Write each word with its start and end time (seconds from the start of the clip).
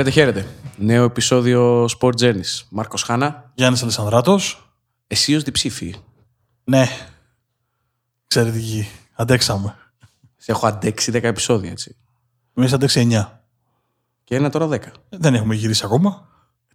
Χαίρετε, 0.00 0.20
χαίρετε. 0.20 0.48
Νέο 0.76 1.04
επεισόδιο 1.04 1.84
Sport 1.84 2.12
Journeys. 2.20 2.62
Μάρκος 2.70 3.02
Χάνα. 3.02 3.50
Γιάννης 3.54 3.82
Αλεσανδράτο. 3.82 4.38
Εσύ 5.06 5.34
ως 5.34 5.42
διψήφι. 5.42 5.94
Ναι. 6.64 6.86
Εξαιρετική. 8.24 8.88
Αντέξαμε. 9.14 9.76
Σε 10.36 10.52
έχω 10.52 10.66
αντέξει 10.66 11.12
10 11.14 11.22
επεισόδια, 11.22 11.70
έτσι. 11.70 11.96
Εμείς 12.54 12.72
αντέξει 12.72 13.08
9. 13.10 13.40
Και 14.24 14.34
ένα 14.34 14.50
τώρα 14.50 14.68
10. 14.68 14.78
Δεν 15.08 15.34
έχουμε 15.34 15.54
γυρίσει 15.54 15.84
ακόμα. 15.84 16.28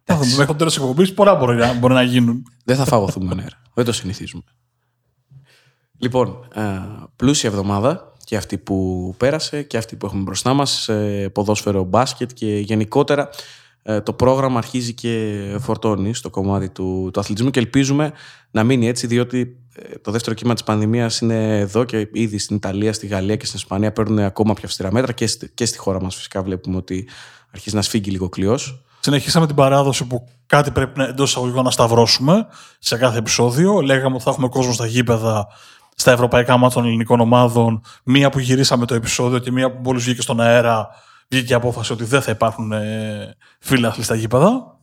Μέχρι 0.08 0.46
το 0.46 0.56
τέλο 0.56 0.70
τη 0.70 0.76
εκπομπή 0.76 1.12
πολλά 1.12 1.36
μπορεί 1.36 1.56
να, 1.56 1.74
μπορεί 1.74 1.94
να 1.94 2.04
γίνουν. 2.04 2.44
Δεν 2.66 2.76
θα 2.76 2.86
φαγωθούμε 2.86 3.36
νερά. 3.36 3.62
Δεν 3.74 3.86
το 3.86 3.92
συνηθίζουμε. 3.92 4.44
Λοιπόν, 5.98 6.48
ε, 6.54 6.82
πλούσια 7.16 7.50
εβδομάδα 7.50 8.14
και 8.26 8.36
αυτή 8.36 8.58
που 8.58 9.14
πέρασε 9.18 9.64
και 9.64 9.78
αυτή 9.78 9.96
που 9.96 10.06
έχουμε 10.06 10.22
μπροστά 10.22 10.54
μας 10.54 10.72
σε 10.72 11.30
ποδόσφαιρο 11.30 11.84
μπάσκετ 11.84 12.30
και 12.34 12.58
γενικότερα 12.58 13.30
ε, 13.88 14.02
το 14.02 14.14
πρόγραμμα 14.14 14.58
αρχίζει 14.58 14.94
και 14.94 15.42
φορτώνει 15.60 16.14
στο 16.14 16.30
κομμάτι 16.30 16.70
του, 16.70 17.10
του 17.14 17.20
αθλητισμού 17.20 17.50
και 17.50 17.60
ελπίζουμε 17.60 18.12
να 18.52 18.64
μείνει 18.64 18.88
έτσι 18.88 19.08
διότι 19.08 19.58
ε, 19.76 19.98
το 19.98 20.12
δεύτερο 20.12 20.36
κύμα 20.36 20.54
της 20.54 20.64
πανδημίας 20.64 21.20
είναι 21.20 21.60
εδώ 21.60 21.84
και 21.84 22.10
ήδη 22.12 22.38
στην 22.38 22.56
Ιταλία, 22.56 22.94
στη 22.94 23.08
Γαλλία 23.08 23.36
και 23.36 23.46
στην 23.46 23.58
Ισπανία 23.58 23.92
παίρνουν 23.92 24.20
ακόμα 24.20 24.54
πιο 24.54 24.64
αυστηρά 24.66 24.92
μέτρα 24.92 25.12
και 25.12 25.28
στη, 25.28 25.50
και 25.54 25.66
στη 25.66 25.78
χώρα 25.78 26.02
μας 26.02 26.16
φυσικά 26.16 26.44
βλέπουμε 26.44 26.78
ότι 26.78 27.08
αρχίζει 27.52 27.76
να 27.76 27.82
σφίγγει 27.82 28.12
λίγο 28.12 28.30
κλειός. 28.30 28.84
Συνεχίσαμε 29.00 29.46
την 29.46 29.56
παράδοση 29.56 30.06
που 30.06 30.28
κάτι 30.46 30.72
πρέπει 30.72 31.02
εντός 31.02 31.30
εισαγωγικών 31.30 31.64
να 31.64 31.72
σταυρώσουμε 31.72 32.48
σε 32.80 32.98
κάθε 32.98 33.18
επεισόδιο. 33.18 33.82
Λέγαμε 33.82 34.16
ότι 34.16 34.24
θα 34.24 34.30
έχουμε 34.30 34.48
κόσμο 34.48 34.74
στα 34.74 34.86
γήπεδα 34.86 35.48
στα 35.96 36.12
ευρωπαϊκά 36.12 36.58
μάτια 36.58 36.76
των 36.76 36.86
ελληνικών 36.86 37.20
ομάδων, 37.20 37.82
μία 38.04 38.30
που 38.30 38.40
γυρίσαμε 38.40 38.86
το 38.86 38.96
επεισόδιο 38.96 39.40
και 39.40 39.52
μία 39.52 39.72
που 39.72 39.80
μόλις 39.84 40.04
βγήκε 40.04 40.22
στον 40.22 40.42
αέρα, 40.42 40.88
βγήκε 41.28 41.52
η 41.52 41.56
απόφαση 41.56 41.94
ότι 41.94 42.04
δεν 42.04 42.22
θα 42.22 42.32
υπάρχουν 42.32 42.72
ε, 42.72 43.36
φίλαθλοι 43.60 44.04
στα 44.04 44.16
γήπεδα. 44.16 44.80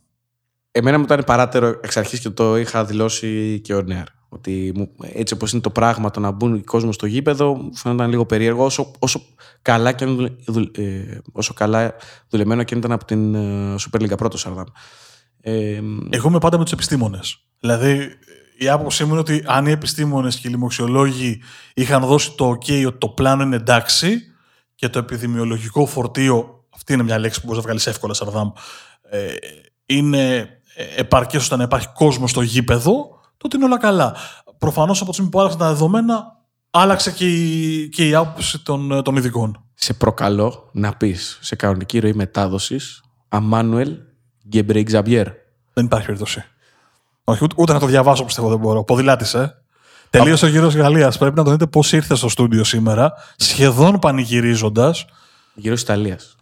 Εμένα 0.71 0.99
μου 0.99 1.05
ήταν 1.05 1.23
παράτερο 1.27 1.67
εξ 1.83 1.97
αρχής 1.97 2.21
και 2.21 2.31
το 2.31 2.57
είχα 2.57 2.85
δηλώσει 2.85 3.61
και 3.61 3.75
ο 3.75 3.83
Νέαρ. 3.83 4.07
Ότι 4.29 4.73
έτσι 5.13 5.35
όπως 5.35 5.53
είναι 5.53 5.61
το 5.61 5.71
πράγμα 5.71 6.11
το 6.11 6.21
να 6.21 6.31
μπουν 6.31 6.55
οι 6.55 6.63
κόσμοι 6.63 6.93
στο 6.93 7.07
γήπεδο, 7.07 7.55
μου 7.55 7.77
φαίνονταν 7.77 8.11
λίγο 8.11 8.27
περίεργο. 8.27 8.65
Όσο, 8.65 8.91
όσο, 8.99 9.23
καλά, 9.63 9.93
και 9.93 10.05
δουλε, 10.47 10.71
ε, 10.75 11.19
όσο 11.33 11.55
καλά 11.55 11.95
δουλεμένο 12.29 12.63
και 12.63 12.75
ήταν 12.75 12.93
από 12.93 13.05
την 13.05 13.35
ε, 13.35 13.75
Super 13.79 14.03
League 14.03 14.17
πρώτος 14.17 14.41
Σαρδάμ. 14.41 14.67
Ε, 15.41 15.81
Εγώ 16.11 16.29
είμαι 16.29 16.39
πάντα 16.39 16.59
με 16.59 16.65
τους 16.65 16.73
επιστήμονες. 16.73 17.39
Δηλαδή, 17.61 18.09
η 18.59 18.69
άποψή 18.69 19.05
μου 19.05 19.11
είναι 19.11 19.21
ότι 19.21 19.45
αν 19.47 19.67
οι 19.67 19.71
επιστήμονες 19.71 20.37
και 20.37 20.49
οι 20.49 20.51
λοιμοξιολόγοι 20.51 21.43
είχαν 21.75 22.07
δώσει 22.07 22.33
το 22.33 22.51
OK 22.51 22.87
ότι 22.87 22.99
το 22.99 23.09
πλάνο 23.09 23.43
είναι 23.43 23.57
εντάξει 23.57 24.23
και 24.75 24.89
το 24.89 24.99
επιδημιολογικό 24.99 25.87
φορτίο, 25.87 26.65
αυτή 26.75 26.93
είναι 26.93 27.03
μια 27.03 27.19
λέξη 27.19 27.41
που 27.41 27.47
μπορείς 27.47 27.61
να 27.61 27.67
βγάλεις 27.67 27.87
εύκολα, 27.87 28.15
Σαρδάμ, 28.15 28.51
ε, 29.11 29.35
είναι 29.87 30.39
ε, 30.75 30.85
επαρκές 30.97 31.43
ώστε 31.43 31.57
να 31.57 31.63
υπάρχει 31.63 31.89
κόσμος 31.95 32.31
στο 32.31 32.43
γήπεδο, 32.43 33.21
τότε 33.37 33.57
είναι 33.57 33.65
όλα 33.65 33.79
καλά. 33.79 34.17
Προφανώς 34.59 35.01
από 35.01 35.09
τη 35.09 35.13
στιγμή 35.13 35.31
που 35.31 35.39
άλλαξαν 35.41 35.61
τα 35.61 35.69
δεδομένα, 35.69 36.25
άλλαξε 36.71 37.11
και 37.11 37.29
η, 37.29 37.89
και 37.89 38.09
η 38.09 38.15
άποψη 38.15 38.65
των, 38.65 39.03
των 39.03 39.17
ειδικών. 39.17 39.65
Σε 39.75 39.93
προκαλώ 39.93 40.69
να 40.73 40.97
πεις 40.97 41.39
σε 41.41 41.57
κανονική 41.57 41.99
ροή 41.99 42.13
μετάδοσης 42.13 43.03
Αμάνουελ 43.29 43.97
Γκέμπρεϊ 44.49 44.83
Ξαμπιέρ. 44.83 45.29
Δεν 45.73 45.85
υπάρχει 45.85 46.07
περίπτωση. 46.07 46.45
Όχι, 47.25 47.45
ούτε, 47.45 47.55
ούτε 47.59 47.73
να 47.73 47.79
το 47.79 47.87
διαβάσω 47.87 48.25
πιστεύω 48.25 48.49
δεν 48.49 48.59
μπορώ. 48.59 48.85
Ποδηλάτης, 48.85 49.35
ε. 49.35 49.57
Τελείωσε 50.11 50.45
ο 50.45 50.49
γύρος 50.49 50.75
Γαλλίας. 50.75 51.19
Πρέπει 51.19 51.37
να 51.37 51.43
τον 51.43 51.53
δείτε 51.53 51.67
πώς 51.67 51.93
ήρθε 51.93 52.15
στο 52.15 52.29
στούντιο 52.29 52.65
σήμερα, 52.65 53.13
σχεδόν 53.37 53.99
πανηγυρίζοντας. 53.99 55.05
Γύρω 55.55 55.75
Ιταλίας. 55.75 56.37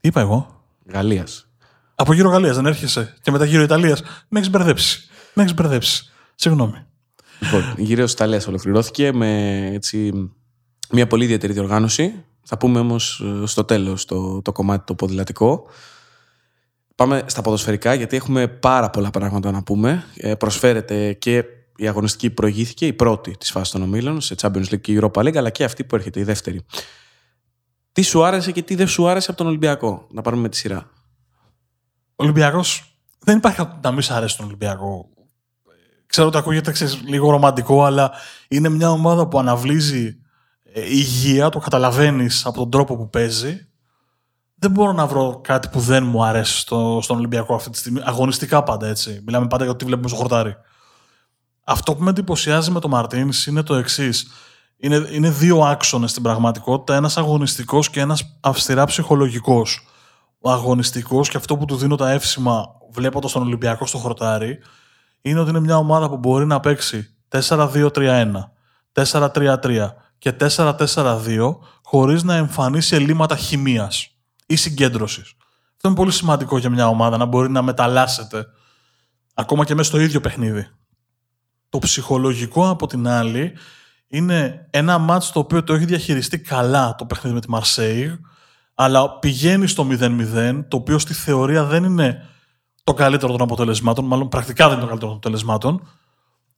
Τι 0.00 0.08
είπα 0.08 0.20
εγώ; 0.20 0.62
Γαλλίας. 0.92 1.48
Από 1.94 2.12
γύρω 2.12 2.30
Γαλλίας 2.30 2.56
δεν 2.56 2.66
έρχεσαι. 2.66 3.14
Και 3.22 3.30
μετά 3.30 3.44
γύρω 3.44 3.62
Ιταλίας. 3.62 4.02
Με 4.28 4.38
έχεις 4.38 4.50
μπερδέψει. 4.50 5.08
Με 5.34 5.42
έχεις 5.42 5.54
μπερδέψει. 5.54 6.10
Συγγνώμη. 6.34 6.84
Λοιπόν, 7.40 7.74
η 7.76 7.82
γύρω 7.82 8.02
Ιταλίας 8.02 8.46
ολοκληρώθηκε 8.46 9.12
με 9.12 9.60
έτσι, 9.72 10.12
μια 10.90 11.06
πολύ 11.06 11.24
ιδιαίτερη 11.24 11.52
διοργάνωση. 11.52 12.24
Θα 12.42 12.56
πούμε 12.58 12.78
όμως 12.78 13.22
ε, 13.42 13.46
στο 13.46 13.64
τέλος 13.64 14.04
το, 14.04 14.42
το 14.42 14.52
κομμάτι 14.52 14.84
το 14.86 14.94
ποδηλατικό. 14.94 15.66
Πάμε 16.98 17.22
στα 17.26 17.42
ποδοσφαιρικά 17.42 17.94
γιατί 17.94 18.16
έχουμε 18.16 18.48
πάρα 18.48 18.90
πολλά 18.90 19.10
πράγματα 19.10 19.50
να 19.50 19.62
πούμε. 19.62 20.04
Ε, 20.16 20.34
προσφέρεται 20.34 21.12
και 21.12 21.44
η 21.76 21.88
αγωνιστική 21.88 22.30
προηγήθηκε, 22.30 22.86
η 22.86 22.92
πρώτη 22.92 23.36
της 23.38 23.50
φάσης 23.50 23.72
των 23.72 23.82
ομίλων 23.82 24.20
σε 24.20 24.34
Champions 24.40 24.64
League 24.70 24.80
και 24.80 24.98
Europa 25.00 25.22
League, 25.22 25.36
αλλά 25.36 25.50
και 25.50 25.64
αυτή 25.64 25.84
που 25.84 25.94
έρχεται, 25.94 26.20
η 26.20 26.22
δεύτερη. 26.22 26.64
Τι 27.92 28.02
σου 28.02 28.24
άρεσε 28.24 28.52
και 28.52 28.62
τι 28.62 28.74
δεν 28.74 28.88
σου 28.88 29.08
άρεσε 29.08 29.30
από 29.30 29.38
τον 29.38 29.46
Ολυμπιακό, 29.46 30.06
να 30.10 30.22
πάρουμε 30.22 30.42
με 30.42 30.48
τη 30.48 30.56
σειρά. 30.56 30.90
Ο 32.06 32.24
Ολυμπιακός 32.24 33.00
δεν 33.18 33.36
υπάρχει 33.36 33.68
να 33.82 33.92
μην 33.92 34.02
σου 34.02 34.14
αρέσει 34.14 34.36
τον 34.36 34.46
Ολυμπιακό. 34.46 35.08
Ξέρω 36.06 36.28
ότι 36.28 36.36
ακούγεται 36.36 36.72
ξέρεις, 36.72 37.00
λίγο 37.06 37.30
ρομαντικό, 37.30 37.84
αλλά 37.84 38.12
είναι 38.48 38.68
μια 38.68 38.90
ομάδα 38.90 39.28
που 39.28 39.38
αναβλύζει 39.38 40.20
ε, 40.72 40.80
υγεία, 40.80 41.48
το 41.48 41.58
καταλαβαίνεις 41.58 42.46
από 42.46 42.58
τον 42.58 42.70
τρόπο 42.70 42.96
που 42.96 43.10
παίζει 43.10 43.67
δεν 44.58 44.70
μπορώ 44.70 44.92
να 44.92 45.06
βρω 45.06 45.40
κάτι 45.42 45.68
που 45.68 45.80
δεν 45.80 46.04
μου 46.04 46.24
αρέσει 46.24 46.58
στο, 46.58 46.98
στον 47.02 47.16
Ολυμπιακό 47.16 47.54
αυτή 47.54 47.70
τη 47.70 47.78
στιγμή. 47.78 48.00
Αγωνιστικά 48.04 48.62
πάντα 48.62 48.86
έτσι. 48.86 49.22
Μιλάμε 49.26 49.46
πάντα 49.46 49.64
για 49.64 49.72
το 49.72 49.78
τι 49.78 49.84
βλέπουμε 49.84 50.08
στο 50.08 50.16
χορτάρι. 50.16 50.56
Αυτό 51.64 51.94
που 51.94 52.02
με 52.02 52.10
εντυπωσιάζει 52.10 52.70
με 52.70 52.80
τον 52.80 52.90
Μαρτίνς 52.90 53.46
είναι 53.46 53.62
το 53.62 53.74
εξής. 53.74 54.30
Είναι, 54.76 55.08
είναι 55.12 55.30
δύο 55.30 55.60
άξονες 55.60 56.10
στην 56.10 56.22
πραγματικότητα. 56.22 56.94
Ένας 56.94 57.16
αγωνιστικός 57.16 57.90
και 57.90 58.00
ένας 58.00 58.38
αυστηρά 58.40 58.84
ψυχολογικός. 58.84 59.86
Ο 60.40 60.50
αγωνιστικός 60.50 61.28
και 61.28 61.36
αυτό 61.36 61.56
που 61.56 61.64
του 61.64 61.76
δίνω 61.76 61.96
τα 61.96 62.10
εύσημα 62.10 62.66
βλέποντας 62.90 63.32
τον 63.32 63.42
Ολυμπιακό 63.42 63.86
στο 63.86 63.98
χορτάρι 63.98 64.58
είναι 65.20 65.40
ότι 65.40 65.50
είναι 65.50 65.60
μια 65.60 65.76
ομάδα 65.76 66.08
που 66.08 66.16
μπορεί 66.16 66.46
να 66.46 66.60
παίξει 66.60 67.14
4-2-3-1, 67.28 68.32
4-3-3 68.92 69.88
και 70.18 70.32
4-4-2 70.40 71.56
χωρίς 71.82 72.22
να 72.22 72.34
εμφανίσει 72.34 72.94
ελλείμματα 72.94 73.36
χημίας 73.36 74.17
ή 74.48 74.56
συγκέντρωσης. 74.56 75.34
Αυτό 75.74 75.88
είναι 75.88 75.96
πολύ 75.96 76.12
σημαντικό 76.12 76.58
για 76.58 76.70
μια 76.70 76.88
ομάδα 76.88 77.16
να 77.16 77.24
μπορεί 77.24 77.50
να 77.50 77.62
μεταλλάσσεται 77.62 78.46
ακόμα 79.34 79.64
και 79.64 79.74
μέσα 79.74 79.88
στο 79.88 80.00
ίδιο 80.00 80.20
παιχνίδι. 80.20 80.68
Το 81.68 81.78
ψυχολογικό 81.78 82.68
από 82.68 82.86
την 82.86 83.08
άλλη 83.08 83.52
είναι 84.08 84.66
ένα 84.70 84.98
μάτς 84.98 85.32
το 85.32 85.38
οποίο 85.38 85.62
το 85.62 85.74
έχει 85.74 85.84
διαχειριστεί 85.84 86.38
καλά 86.38 86.94
το 86.94 87.04
παιχνίδι 87.04 87.34
με 87.34 87.40
τη 87.40 87.50
Μαρσέη, 87.50 88.20
αλλά 88.74 89.18
πηγαίνει 89.18 89.66
στο 89.66 89.86
0-0, 89.90 90.64
το 90.68 90.76
οποίο 90.76 90.98
στη 90.98 91.14
θεωρία 91.14 91.64
δεν 91.64 91.84
είναι 91.84 92.24
το 92.84 92.94
καλύτερο 92.94 93.32
των 93.32 93.40
αποτελεσμάτων, 93.42 94.04
μάλλον 94.04 94.28
πρακτικά 94.28 94.68
δεν 94.68 94.72
είναι 94.72 94.80
το 94.80 94.86
καλύτερο 94.86 95.10
των 95.10 95.18
αποτελεσμάτων. 95.18 95.88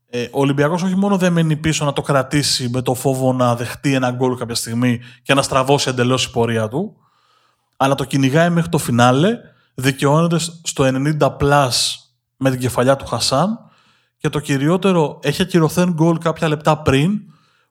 Ε, 0.06 0.22
ο 0.22 0.40
Ολυμπιακός 0.40 0.82
όχι 0.82 0.96
μόνο 0.96 1.16
δεν 1.16 1.32
μένει 1.32 1.56
πίσω 1.56 1.84
να 1.84 1.92
το 1.92 2.02
κρατήσει 2.02 2.68
με 2.68 2.82
το 2.82 2.94
φόβο 2.94 3.32
να 3.32 3.56
δεχτεί 3.56 3.94
ένα 3.94 4.10
γκολ 4.10 4.36
κάποια 4.36 4.54
στιγμή 4.54 5.00
και 5.22 5.34
να 5.34 5.42
στραβώσει 5.42 5.88
εντελώς 5.88 6.24
η 6.24 6.30
πορεία 6.30 6.68
του, 6.68 6.96
αλλά 7.82 7.94
το 7.94 8.04
κυνηγάει 8.04 8.50
μέχρι 8.50 8.68
το 8.68 8.78
φινάλε, 8.78 9.38
δικαιώνεται 9.74 10.38
στο 10.38 10.84
90 11.20 11.36
plus 11.36 11.70
με 12.36 12.50
την 12.50 12.60
κεφαλιά 12.60 12.96
του 12.96 13.06
Χασάν 13.06 13.58
και 14.16 14.28
το 14.28 14.40
κυριότερο 14.40 15.18
έχει 15.22 15.42
ακυρωθέν 15.42 15.92
γκολ 15.92 16.18
κάποια 16.18 16.48
λεπτά 16.48 16.82
πριν 16.82 17.20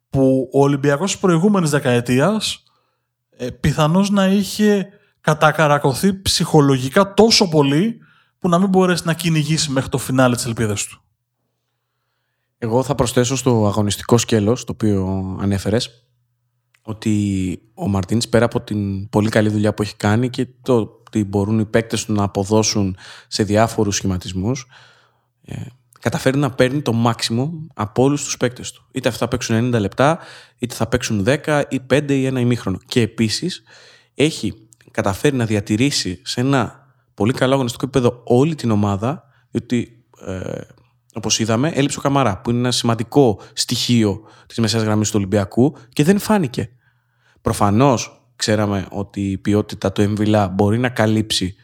που 0.10 0.50
ο 0.54 0.62
Ολυμπιακός 0.62 1.12
της 1.12 1.20
προηγούμενης 1.20 1.70
δεκαετίας 1.70 2.64
ε, 3.38 3.50
πιθανώς 3.50 4.10
να 4.10 4.28
είχε 4.28 4.88
κατακαρακωθεί 5.22 6.22
ψυχολογικά 6.22 7.14
τόσο 7.14 7.50
πολύ 7.50 7.98
που 8.40 8.50
να 8.50 8.60
μην 8.60 8.70
μπορέσει 8.70 9.04
να 9.06 9.14
κυνηγήσει 9.14 9.72
μέχρι 9.72 9.90
το 9.90 9.98
φινάλε 9.98 10.36
της 10.36 10.46
ελπίδας 10.46 10.86
του. 10.86 11.02
Εγώ 12.58 12.84
θα 12.84 12.96
προσθέσω 12.96 13.36
στο 13.36 13.68
αγωνιστικό 13.68 14.18
σκέλος, 14.18 14.64
το 14.64 14.72
οποίο 14.72 15.38
ανέφερες, 15.42 16.09
ότι 16.90 17.62
ο 17.74 17.88
Μαρτίνς 17.88 18.28
πέρα 18.28 18.46
από 18.46 18.62
την 18.62 19.10
πολύ 19.10 19.30
καλή 19.30 19.50
δουλειά 19.50 19.74
που 19.74 19.82
έχει 19.82 19.96
κάνει 19.96 20.30
και 20.30 20.48
το 20.62 20.74
ότι 20.76 21.24
μπορούν 21.24 21.60
οι 21.60 21.66
παίκτες 21.66 22.06
του 22.06 22.14
να 22.14 22.24
αποδώσουν 22.24 22.98
σε 23.28 23.44
διάφορους 23.44 23.96
σχηματισμούς 23.96 24.68
ε, 25.46 25.56
καταφέρει 26.00 26.38
να 26.38 26.52
παίρνει 26.52 26.82
το 26.82 26.94
μάξιμο 26.94 27.68
από 27.74 28.04
όλους 28.04 28.24
τους 28.24 28.38
παίκτες 28.38 28.72
του. 28.72 28.86
Είτε 28.92 29.08
αυτά 29.08 29.20
θα 29.20 29.28
παίξουν 29.28 29.76
90 29.76 29.80
λεπτά, 29.80 30.20
είτε 30.58 30.76
θα 30.76 30.88
παίξουν 30.88 31.26
10 31.28 31.64
ή 31.70 31.80
5 31.94 32.12
ή 32.12 32.26
ένα 32.26 32.40
ημίχρονο. 32.40 32.78
Και 32.86 33.02
επίσης 33.02 33.64
έχει 34.14 34.68
καταφέρει 34.92 35.36
να 35.36 35.46
διατηρήσει 35.46 36.22
σε 36.24 36.42
ένα 36.42 36.94
πολύ 37.14 37.34
καλό 37.34 37.54
αγωνιστικό 37.54 37.86
επίπεδο 37.86 38.22
όλη 38.24 38.56
την 38.56 38.72
ομάδα, 38.72 39.24
διότι 39.52 40.04
ε, 40.26 40.62
όπως 41.14 41.40
είδαμε 41.40 41.72
έλειψε 41.74 42.00
ο 42.00 42.02
Καμαρά 42.02 42.42
που 42.42 42.50
είναι 42.50 42.60
ένα 42.60 42.72
σημαντικό 42.72 43.40
στοιχείο 43.54 44.22
της 44.48 44.58
μεσαίας 44.58 44.84
γραμμής 44.84 45.08
του 45.10 45.16
Ολυμπιακού 45.18 45.76
και 45.94 46.04
δεν 46.04 46.20
φάνηκε. 46.20 46.70
Προφανώς 47.42 48.22
ξέραμε 48.36 48.88
ότι 48.90 49.32
η 49.32 49.38
ποιότητα 49.38 49.92
του 49.92 50.02
Εμβιλά 50.02 50.48
μπορεί 50.48 50.78
να 50.78 50.90
καλύψει 50.90 51.56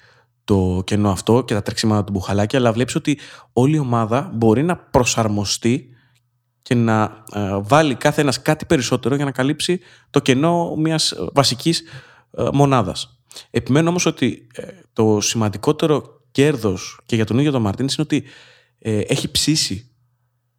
το 0.44 0.82
κενό 0.86 1.10
αυτό 1.10 1.44
και 1.44 1.54
τα 1.54 1.62
τρεξίματα 1.62 2.04
του 2.04 2.12
Μπουχαλάκη, 2.12 2.56
αλλά 2.56 2.72
βλέπεις 2.72 2.96
ότι 2.96 3.20
όλη 3.54 3.76
η 3.76 3.80
ομάδα 3.80 4.32
μπορεί 4.34 4.64
να 4.64 4.78
προσαρμοστεί 4.78 5.90
και 6.62 6.76
να 6.76 7.24
ε, 7.32 7.60
βάλει 7.62 7.96
κάθε 7.96 8.32
κάτι 8.42 8.66
περισσότερο 8.66 9.16
για 9.16 9.26
να 9.26 9.32
καλύψει 9.32 9.80
το 10.10 10.20
κενό 10.20 10.76
μιας 10.76 11.14
βασικής 11.34 11.84
ε, 12.32 12.48
μονάδας. 12.54 13.20
Επιμένω 13.50 13.90
όμως 13.90 14.06
ότι 14.06 14.48
ε, 14.54 14.68
το 14.94 15.22
σημαντικότερο 15.22 16.22
κέρδος 16.32 17.00
και 17.06 17.16
για 17.16 17.26
τον 17.26 17.38
ίδιο 17.38 17.52
τον 17.52 17.62
Μαρτίνη 17.62 17.94
είναι 17.98 18.08
ότι 18.10 18.24
ε, 18.80 19.00
έχει 19.00 19.32
ψήσει 19.32 19.95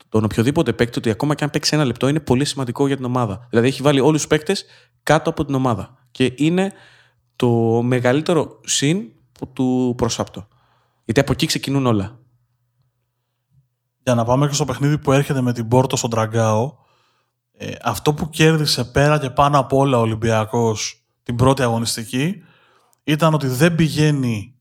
τον 0.09 0.25
οποιοδήποτε 0.25 0.73
παίκτη 0.73 0.99
ότι 0.99 1.11
ακόμα 1.11 1.35
και 1.35 1.45
αν 1.45 1.51
παίξει 1.51 1.75
ένα 1.75 1.85
λεπτό 1.85 2.09
είναι 2.09 2.21
πολύ 2.21 2.45
σημαντικό 2.45 2.87
για 2.87 2.97
την 2.97 3.05
ομάδα. 3.05 3.47
Δηλαδή 3.51 3.69
έχει 3.69 3.83
βάλει 3.83 4.01
όλους 4.01 4.21
τους 4.21 4.27
παίκτες 4.27 4.65
κάτω 5.03 5.31
από 5.31 5.45
την 5.45 5.55
ομάδα. 5.55 5.99
Και 6.11 6.33
είναι 6.37 6.73
το 7.37 7.49
μεγαλύτερο 7.83 8.61
συν 8.65 9.03
του 9.53 9.95
προσάπτω. 9.97 10.49
Γιατί 11.05 11.21
από 11.21 11.33
εκεί 11.33 11.47
ξεκινούν 11.47 11.87
όλα. 11.87 12.19
Για 14.03 14.15
να 14.15 14.25
πάμε 14.25 14.47
και 14.47 14.55
στο 14.55 14.65
παιχνίδι 14.65 14.99
που 14.99 15.13
έρχεται 15.13 15.41
με 15.41 15.53
την 15.53 15.69
Πόρτο 15.69 15.97
στον 15.97 16.11
Τραγκάο, 16.11 16.75
ε, 17.53 17.73
αυτό 17.83 18.15
που 18.15 18.29
κέρδισε 18.29 18.85
πέρα 18.85 19.19
και 19.19 19.31
πάνω 19.31 19.59
από 19.59 19.77
όλα 19.77 19.99
ο 19.99 20.01
Ολυμπιακός 20.01 21.05
την 21.23 21.37
πρώτη 21.37 21.63
αγωνιστική 21.63 22.43
ήταν 23.05 23.35
ότι 23.35 23.47
δεν 23.47 23.75
πηγαίνει 23.75 24.55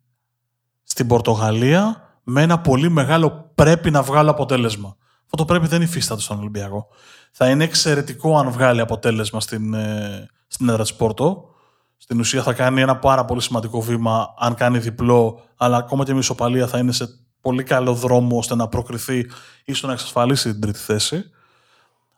στην 0.84 1.08
Πορτογαλία 1.08 2.10
με 2.24 2.42
ένα 2.42 2.60
πολύ 2.60 2.90
μεγάλο 2.90 3.52
πρέπει 3.56 3.92
να 3.92 4.02
βγάλω 4.02 4.30
αποτέλεσμα. 4.30 4.98
Αυτό 5.26 5.38
το 5.38 5.46
πρέπει 5.46 5.68
δεν 5.68 5.82
υφίσταται 5.82 6.22
στον 6.22 6.40
Ολυμπιακό. 6.40 6.88
Θα 7.32 7.50
είναι 7.50 7.64
εξαιρετικό 7.64 8.38
αν 8.38 8.52
βγάλει 8.52 8.82
αποτέλεσμα 8.82 9.40
στην, 9.40 9.74
ε, 9.74 10.30
στην 10.48 10.70
έδρα 10.70 10.82
της 10.82 10.94
Πόρτο. 10.94 11.50
Στην 11.98 12.20
ουσία 12.20 12.44
θα 12.44 12.54
κάνει 12.54 12.82
ένα 12.82 12.98
πάρα 12.98 13.26
πολύ 13.26 13.42
σημαντικό 13.42 13.82
βήμα 13.82 14.34
αν 14.38 14.56
κάνει 14.56 14.78
διπλό, 14.78 15.42
αλλά 15.56 15.78
ακόμα 15.78 16.04
και 16.04 16.14
με 16.14 16.20
ισοπαλία 16.20 16.68
θα 16.68 16.78
είναι 16.78 16.92
σε 16.92 17.08
πολύ 17.42 17.64
καλό 17.64 17.94
δρόμο 17.94 18.38
ώστε 18.38 18.56
να 18.56 18.68
προκριθεί 18.68 19.26
ή 19.66 19.74
στο 19.74 19.88
να 19.88 19.94
εξασφαλίσει 19.94 20.52
την 20.52 20.62
τρίτη 20.62 20.80
θέση. 20.80 21.24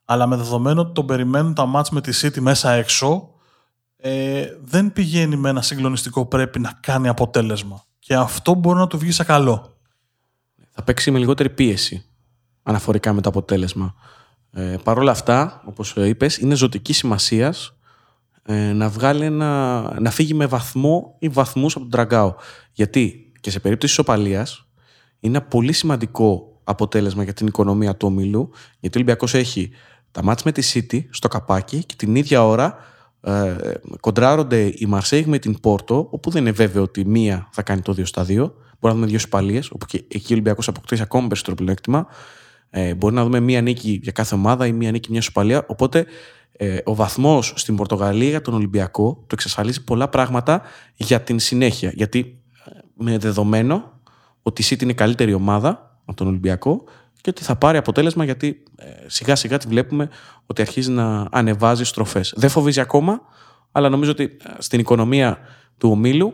Αλλά 0.05 0.27
με 0.27 0.35
δεδομένο 0.35 0.81
ότι 0.81 0.91
τον 0.91 1.05
περιμένουν 1.05 1.53
τα 1.53 1.65
μάτς 1.65 1.89
με 1.89 2.01
τη 2.01 2.19
City 2.21 2.39
μέσα 2.39 2.71
έξω, 2.71 3.29
ε, 3.97 4.45
δεν 4.61 4.93
πηγαίνει 4.93 5.35
με 5.35 5.49
ένα 5.49 5.61
συγκλονιστικό 5.61 6.25
πρέπει 6.25 6.59
να 6.59 6.79
κάνει 6.79 7.07
αποτέλεσμα. 7.07 7.83
Και 7.99 8.15
αυτό 8.15 8.53
μπορεί 8.53 8.77
να 8.77 8.87
του 8.87 8.97
βγει 8.97 9.11
σε 9.11 9.23
καλό. 9.23 9.77
Θα 10.71 10.83
παίξει 10.83 11.11
με 11.11 11.19
λιγότερη 11.19 11.49
πίεση 11.49 12.05
αναφορικά 12.67 13.13
με 13.13 13.21
το 13.21 13.29
αποτέλεσμα. 13.29 13.95
Ε, 14.51 14.75
Παρ' 14.83 14.97
όλα 14.97 15.11
αυτά, 15.11 15.61
όπως 15.65 15.93
είπες, 15.95 16.37
είναι 16.37 16.55
ζωτική 16.55 16.93
σημασίας 16.93 17.75
ε, 18.43 18.73
να, 18.73 18.89
βγάλει 18.89 19.25
ένα, 19.25 19.81
να 19.99 20.09
φύγει 20.09 20.33
με 20.33 20.45
βαθμό 20.45 21.15
ή 21.19 21.29
βαθμούς 21.29 21.75
από 21.75 21.81
τον 21.81 21.91
Τραγκάο. 21.91 22.35
Γιατί 22.71 23.31
και 23.39 23.49
σε 23.49 23.59
περίπτωση 23.59 23.93
ισοπαλίας 23.93 24.67
είναι 25.19 25.37
ένα 25.37 25.45
πολύ 25.45 25.71
σημαντικό 25.71 26.59
αποτέλεσμα 26.63 27.23
για 27.23 27.33
την 27.33 27.47
οικονομία 27.47 27.95
του 27.95 28.07
ομίλου, 28.07 28.49
γιατί 28.79 28.97
ο 28.97 29.01
Ολυμπιακός 29.01 29.33
έχει 29.33 29.71
τα 30.11 30.23
μάτς 30.23 30.43
με 30.43 30.51
τη 30.51 30.71
City 30.73 31.05
στο 31.09 31.27
καπάκι 31.27 31.83
και 31.83 31.95
την 31.97 32.15
ίδια 32.15 32.45
ώρα 32.45 32.77
ε, 33.21 33.55
κοντράρονται 33.99 34.73
η 34.75 34.85
Μαρσέιγ 34.87 35.25
με 35.25 35.39
την 35.39 35.59
Πόρτο, 35.59 36.07
όπου 36.11 36.29
δεν 36.29 36.41
είναι 36.41 36.51
βέβαιο 36.51 36.83
ότι 36.83 37.05
μία 37.05 37.49
θα 37.51 37.61
κάνει 37.61 37.81
το 37.81 37.93
2 37.97 38.01
στα 38.05 38.23
2. 38.23 38.25
Μπορεί 38.25 38.51
να 38.81 38.93
δούμε 38.93 39.05
δύο 39.05 39.19
σπαλίε, 39.19 39.61
όπου 39.71 39.85
και 39.85 39.97
εκεί 39.97 40.25
ο 40.25 40.33
Ολυμπιακός 40.33 40.67
αποκτήσει 40.67 41.01
ακόμη 41.01 41.27
περισσότερο 41.27 41.55
πλεονέκτημα. 41.55 42.07
Ε, 42.69 42.95
μπορεί 42.95 43.15
να 43.15 43.23
δούμε 43.23 43.39
μία 43.39 43.61
νίκη 43.61 43.99
για 44.03 44.11
κάθε 44.11 44.35
ομάδα 44.35 44.65
ή 44.67 44.71
μία 44.71 44.91
νίκη 44.91 45.11
μιας 45.11 45.25
σπαλία. 45.25 45.65
Οπότε 45.67 46.05
ε, 46.51 46.77
ο 46.83 46.95
βαθμός 46.95 47.53
στην 47.55 47.75
Πορτογαλία 47.75 48.29
για 48.29 48.41
τον 48.41 48.53
Ολυμπιακό 48.53 49.13
το 49.13 49.27
εξασφαλίζει 49.31 49.83
πολλά 49.83 50.07
πράγματα 50.07 50.61
για 50.95 51.21
την 51.21 51.39
συνέχεια. 51.39 51.91
Γιατί 51.95 52.39
ε, 52.65 52.71
με 52.93 53.17
δεδομένο 53.17 53.91
ότι 54.41 54.61
η 54.61 54.65
City 54.69 54.81
είναι 54.81 54.91
η 54.91 54.95
καλύτερη 54.95 55.33
ομάδα 55.33 55.99
από 56.05 56.17
τον 56.17 56.27
Ολυμπιακό 56.27 56.83
και 57.21 57.29
ότι 57.29 57.43
θα 57.43 57.55
πάρει 57.55 57.77
αποτέλεσμα 57.77 58.23
γιατί 58.23 58.63
ε, 58.75 58.85
σιγά 59.05 59.35
σιγά 59.35 59.57
τη 59.57 59.67
βλέπουμε 59.67 60.09
ότι 60.45 60.61
αρχίζει 60.61 60.91
να 60.91 61.27
ανεβάζει 61.31 61.83
στροφές. 61.83 62.33
Δεν 62.35 62.49
φοβίζει 62.49 62.79
ακόμα, 62.79 63.21
αλλά 63.71 63.89
νομίζω 63.89 64.11
ότι 64.11 64.23
ε, 64.23 64.49
στην 64.57 64.79
οικονομία 64.79 65.37
του 65.77 65.89
ομίλου 65.89 66.33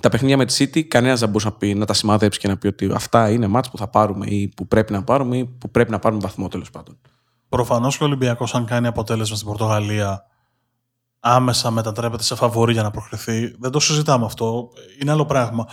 τα 0.00 0.08
παιχνίδια 0.08 0.36
με 0.36 0.44
τη 0.44 0.54
City 0.58 0.82
κανένας 0.82 1.20
δεν 1.20 1.28
μπορούσε 1.28 1.48
να, 1.48 1.54
πει, 1.54 1.74
να 1.74 1.86
τα 1.86 1.92
σημαδέψει 1.92 2.38
και 2.38 2.48
να 2.48 2.56
πει 2.56 2.66
ότι 2.66 2.90
αυτά 2.94 3.30
είναι 3.30 3.46
μάτς 3.46 3.70
που 3.70 3.78
θα 3.78 3.88
πάρουμε 3.88 4.26
ή 4.26 4.48
που 4.48 4.66
πρέπει 4.66 4.92
να 4.92 5.04
πάρουμε 5.04 5.36
ή 5.36 5.44
που 5.46 5.70
πρέπει 5.70 5.90
να 5.90 5.98
πάρουμε 5.98 6.20
βαθμό 6.20 6.48
τέλος 6.48 6.70
πάντων. 6.70 6.98
Προφανώς 7.48 7.96
και 7.96 8.02
ο 8.02 8.06
Ολυμπιακός, 8.06 8.54
αν 8.54 8.64
κάνει 8.64 8.86
αποτέλεσμα 8.86 9.36
στην 9.36 9.48
Πορτογαλία, 9.48 10.24
άμεσα 11.20 11.70
μετατρέπεται 11.70 12.22
σε 12.22 12.34
φαβορή 12.34 12.72
για 12.72 12.82
να 12.82 12.90
προκριθεί. 12.90 13.54
Δεν 13.58 13.70
το 13.70 13.80
συζητάμε 13.80 14.24
αυτό. 14.24 14.70
Είναι 15.00 15.10
άλλο 15.10 15.26
πράγμα. 15.26 15.66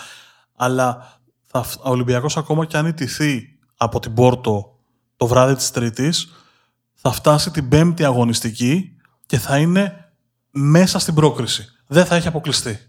Αλλά 0.55 1.19
θα, 1.45 1.65
ο 1.83 1.89
Ολυμπιακός, 1.89 2.37
ακόμα 2.37 2.65
και 2.65 2.77
αν 2.77 2.85
ιτηθεί 2.85 3.41
από 3.77 3.99
την 3.99 4.13
Πόρτο 4.13 4.77
το 5.15 5.27
βράδυ 5.27 5.55
της 5.55 5.71
Τρίτης, 5.71 6.33
θα 6.93 7.11
φτάσει 7.11 7.51
την 7.51 7.69
πέμπτη 7.69 8.03
αγωνιστική 8.03 8.91
και 9.25 9.37
θα 9.37 9.57
είναι 9.57 10.11
μέσα 10.51 10.99
στην 10.99 11.13
πρόκριση. 11.13 11.65
Δεν 11.87 12.05
θα 12.05 12.15
έχει 12.15 12.27
αποκλειστεί. 12.27 12.86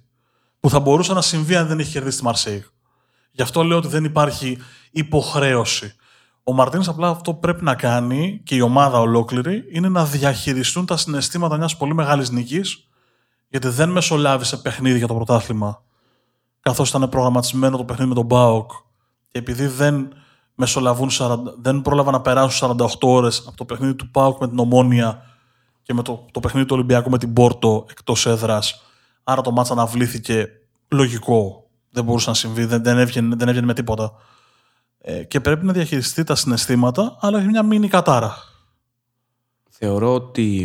Που 0.61 0.71
θα 0.71 0.81
μπορούσε 0.81 1.13
να 1.13 1.21
συμβεί 1.21 1.57
αν 1.57 1.67
δεν 1.67 1.79
έχει 1.79 1.91
κερδίσει 1.91 2.19
τη 2.19 2.25
Μαρσέη. 2.25 2.65
Γι' 3.31 3.43
αυτό 3.43 3.63
λέω 3.63 3.77
ότι 3.77 3.89
δεν 3.89 4.05
υπάρχει 4.05 4.59
υποχρέωση. 4.91 5.95
Ο 6.45 6.53
Μαρτίνη 6.53 6.85
απλά 6.87 7.09
αυτό 7.09 7.35
πρέπει 7.35 7.65
να 7.65 7.75
κάνει 7.75 8.41
και 8.45 8.55
η 8.55 8.61
ομάδα 8.61 9.01
ολόκληρη 9.01 9.65
είναι 9.73 9.89
να 9.89 10.05
διαχειριστούν 10.05 10.87
τα 10.87 10.97
συναισθήματα 10.97 11.57
μιας 11.57 11.77
πολύ 11.77 11.95
μεγάλης 11.95 12.31
νίκης, 12.31 12.89
γιατί 13.49 13.69
δεν 13.69 13.89
μεσολάβησε 13.89 14.57
παιχνίδι 14.57 14.99
για 14.99 15.07
το 15.07 15.15
πρωτάθλημα, 15.15 15.83
καθώς 16.61 16.89
ήταν 16.89 17.09
προγραμματισμένο 17.09 17.77
το 17.77 17.85
παιχνίδι 17.85 18.09
με 18.09 18.15
τον 18.15 18.25
Μπάοκ, 18.25 18.71
και 19.29 19.39
επειδή 19.39 19.67
δεν 19.67 20.13
μεσολαβούν 20.55 21.11
40, 21.13 21.37
δεν 21.61 21.83
πρόλαβαν 21.83 22.13
να 22.13 22.21
περάσουν 22.21 22.77
48 22.81 22.87
ώρες 23.01 23.45
από 23.47 23.57
το 23.57 23.65
παιχνίδι 23.65 23.95
του 23.95 24.11
ΠΑΟΚ 24.11 24.41
με 24.41 24.49
την 24.49 24.59
Ομόνια 24.59 25.23
και 25.83 25.95
με 25.95 26.03
το, 26.03 26.27
το 26.31 26.41
παιχνίδι 26.41 26.67
του 26.67 26.75
Ολυμπιακού 26.75 27.11
με 27.11 27.19
την 27.19 27.33
Πόρτο 27.33 27.87
εκτός 27.91 28.27
έδρας. 28.27 28.83
Άρα 29.31 29.43
το 29.43 29.51
μάτσα 29.51 29.73
αναβλήθηκε 29.73 30.49
λογικό. 30.89 31.71
Δεν 31.91 32.05
μπορούσε 32.05 32.29
να 32.29 32.35
συμβεί, 32.35 32.65
δεν, 32.65 32.83
δεν, 32.83 32.99
έβγαινε, 32.99 33.37
δεν 33.37 33.49
έβγαινε 33.49 33.67
με 33.67 33.75
τίποτα. 33.75 34.13
Ε, 34.99 35.25
και 35.25 35.41
πρέπει 35.41 35.65
να 35.65 35.73
διαχειριστεί 35.73 36.25
τα 36.25 36.35
συναισθήματα, 36.35 37.17
αλλά 37.21 37.39
έχει 37.39 37.49
μια 37.49 37.63
μήνυ 37.63 37.89
κατάρα. 37.89 38.37
Θεωρώ 39.71 40.15
ότι 40.15 40.65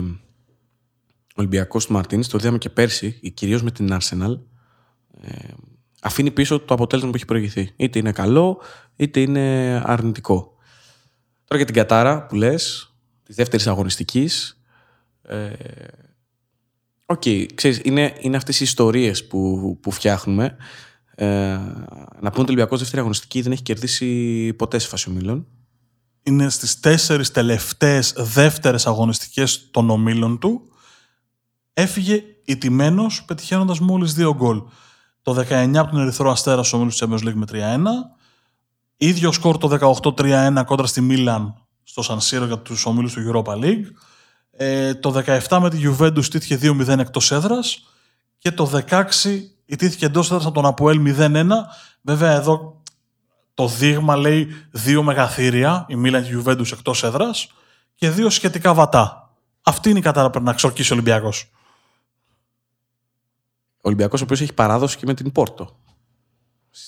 ο 1.20 1.36
Ολυμπιακός 1.36 1.86
του 1.86 1.94
Μαρτίνς, 1.94 2.28
το 2.28 2.38
είδαμε 2.38 2.58
και 2.58 2.70
πέρσι, 2.70 3.32
κυρίως 3.34 3.64
με 3.64 3.72
την 3.72 3.90
Arsenal, 3.92 4.40
ε, 5.22 5.48
αφήνει 6.02 6.32
πίσω 6.32 6.60
το 6.60 6.74
αποτέλεσμα 6.74 7.10
που 7.10 7.16
έχει 7.16 7.26
προηγηθεί. 7.26 7.74
Είτε 7.76 8.00
είναι 8.00 8.12
καλό, 8.12 8.62
είτε 8.96 9.20
είναι 9.20 9.82
αρνητικό. 9.86 10.56
Τώρα 11.46 11.64
για 11.64 11.66
την 11.66 11.76
κατάρα 11.76 12.26
που 12.26 12.36
λες, 12.36 12.94
της 13.24 13.36
δεύτερης 13.36 13.68
αγωνιστικής. 13.68 14.62
Ε, 15.22 15.52
OK, 17.06 17.22
okay, 17.26 17.46
ξέρεις, 17.56 17.82
είναι, 17.84 18.18
είναι 18.20 18.38
αυτές 18.38 18.60
οι 18.60 18.64
ιστορίες 18.64 19.28
που, 19.28 19.78
που 19.82 19.92
φτιάχνουμε. 19.92 20.56
Ε, 21.16 21.28
να 21.28 22.30
πούμε 22.30 22.30
ότι 22.30 22.40
ο 22.40 22.44
Ολυμπιακός 22.44 22.80
δεύτερη 22.80 23.00
αγωνιστική 23.00 23.42
δεν 23.42 23.52
έχει 23.52 23.62
κερδίσει 23.62 24.54
ποτέ 24.54 24.80
σε 24.80 24.88
φάση 24.88 25.10
ομίλων. 25.10 25.48
Είναι 26.24 26.50
στις 26.50 26.80
τέσσερις 26.80 27.32
τελευταίες 27.32 28.14
δεύτερες 28.18 28.88
αγωνιστικές 28.88 29.70
των 29.72 29.90
ομίλων 29.90 30.40
του. 30.40 30.62
Έφυγε 31.74 32.24
ιτημένος, 32.46 33.24
πετυχαίνοντας 33.26 33.80
μόλις 33.80 34.14
δύο 34.14 34.36
γκολ. 34.36 34.62
Το 35.22 35.34
19 35.34 35.80
από 35.80 35.92
τον 35.92 36.00
Ερυθρό 36.00 36.32
Αστέρα 36.32 36.64
στο 36.64 36.78
ομίλους 36.78 36.98
του 36.98 37.08
Champions 37.10 37.28
League 37.28 37.34
με 37.34 37.46
3-1. 37.52 37.56
Ίδιο 38.98 39.32
σκορ 39.32 39.58
το 39.58 40.02
18-3-1 40.18 40.64
κόντρα 40.66 40.88
στη 40.88 41.02
Μίλαν 41.02 41.56
στο 41.84 42.02
Σαν 42.02 42.22
Σύρο 42.22 42.46
για 42.46 42.60
τους 42.60 42.86
ομίλους 42.86 43.14
του 43.14 43.32
Europa 43.32 43.54
League. 43.54 43.86
Ε, 44.56 44.94
το 44.94 45.24
17 45.50 45.60
με 45.62 45.70
τη 45.70 45.82
Juventus 45.84 46.26
τήθηκε 46.26 46.58
2-0 46.62 47.00
εκτός 47.00 47.32
έδρας. 47.32 47.88
Και 48.38 48.52
το 48.52 48.82
16 48.90 49.04
ιτήθηκε 49.66 50.06
εντός 50.06 50.28
έδρας 50.28 50.46
από 50.46 50.54
τον 50.54 50.66
Αποέλ 50.66 51.00
0-1. 51.18 51.48
Βέβαια 52.02 52.32
εδώ 52.32 52.82
το 53.54 53.68
δείγμα 53.68 54.16
λέει 54.16 54.48
δύο 54.72 55.04
μεγαθύρια, 55.04 55.86
η 55.88 55.96
Μίλαν 55.96 56.24
και 56.24 56.30
η 56.30 56.44
Juventus 56.46 56.72
εκτός 56.72 57.04
έδρας 57.04 57.52
και 57.96 58.10
δύο 58.10 58.30
σχετικά 58.30 58.74
βατά. 58.74 59.34
Αυτή 59.62 59.90
είναι 59.90 60.00
η 60.00 60.02
κατάρα 60.02 60.26
που 60.26 60.32
πρέπει 60.32 60.46
να 60.46 60.54
ξορκίσει 60.54 60.92
ο 60.92 60.96
Ολυμπιακός. 60.96 61.52
Ο 63.76 63.82
Ολυμπιακός, 63.82 64.22
ο 64.22 64.24
οποίος 64.24 64.42
έχει 64.42 64.54
παράδοση 64.54 64.98
και 64.98 65.06
με 65.06 65.14
την 65.14 65.32
Πόρτο 65.32 65.80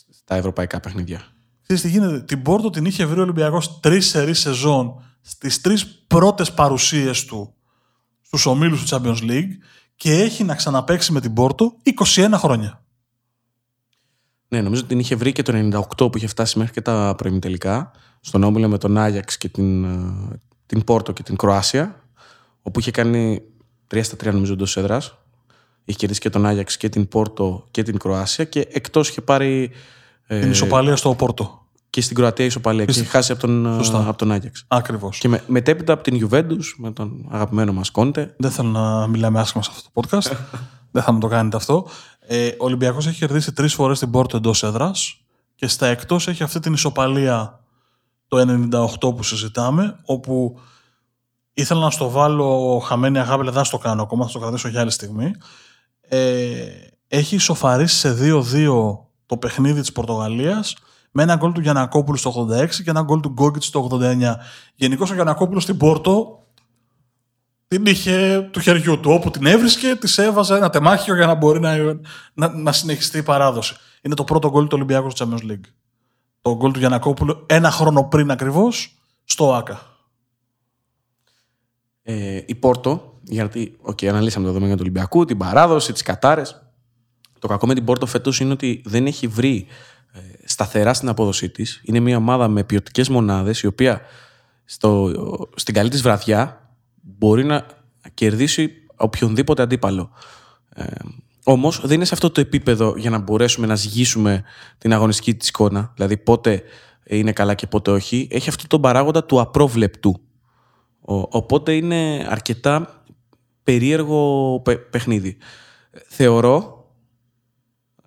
στα 0.09 0.35
ευρωπαϊκά 0.35 0.79
παιχνίδια. 0.79 1.34
Ξέρεις 1.67 1.81
τι 1.81 1.89
γίνεται; 1.89 2.21
Την 2.21 2.41
Πόρτο 2.41 2.69
την 2.69 2.85
είχε 2.85 3.05
βρει 3.05 3.19
ο 3.19 3.21
Ολυμπιακός 3.21 3.79
τρεις 3.79 4.07
σερής 4.07 4.39
σεζόν 4.39 5.03
στις 5.21 5.61
τρεις 5.61 5.85
πρώτες 6.07 6.53
παρουσίες 6.53 7.25
του 7.25 7.53
στους 8.21 8.45
ομίλους 8.45 8.83
του 8.83 8.87
Champions 8.89 9.31
League 9.31 9.51
και 9.95 10.13
έχει 10.13 10.43
να 10.43 10.55
ξαναπέξει 10.55 11.11
με 11.11 11.21
την 11.21 11.33
Πόρτο 11.33 11.73
21 12.15 12.31
χρόνια. 12.33 12.83
Ναι, 14.47 14.61
νομίζω 14.61 14.79
ότι 14.79 14.89
την 14.89 14.99
είχε 14.99 15.15
βρει 15.15 15.31
και 15.31 15.41
το 15.41 15.53
98 15.97 16.11
που 16.11 16.17
είχε 16.17 16.27
φτάσει 16.27 16.57
μέχρι 16.57 16.73
και 16.73 16.81
τα 16.81 17.13
προημιτελικά 17.17 17.91
στον 18.19 18.43
όμιλο 18.43 18.67
με 18.67 18.77
τον 18.77 18.97
Άγιαξ 18.97 19.37
και 19.37 19.49
την, 19.49 19.83
ε, 19.83 20.39
την 20.65 20.83
Πόρτο 20.83 21.11
και 21.11 21.23
την 21.23 21.35
Κροάσια 21.35 22.03
όπου 22.61 22.79
είχε 22.79 22.91
κάνει 22.91 23.41
3 23.87 24.03
στα 24.03 24.15
3 24.15 24.33
νομίζω 24.33 24.53
εντός 24.53 24.77
έδρας 24.77 25.17
Είχε 25.85 25.97
κερδίσει 25.97 26.19
και 26.19 26.29
τον 26.29 26.45
Άγιαξ 26.45 26.77
και 26.77 26.89
την 26.89 27.07
Πόρτο 27.07 27.67
και 27.71 27.83
την 27.83 27.97
Κροάσια 27.97 28.45
και 28.45 28.67
εκτός 28.71 29.09
είχε 29.09 29.21
πάρει. 29.21 29.71
Ε, 30.27 30.39
την 30.39 30.51
ισοπαλία 30.51 30.95
στο 30.95 31.15
Πόρτο. 31.15 31.59
Και 31.89 32.01
στην 32.01 32.15
Κροατία 32.15 32.45
ισοπαλία. 32.45 32.85
Και 32.85 32.91
είχε 32.91 33.03
χάσει 33.03 33.31
από 33.31 33.41
τον, 33.41 33.67
από 33.93 34.17
τον 34.17 34.31
Άγιαξ. 34.31 34.65
Ακριβώς. 34.67 35.17
Και 35.17 35.27
με, 35.27 35.43
μετέπειτα 35.47 35.93
από 35.93 36.03
την 36.03 36.27
Juventus 36.29 36.63
με 36.77 36.91
τον 36.91 37.27
αγαπημένο 37.29 37.73
μας 37.73 37.91
Κόντε. 37.91 38.35
Δεν 38.37 38.51
θέλω 38.51 38.69
να 38.69 39.07
μιλάμε 39.07 39.39
άσχημα 39.39 39.63
σε 39.63 39.71
αυτό 39.73 39.89
το 39.91 40.01
podcast. 40.01 40.31
Δεν 40.91 41.03
θα 41.03 41.11
μου 41.11 41.19
το 41.19 41.27
κάνετε 41.27 41.57
αυτό. 41.57 41.87
Ε, 42.19 42.47
ο 42.47 42.65
Ολυμπιακός 42.65 43.07
έχει 43.07 43.17
κερδίσει 43.17 43.51
τρεις 43.53 43.73
φορές 43.73 43.99
την 43.99 44.11
Πόρτο 44.11 44.37
εντός 44.37 44.63
έδρας 44.63 45.25
και 45.55 45.67
στα 45.67 45.87
εκτός 45.87 46.27
έχει 46.27 46.43
αυτή 46.43 46.59
την 46.59 46.73
ισοπαλία 46.73 47.59
το 48.27 48.67
98 49.01 49.15
που 49.15 49.23
συζητάμε, 49.23 49.99
όπου 50.05 50.59
ήθελα 51.53 51.79
να 51.79 51.89
στο 51.89 52.09
βάλω 52.09 52.79
χαμένη 52.85 53.19
αγάπη, 53.19 53.41
αλλά 53.41 53.51
δεν 53.51 53.63
το 53.69 53.77
κάνω 53.77 54.01
ακόμα, 54.01 54.25
θα 54.25 54.31
το 54.31 54.39
κρατήσω 54.39 54.67
για 54.67 54.81
άλλη 54.81 54.91
στιγμή. 54.91 55.31
Ε, 56.01 56.65
έχει 57.07 57.35
ισοφαρίσει 57.35 57.95
σε 57.95 58.17
2-2 58.19 58.97
το 59.25 59.37
παιχνίδι 59.37 59.79
της 59.79 59.91
Πορτογαλίας 59.91 60.75
με 61.11 61.23
ένα 61.23 61.35
γκολ 61.35 61.51
του 61.51 61.61
Γιανακόπουλου 61.61 62.17
στο 62.17 62.47
86 62.51 62.69
και 62.69 62.89
ένα 62.89 63.01
γκολ 63.01 63.19
του 63.19 63.29
Γκόγκιτς 63.29 63.65
στο 63.65 63.89
89. 63.91 64.35
Γενικώς 64.75 65.11
ο 65.11 65.13
Γιανακόπουλο 65.13 65.59
στην 65.59 65.77
Πόρτο 65.77 66.45
την 67.67 67.85
είχε 67.85 68.47
του 68.51 68.59
χεριού 68.59 68.99
του. 68.99 69.11
Όπου 69.11 69.31
την 69.31 69.45
έβρισκε, 69.45 69.95
της 69.95 70.17
έβαζε 70.17 70.55
ένα 70.55 70.69
τεμάχιο 70.69 71.15
για 71.15 71.25
να 71.25 71.33
μπορεί 71.33 71.59
να, 71.59 71.75
να, 72.33 72.49
να 72.49 72.71
συνεχιστεί 72.71 73.17
η 73.17 73.23
παράδοση. 73.23 73.75
Είναι 74.01 74.15
το 74.15 74.23
πρώτο 74.23 74.49
γκολ 74.49 74.63
του 74.63 74.71
Ολυμπιακού 74.73 75.09
στο 75.09 75.29
Champions 75.29 75.51
League. 75.51 75.65
Το 76.41 76.55
γκολ 76.55 76.71
του 76.71 76.79
Γιανακόπουλου 76.79 77.43
ένα 77.45 77.71
χρόνο 77.71 78.03
πριν 78.03 78.31
ακριβώς 78.31 78.95
στο 79.23 79.53
ΑΚΑ. 79.53 79.81
Ε, 82.01 82.41
η 82.45 82.55
Πόρτο, 82.55 83.19
γιατί 83.21 83.77
okay, 83.85 84.05
αναλύσαμε 84.05 84.45
το 84.45 84.51
δεδομένο 84.51 84.75
του 84.75 84.81
Ολυμπιακού, 84.83 85.25
την 85.25 85.37
παράδοση, 85.37 85.93
τις 85.93 86.01
κατάρες. 86.01 86.64
Το 87.39 87.47
κακό 87.47 87.67
με 87.67 87.73
την 87.73 87.83
Πόρτο 87.83 88.05
φέτος 88.05 88.39
είναι 88.39 88.51
ότι 88.51 88.81
δεν 88.85 89.05
έχει 89.05 89.27
βρει 89.27 89.67
ε, 90.11 90.19
σταθερά 90.43 90.93
στην 90.93 91.09
απόδοσή 91.09 91.49
της. 91.49 91.81
Είναι 91.83 91.99
μια 91.99 92.17
ομάδα 92.17 92.47
με 92.47 92.63
ποιοτικές 92.63 93.09
μονάδες, 93.09 93.61
η 93.61 93.67
οποία 93.67 94.01
στο, 94.65 95.11
στην 95.55 95.73
καλή 95.73 95.89
της 95.89 96.01
βραδιά 96.01 96.69
μπορεί 97.01 97.43
να 97.43 97.65
κερδίσει 98.13 98.71
οποιονδήποτε 98.95 99.61
αντίπαλο. 99.61 100.11
Ε, 100.69 100.85
Όμως 101.43 101.81
δεν 101.83 101.95
είναι 101.95 102.05
σε 102.05 102.13
αυτό 102.13 102.29
το 102.29 102.41
επίπεδο 102.41 102.93
για 102.97 103.09
να 103.09 103.17
μπορέσουμε 103.17 103.67
να 103.67 103.75
σγίσουμε 103.75 104.43
την 104.77 104.93
αγωνιστική 104.93 105.35
της 105.35 105.47
εικόνα. 105.47 105.91
Δηλαδή 105.95 106.17
πότε 106.17 106.63
είναι 107.05 107.31
καλά 107.31 107.53
και 107.53 107.67
πότε 107.67 107.91
όχι. 107.91 108.27
Έχει 108.31 108.49
αυτό 108.49 108.67
τον 108.67 108.81
παράγοντα 108.81 109.23
του 109.23 109.39
απρόβλεπτου. 109.39 110.21
οπότε 111.29 111.73
είναι 111.73 112.27
αρκετά 112.29 113.03
περίεργο 113.63 114.61
παιχνίδι. 114.89 115.37
Θεωρώ 116.07 116.57
ε, 116.59 116.84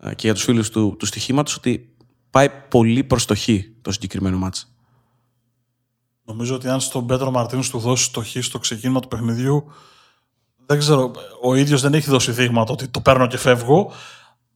και 0.00 0.14
για 0.26 0.34
τους 0.34 0.42
φίλους 0.42 0.70
του, 0.70 0.96
του 0.98 1.06
στοιχήματος 1.06 1.56
ότι 1.56 1.94
πάει 2.30 2.48
πολύ 2.68 3.04
προς 3.04 3.24
το 3.24 3.34
χ 3.34 3.48
το 3.82 3.92
συγκεκριμένο 3.92 4.36
μάτς. 4.36 4.72
Νομίζω 6.24 6.54
ότι 6.54 6.68
αν 6.68 6.80
στον 6.80 7.06
Πέτρο 7.06 7.30
Μαρτίνους 7.30 7.70
του 7.70 7.78
δώσει 7.78 8.12
το 8.12 8.22
χ 8.22 8.36
στο 8.40 8.58
ξεκίνημα 8.58 9.00
του 9.00 9.08
παιχνιδιού, 9.08 9.64
δεν 10.66 10.78
ξέρω, 10.78 11.10
ο 11.42 11.54
ίδιος 11.54 11.80
δεν 11.80 11.94
έχει 11.94 12.10
δώσει 12.10 12.32
δείγματα 12.32 12.72
ότι 12.72 12.88
το 12.88 13.00
παίρνω 13.00 13.26
και 13.26 13.36
φεύγω. 13.36 13.92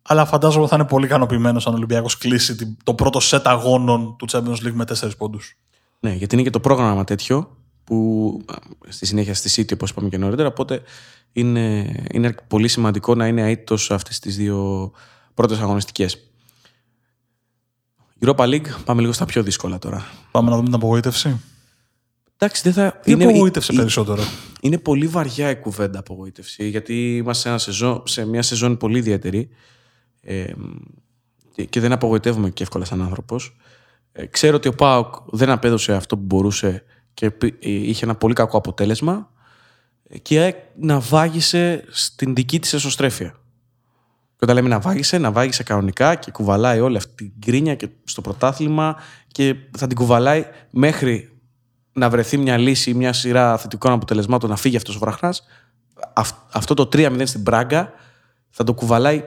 Αλλά 0.02 0.24
φαντάζομαι 0.24 0.66
θα 0.66 0.76
είναι 0.76 0.84
πολύ 0.84 1.04
ικανοποιημένος 1.04 1.66
αν 1.66 1.72
ο 1.72 1.76
Ολυμπιακός 1.76 2.18
κλείσει 2.18 2.76
το 2.84 2.94
πρώτο 2.94 3.20
σετ 3.20 3.46
αγώνων 3.46 4.16
του 4.16 4.26
Champions 4.30 4.66
League 4.66 4.72
με 4.72 4.84
4 5.00 5.10
πόντους. 5.18 5.58
Ναι, 6.00 6.12
γιατί 6.12 6.34
είναι 6.34 6.44
και 6.44 6.50
το 6.50 6.60
πρόγραμμα 6.60 7.04
τέτοιο 7.04 7.56
που 7.84 8.40
στη 8.88 9.06
συνέχεια 9.06 9.34
στη 9.34 9.62
City, 9.62 9.72
όπως 9.74 9.90
είπαμε 9.90 10.08
και 10.08 10.18
νωρίτερα. 10.18 10.48
Οπότε 10.48 10.82
είναι, 11.32 11.94
είναι 12.12 12.34
πολύ 12.46 12.68
σημαντικό 12.68 13.14
να 13.14 13.26
είναι 13.26 13.50
αίτητος 13.50 13.90
αυτές 13.90 14.18
τις 14.18 14.36
δύο 14.36 14.90
πρώτες 15.34 15.58
αγωνιστικές. 15.58 16.18
Europa 18.24 18.44
League, 18.44 18.66
πάμε 18.84 19.00
λίγο 19.00 19.12
στα 19.12 19.24
πιο 19.24 19.42
δύσκολα 19.42 19.78
τώρα. 19.78 20.06
Πάμε 20.30 20.50
να 20.50 20.56
δούμε 20.56 20.66
την 20.66 20.76
απογοήτευση. 20.76 21.40
Εντάξει, 22.38 22.62
δεν 22.62 22.72
θα. 22.72 23.00
Τι 23.02 23.12
είναι, 23.12 23.24
απογοήτευσε 23.24 23.72
περισσότερο; 23.72 24.22
Είναι 24.60 24.78
πολύ 24.78 25.06
βαριά 25.06 25.50
η 25.50 25.56
κουβέντα 25.56 25.98
απογοήτευση, 25.98 26.68
γιατί 26.68 27.16
είμαστε 27.16 27.50
σε, 27.50 27.58
σεζόν, 27.58 28.02
σε 28.06 28.26
μια 28.26 28.42
σεζόν 28.42 28.76
πολύ 28.76 28.98
ιδιαίτερη 28.98 29.48
ε, 30.20 30.44
και 31.68 31.80
δεν 31.80 31.92
απογοητεύουμε 31.92 32.50
και 32.50 32.62
εύκολα 32.62 32.84
σαν 32.84 33.02
άνθρωπος. 33.02 33.56
Ε, 34.12 34.26
ξέρω 34.26 34.56
ότι 34.56 34.68
ο 34.68 34.74
Πάοκ 34.74 35.14
δεν 35.30 35.50
απέδωσε 35.50 35.94
αυτό 35.94 36.16
που 36.16 36.24
μπορούσε 36.24 36.84
και 37.14 37.26
ε, 37.26 37.48
είχε 37.60 38.04
ένα 38.04 38.14
πολύ 38.14 38.34
κακό 38.34 38.56
αποτέλεσμα 38.56 39.30
και 40.22 40.54
να 40.76 41.00
βάγισε 41.00 41.84
στην 41.88 42.34
δική 42.34 42.60
της 42.60 42.72
εσωστρέφεια. 42.72 43.41
Και 44.42 44.50
όταν 44.50 44.62
λέμε 44.62 44.74
να 44.74 44.80
βάγισε, 44.80 45.18
να 45.18 45.32
βάγισε 45.32 45.62
κανονικά 45.62 46.14
και 46.14 46.30
κουβαλάει 46.30 46.80
όλη 46.80 46.96
αυτή 46.96 47.14
την 47.14 47.40
κρίνια 47.40 47.74
και 47.74 47.88
στο 48.04 48.20
πρωτάθλημα 48.20 48.96
και 49.26 49.54
θα 49.78 49.86
την 49.86 49.96
κουβαλάει 49.96 50.44
μέχρι 50.70 51.40
να 51.92 52.10
βρεθεί 52.10 52.36
μια 52.36 52.56
λύση, 52.58 52.94
μια 52.94 53.12
σειρά 53.12 53.56
θετικών 53.58 53.92
αποτελεσμάτων 53.92 54.50
να 54.50 54.56
φύγει 54.56 54.76
αυτός 54.76 54.96
ο 54.96 54.98
βραχνάς, 54.98 55.42
αυτό 56.52 56.74
το 56.74 56.88
3-0 56.92 57.22
στην 57.24 57.42
Πράγκα 57.42 57.92
θα 58.50 58.64
το 58.64 58.74
κουβαλάει 58.74 59.24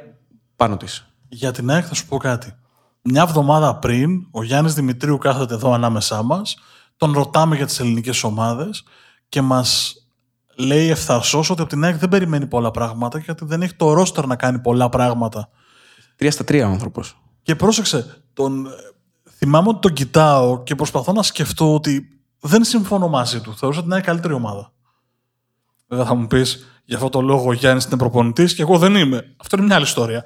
πάνω 0.56 0.78
της. 0.78 1.06
Για 1.30 1.52
την 1.52 1.70
ΑΕΚ 1.70 1.86
θα 1.88 1.94
σου 1.94 2.08
πω 2.08 2.18
κάτι. 2.18 2.56
Μια 3.02 3.22
εβδομάδα 3.22 3.76
πριν, 3.76 4.28
ο 4.32 4.44
Γιάννης 4.44 4.74
Δημητρίου 4.74 5.18
κάθεται 5.18 5.54
εδώ 5.54 5.74
ανάμεσά 5.74 6.24
μας, 6.24 6.58
τον 6.98 7.14
ρωτάμε 7.14 7.56
για 7.56 7.66
τις 7.66 7.80
ελληνικές 7.80 8.24
ομάδες 8.24 8.84
και 9.30 9.42
μας 9.42 9.96
λέει 10.56 10.90
ευθαρσός 10.90 11.50
ότι 11.50 11.62
από 11.62 11.70
την 11.70 11.84
ΑΕΚ 11.84 11.96
δεν 11.96 12.10
περιμένει 12.10 12.48
πολλά 12.48 12.72
πράγματα 12.72 13.20
γιατί 13.20 13.46
δεν 13.46 13.62
έχει 13.62 13.74
το 13.74 13.94
ρόστερ 13.94 14.26
να 14.26 14.36
κάνει 14.36 14.60
πολλά 14.60 14.90
πράγματα. 14.90 15.50
Τρία 16.16 16.32
στα 16.32 16.44
τρία 16.44 16.68
ο 16.68 16.70
άνθρωπος. 16.70 17.22
Και 17.42 17.56
πρόσεξε, 17.56 18.24
τον... 18.34 18.68
θυμάμαι 19.38 19.70
ότι 19.70 19.80
τον 19.80 19.94
κοιτάω 19.94 20.64
και 20.64 20.76
προσπαθώ 20.76 21.12
να 21.12 21.24
σκεφτώ 21.24 21.74
ότι 21.74 22.08
δεν 22.40 22.64
συμφωνώ 22.64 23.08
μαζί 23.08 23.42
του. 23.42 23.58
Θεωρούσα 23.58 23.80
ότι 23.80 23.90
είναι 23.90 23.98
η 23.98 24.02
καλύτερη 24.02 24.34
ομάδα. 24.34 24.72
Βέβαια 25.88 26.06
θα 26.06 26.16
μου 26.16 26.28
πεις, 26.28 26.80
για 26.86 26.96
αυτό 26.96 27.10
το 27.10 27.22
λόγο 27.22 27.48
ο 27.48 27.54
Γιάννης 27.54 27.86
είναι 27.86 27.98
προπονητής 27.98 28.56
και 28.56 28.62
εγώ 28.62 28.78
δεν 28.78 28.96
είμαι. 28.96 29.36
Αυτό 29.38 29.58
είναι 29.58 29.66
μια 29.66 29.76
άλλη 29.76 29.86
ιστορία. 29.86 30.26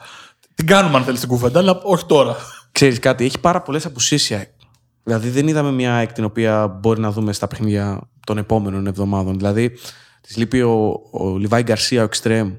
Την 0.55 0.67
κάνουμε 0.67 0.98
αν 0.98 1.03
θέλεις 1.03 1.19
την 1.19 1.29
κουβέντα, 1.29 1.59
αλλά 1.59 1.79
όχι 1.83 2.05
τώρα. 2.05 2.36
Ξέρεις 2.71 3.00
κάτι, 3.00 3.25
έχει 3.25 3.39
πάρα 3.39 3.62
πολλές 3.62 3.86
απουσίες 3.86 4.31
Δηλαδή 5.03 5.29
δεν 5.29 5.48
είδαμε 5.48 5.71
μια 5.71 5.95
ΑΕΚ 5.95 6.12
την 6.12 6.24
οποία 6.24 6.67
μπορεί 6.67 7.00
να 7.00 7.12
δούμε 7.12 7.33
στα 7.33 7.48
παιχνίδια 7.48 8.09
των 8.25 8.38
επόμενων 8.38 8.88
εβδομάδων. 8.88 9.38
Δηλαδή 9.38 9.77
της 10.22 10.38
λείπει 10.38 10.62
ο, 10.62 11.02
ο 11.12 11.38
Λιβάη 11.38 11.64
Γκαρσία, 11.64 12.02
ο 12.02 12.04
Εξτρέμ, 12.04 12.54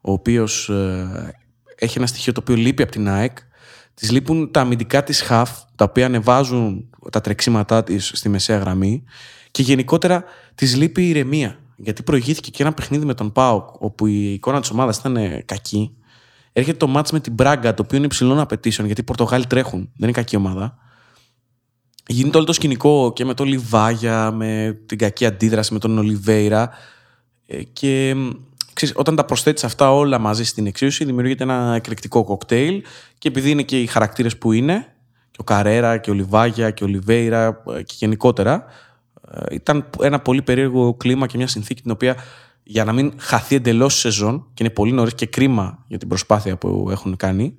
ο 0.00 0.12
οποίος 0.12 0.68
ε, 0.68 1.34
έχει 1.76 1.98
ένα 1.98 2.06
στοιχείο 2.06 2.32
το 2.32 2.40
οποίο 2.42 2.54
λείπει 2.54 2.82
από 2.82 2.92
την 2.92 3.08
ΑΕΚ. 3.08 3.38
Της 3.94 4.10
λείπουν 4.10 4.50
τα 4.50 4.60
αμυντικά 4.60 5.04
της 5.04 5.20
χαφ, 5.20 5.50
τα 5.74 5.84
οποία 5.84 6.06
ανεβάζουν 6.06 6.90
τα 7.10 7.20
τρεξίματά 7.20 7.82
της 7.82 8.10
στη 8.14 8.28
μεσαία 8.28 8.58
γραμμή 8.58 9.04
και 9.50 9.62
γενικότερα 9.62 10.24
της 10.54 10.76
λείπει 10.76 11.02
η 11.02 11.08
ηρεμία. 11.08 11.58
Γιατί 11.76 12.02
προηγήθηκε 12.02 12.50
και 12.50 12.62
ένα 12.62 12.72
παιχνίδι 12.72 13.04
με 13.04 13.14
τον 13.14 13.32
Πάοκ, 13.32 13.82
όπου 13.82 14.06
η 14.06 14.32
εικόνα 14.32 14.60
της 14.60 14.70
ομάδας 14.70 14.96
ήταν 14.96 15.16
κακή. 15.44 15.96
Έρχεται 16.52 16.76
το 16.76 16.86
μάτς 16.86 17.12
με 17.12 17.20
την 17.20 17.32
Μπράγκα, 17.32 17.74
το 17.74 17.82
οποίο 17.82 17.96
είναι 17.96 18.06
υψηλών 18.06 18.38
απαιτήσεων, 18.38 18.86
γιατί 18.86 19.00
οι 19.00 19.04
Πορτογάλοι 19.04 19.46
τρέχουν, 19.46 19.80
δεν 19.80 20.08
είναι 20.08 20.12
κακή 20.12 20.36
ομάδα. 20.36 20.78
Γίνεται 22.06 22.36
όλο 22.36 22.46
το 22.46 22.52
σκηνικό 22.52 23.12
και 23.14 23.24
με 23.24 23.34
τον 23.34 23.46
Λιβάγια, 23.46 24.30
με 24.30 24.78
την 24.86 24.98
κακή 24.98 25.26
αντίδραση 25.26 25.72
με 25.72 25.78
τον 25.78 25.98
Ολιβέηρα. 25.98 26.70
Ε, 27.46 27.62
και 27.62 28.14
ξέρεις, 28.72 28.94
όταν 28.96 29.16
τα 29.16 29.24
προσθέτεις 29.24 29.64
αυτά 29.64 29.92
όλα 29.92 30.18
μαζί 30.18 30.44
στην 30.44 30.66
εξίσωση, 30.66 31.04
δημιουργείται 31.04 31.42
ένα 31.42 31.74
εκρηκτικό 31.74 32.24
κοκτέιλ. 32.24 32.82
Και 33.18 33.28
επειδή 33.28 33.50
είναι 33.50 33.62
και 33.62 33.80
οι 33.80 33.86
χαρακτήρες 33.86 34.36
που 34.36 34.52
είναι, 34.52 34.86
και 35.30 35.38
ο 35.40 35.44
Καρέρα 35.44 35.98
και 35.98 36.10
ο 36.10 36.14
Λιβάγια 36.14 36.70
και 36.70 36.84
ο 36.84 36.86
Λιβέιρα 36.86 37.62
και 37.64 37.94
γενικότερα. 37.98 38.64
Ε, 39.30 39.54
ήταν 39.54 39.90
ένα 40.00 40.20
πολύ 40.20 40.42
περίεργο 40.42 40.94
κλίμα 40.94 41.26
και 41.26 41.36
μια 41.36 41.46
συνθήκη 41.46 41.82
την 41.82 41.90
οποία 41.90 42.16
για 42.62 42.84
να 42.84 42.92
μην 42.92 43.12
χαθεί 43.16 43.54
εντελώς 43.54 43.96
η 43.96 43.98
σεζόν 43.98 44.46
και 44.54 44.62
είναι 44.62 44.72
πολύ 44.72 44.92
νωρίς 44.92 45.14
και 45.14 45.26
κρίμα 45.26 45.84
για 45.86 45.98
την 45.98 46.08
προσπάθεια 46.08 46.56
που 46.56 46.88
έχουν 46.90 47.16
κάνει, 47.16 47.56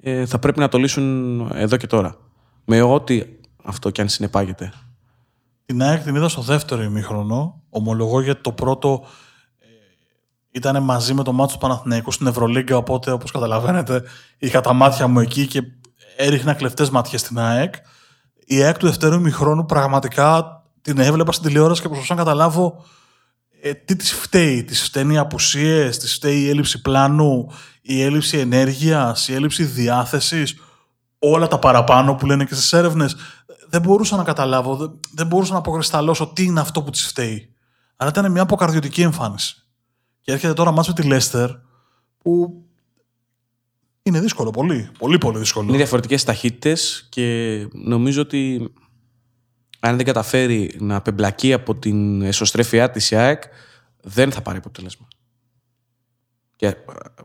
ε, 0.00 0.26
θα 0.26 0.38
πρέπει 0.38 0.58
να 0.58 0.68
το 0.68 0.78
λύσουν 0.78 1.50
εδώ 1.54 1.76
και 1.76 1.86
τώρα. 1.86 2.16
Με 2.64 2.82
ό,τι 2.82 3.22
αυτό 3.62 3.90
και 3.90 4.00
αν 4.00 4.08
συνεπάγεται. 4.08 4.72
Την 5.70 5.82
ΑΕΚ 5.82 6.02
την 6.02 6.14
είδα 6.14 6.28
στο 6.28 6.42
δεύτερο 6.42 6.82
ημίχρονο. 6.82 7.62
Ομολογώ 7.68 8.20
γιατί 8.20 8.40
το 8.40 8.52
πρώτο 8.52 9.06
ε, 9.58 9.66
ήταν 10.50 10.82
μαζί 10.82 11.14
με 11.14 11.22
το 11.22 11.32
μάτσο 11.32 11.54
του 11.54 11.60
Παναθηναϊκού 11.60 12.10
στην 12.10 12.26
Ευρωλίγκα. 12.26 12.76
Οπότε, 12.76 13.10
όπως 13.10 13.30
καταλαβαίνετε, 13.30 14.02
είχα 14.38 14.60
τα 14.60 14.72
μάτια 14.72 15.06
μου 15.06 15.20
εκεί 15.20 15.46
και 15.46 15.62
έριχνα 16.16 16.54
κλεφτές 16.54 16.90
ματιέ 16.90 17.18
στην 17.18 17.38
ΑΕΚ. 17.38 17.74
Η 18.46 18.62
ΑΕΚ 18.62 18.76
του 18.76 18.86
δευτέρου 18.86 19.14
ημιχρόνου 19.14 19.64
πραγματικά 19.64 20.62
την 20.82 20.98
έβλεπα 20.98 21.32
στην 21.32 21.46
τηλεόραση 21.46 21.80
και 21.80 21.88
προσπαθούσα 21.88 22.14
να 22.14 22.24
καταλάβω 22.24 22.84
ε, 23.62 23.74
τι 23.74 23.96
της 23.96 24.12
φταίει. 24.12 24.64
Της 24.64 24.82
φταίνει 24.82 25.14
οι 25.14 25.18
απουσίες, 25.18 25.98
της 25.98 26.14
φταίει 26.14 26.40
η 26.40 26.48
έλλειψη 26.48 26.80
πλάνου, 26.80 27.52
η 27.82 28.02
έλλειψη 28.02 28.38
ενέργειας, 28.38 29.28
η 29.28 29.34
έλλειψη 29.34 29.64
διάθεσης. 29.64 30.54
Όλα 31.18 31.46
τα 31.46 31.58
παραπάνω 31.58 32.14
που 32.14 32.26
λένε 32.26 32.44
και 32.44 32.54
στις 32.54 32.72
έρευνες. 32.72 33.16
Δεν 33.70 33.80
μπορούσα 33.80 34.16
να 34.16 34.24
καταλάβω, 34.24 34.76
δεν, 34.76 35.00
δεν 35.14 35.26
μπορούσα 35.26 35.52
να 35.52 35.58
αποκρισταλώσω 35.58 36.26
τι 36.26 36.44
είναι 36.44 36.60
αυτό 36.60 36.82
που 36.82 36.90
της 36.90 37.06
φταίει. 37.06 37.54
Αλλά 37.96 38.10
ήταν 38.10 38.32
μια 38.32 38.42
αποκαρδιωτική 38.42 39.02
εμφάνιση. 39.02 39.64
Και 40.20 40.32
έρχεται 40.32 40.52
τώρα 40.52 40.70
μάτς 40.70 40.88
με 40.88 40.94
τη 40.94 41.02
Λέστερ, 41.02 41.50
που 42.18 42.64
είναι 44.02 44.20
δύσκολο, 44.20 44.50
πολύ. 44.50 44.90
Πολύ, 44.98 45.18
πολύ 45.18 45.38
δύσκολο. 45.38 45.68
Είναι 45.68 45.76
διαφορετικές 45.76 46.24
ταχύτητες 46.24 47.06
και 47.08 47.66
νομίζω 47.72 48.20
ότι 48.20 48.72
αν 49.80 49.96
δεν 49.96 50.04
καταφέρει 50.04 50.76
να 50.78 50.96
απεμπλακεί 50.96 51.52
από 51.52 51.74
την 51.74 52.22
εσωστρέφειά 52.22 52.90
της 52.90 53.12
ΑΕΚ, 53.12 53.42
δεν 54.02 54.32
θα 54.32 54.42
πάρει 54.42 54.58
αποτέλεσμα. 54.58 55.08
Και 56.56 56.66
ε, 56.66 56.72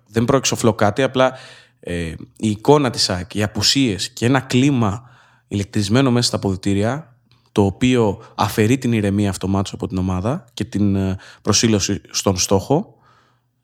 δεν 0.08 0.26
προεξοφλώ 0.26 0.74
κάτι, 0.74 1.04
απλά 1.04 1.38
ε, 1.80 2.14
η 2.38 2.50
εικόνα 2.50 2.90
της 2.90 3.10
ΑΕΚ, 3.10 3.36
οι 3.36 3.44
απουσίες 3.44 4.10
και 4.10 4.26
ένα 4.26 4.40
κλίμα 4.40 5.10
ηλεκτρισμένο 5.48 6.12
μέσα 6.12 6.28
στα 6.28 6.36
αποδητήρια, 6.36 7.16
το 7.52 7.66
οποίο 7.66 8.22
αφαιρεί 8.36 8.78
την 8.78 8.92
ηρεμία 8.92 9.30
αυτομάτως 9.30 9.74
από 9.74 9.88
την 9.88 9.98
ομάδα 9.98 10.46
και 10.54 10.64
την 10.64 10.96
ε, 10.96 11.18
προσήλωση 11.42 12.02
στον 12.10 12.38
στόχο, 12.38 12.98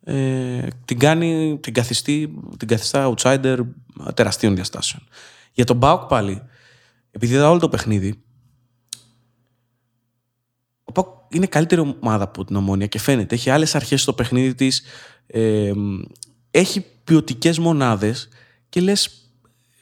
ε, 0.04 0.68
την 0.86 1.00
κάνει, 1.00 1.60
την, 1.62 1.74
καθιστεί, 1.74 2.40
την 2.58 2.68
καθιστά 2.68 3.14
outsider 3.14 3.58
τεραστίων 4.14 4.56
διαστάσεων. 4.56 5.04
Για 5.54 5.66
τον 5.66 5.78
Μπάουκ 5.78 6.02
πάλι, 6.02 6.42
επειδή 7.12 7.34
είδα 7.34 7.50
όλο 7.50 7.60
το 7.60 7.70
παιχνίδι, 7.70 8.22
ο 10.84 10.92
Πάουκ 10.92 11.08
είναι 11.30 11.46
καλύτερη 11.46 11.96
ομάδα 12.00 12.24
από 12.24 12.46
την 12.46 12.56
Ομόνια 12.56 12.88
και 12.88 13.00
φαίνεται. 13.00 13.36
Έχει 13.36 13.50
άλλες 13.50 13.76
αρχές 13.76 14.02
στο 14.02 14.14
παιχνίδι 14.14 14.56
της. 14.56 14.82
Ε, 15.28 15.72
έχει 16.52 16.86
ποιοτικές 17.04 17.60
μονάδες 17.60 18.30
και 18.70 18.82
λες 18.82 19.21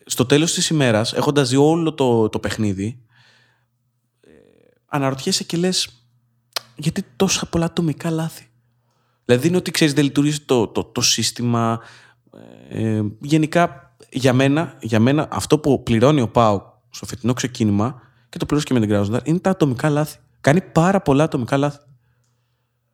στο 0.10 0.26
τέλος 0.26 0.54
της 0.54 0.70
ημέρας, 0.70 1.14
έχοντας 1.14 1.50
δει 1.50 1.56
όλο 1.56 1.94
το, 1.94 2.30
το 2.30 2.40
παιχνίδι, 2.40 3.00
ε, 4.22 4.30
αναρωτιέσαι 4.86 5.44
και 5.44 5.58
λες 5.58 6.04
γιατί 6.76 7.04
τόσα 7.16 7.46
πολλά 7.46 7.66
ατομικά 7.66 8.10
λάθη. 8.10 8.48
Δηλαδή 9.26 9.48
είναι 9.48 9.58
ότι 9.58 9.72
ξέρεις, 9.72 9.94
δεν 9.94 10.04
λειτουργεί 10.04 10.40
το, 10.40 10.68
το, 10.68 10.84
το 10.84 11.02
σύστημα. 11.02 11.80
Ε, 12.70 13.02
γενικά, 13.20 13.96
για 14.10 14.34
μένα, 14.34 14.78
για 14.82 15.00
μένα, 15.00 15.28
αυτό 15.32 15.60
που 15.60 15.84
πληρώνει 15.84 16.22
ο 16.22 16.30
Πάου 16.30 16.62
στο 16.90 17.06
φετινό 17.06 17.34
ξεκίνημα 17.34 18.02
και 18.30 18.38
το 18.38 18.46
πληρώσει 18.46 18.68
και 18.68 18.74
με 18.74 18.80
την 18.80 18.90
Κράζοντα 18.90 19.22
είναι 19.24 19.40
τα 19.40 19.50
ατομικά 19.50 19.90
λάθη. 19.90 20.18
Κάνει 20.42 20.62
πάρα 20.62 21.02
πολλά 21.02 21.24
ατομικά 21.24 21.58
λάθη. 21.58 21.80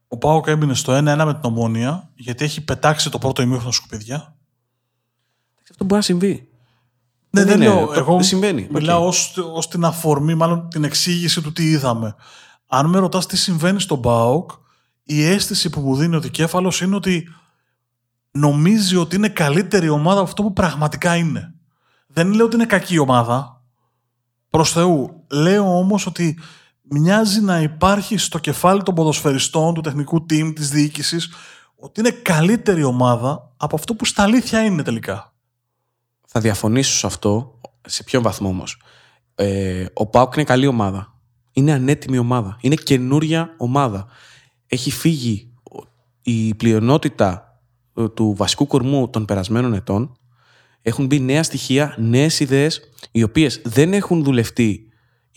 Ο 0.07 0.17
Πάοκ 0.17 0.47
έμεινε 0.47 0.73
στο 0.73 0.97
1-1 0.97 1.01
με 1.03 1.33
την 1.33 1.41
ομόνια 1.43 2.11
γιατί 2.15 2.43
έχει 2.43 2.63
πετάξει 2.63 3.11
το 3.11 3.17
πρώτο 3.17 3.41
ημίχρονο 3.41 3.71
σκουπίδια. 3.71 4.35
Αυτό 5.69 5.83
μπορεί 5.83 5.95
να 5.95 6.01
συμβεί. 6.01 6.49
Ναι, 7.39 7.45
δεν, 7.45 7.61
είναι, 7.61 7.65
λέω. 7.73 7.85
το- 7.85 7.93
Εγώ 7.93 8.21
συμβαίνει. 8.21 8.67
μιλάω 8.71 9.07
ως, 9.07 9.37
ως 9.53 9.67
την 9.67 9.83
αφορμή, 9.85 10.35
μάλλον 10.35 10.69
την 10.69 10.83
εξήγηση 10.83 11.41
του 11.41 11.51
τι 11.51 11.63
είδαμε. 11.69 12.15
Αν 12.67 12.89
με 12.89 12.99
ρωτάς 12.99 13.25
τι 13.25 13.37
συμβαίνει 13.37 13.79
στον 13.79 14.01
Πάοκ, 14.01 14.49
η 15.03 15.23
αίσθηση 15.25 15.69
που 15.69 15.79
μου 15.79 15.95
δίνει 15.95 16.15
ο 16.15 16.19
δικέφαλος 16.19 16.81
είναι 16.81 16.95
ότι 16.95 17.27
νομίζει 18.31 18.95
ότι 18.95 19.15
είναι 19.15 19.29
καλύτερη 19.29 19.89
ομάδα 19.89 20.19
από 20.19 20.27
αυτό 20.29 20.43
που 20.43 20.53
πραγματικά 20.53 21.15
είναι. 21.15 21.53
Δεν 22.07 22.33
λέω 22.33 22.45
ότι 22.45 22.55
είναι 22.55 22.65
κακή 22.65 22.97
ομάδα. 22.97 23.61
Προς 24.49 24.71
Θεού. 24.71 25.23
Λέω 25.31 25.77
όμως 25.77 26.05
ότι 26.05 26.39
μοιάζει 26.81 27.41
να 27.41 27.61
υπάρχει 27.61 28.17
στο 28.17 28.39
κεφάλι 28.39 28.83
των 28.83 28.95
ποδοσφαιριστών, 28.95 29.73
του 29.73 29.81
τεχνικού 29.81 30.25
team, 30.29 30.51
της 30.55 30.69
διοίκησης, 30.69 31.29
ότι 31.75 31.99
είναι 31.99 32.09
καλύτερη 32.11 32.83
ομάδα 32.83 33.51
από 33.57 33.75
αυτό 33.75 33.95
που 33.95 34.05
στα 34.05 34.23
αλήθεια 34.23 34.63
είναι 34.63 34.83
τελικά. 34.83 35.33
Θα 36.37 36.43
διαφωνήσω 36.43 36.97
σε 36.97 37.07
αυτό. 37.07 37.59
Σε 37.87 38.03
ποιον 38.03 38.23
βαθμό 38.23 38.47
όμως. 38.47 38.81
Ε, 39.35 39.85
ο 39.93 40.05
Πάουκ 40.05 40.35
είναι 40.35 40.43
καλή 40.43 40.67
ομάδα. 40.67 41.19
Είναι 41.51 41.71
ανέτοιμη 41.71 42.17
ομάδα. 42.17 42.57
Είναι 42.61 42.75
καινούρια 42.75 43.55
ομάδα. 43.57 44.07
Έχει 44.67 44.91
φύγει 44.91 45.53
η 46.21 46.55
πλειονότητα 46.55 47.59
ε, 47.97 48.09
του 48.09 48.33
βασικού 48.37 48.67
κορμού 48.67 49.09
των 49.09 49.25
περασμένων 49.25 49.73
ετών. 49.73 50.17
Έχουν 50.81 51.05
μπει 51.05 51.19
νέα 51.19 51.43
στοιχεία, 51.43 51.95
νέες 51.97 52.39
ιδέες, 52.39 52.81
οι 53.11 53.23
οποίες 53.23 53.61
δεν 53.63 53.93
έχουν 53.93 54.23
δουλευτεί 54.23 54.87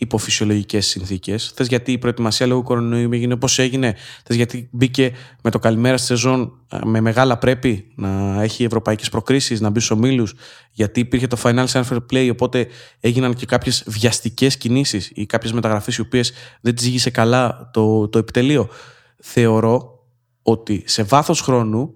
υπό 0.01 0.17
φυσιολογικέ 0.17 0.81
συνθήκες. 0.81 1.51
Θες 1.55 1.67
γιατί 1.67 1.91
η 1.91 1.97
προετοιμασία 1.97 2.47
λόγω 2.47 2.63
κορονοϊού 2.63 3.09
έγινε 3.11 3.33
όπω 3.33 3.47
έγινε; 3.55 3.95
Θες 4.23 4.35
γιατί 4.35 4.69
μπήκε 4.71 5.11
με 5.41 5.49
το 5.51 5.59
καλημέρα 5.59 5.97
στη 5.97 6.05
σεζόν 6.05 6.51
ε, 6.71 6.77
με 6.85 7.01
μεγάλα 7.01 7.37
πρέπει 7.37 7.91
να 7.95 8.41
έχει 8.41 8.63
ευρωπαϊκές 8.63 9.09
προκρίσεις, 9.09 9.61
να 9.61 9.69
μπει 9.69 9.79
στους 9.79 9.97
ομίλους. 9.97 10.33
Γιατί 10.71 10.99
υπήρχε 10.99 11.27
το 11.27 11.37
Final 11.43 11.65
Fair 11.65 11.97
Play, 12.11 12.29
οπότε 12.31 12.67
έγιναν 12.99 13.33
και 13.33 13.45
κάποιες 13.45 13.83
βιαστικές 13.87 14.57
κινήσεις 14.57 15.11
ή 15.13 15.25
κάποιες 15.25 15.51
μεταγραφές 15.51 15.97
οι 15.97 16.01
οποίες 16.01 16.31
δεν 16.61 16.75
τις 16.75 16.83
ζήγησε 16.83 17.09
καλά 17.09 17.69
το, 17.73 18.07
το 18.07 18.17
επιτελείο. 18.17 18.69
Θεωρώ 19.21 20.03
ότι 20.41 20.83
σε 20.85 21.03
βάθος 21.03 21.41
χρόνου 21.41 21.93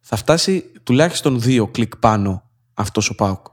θα 0.00 0.16
φτάσει 0.16 0.64
τουλάχιστον 0.82 1.40
δύο 1.40 1.66
κλικ 1.66 1.96
πάνω 1.96 2.42
αυτός 2.74 3.10
ο 3.10 3.14
Πάουκ. 3.14 3.51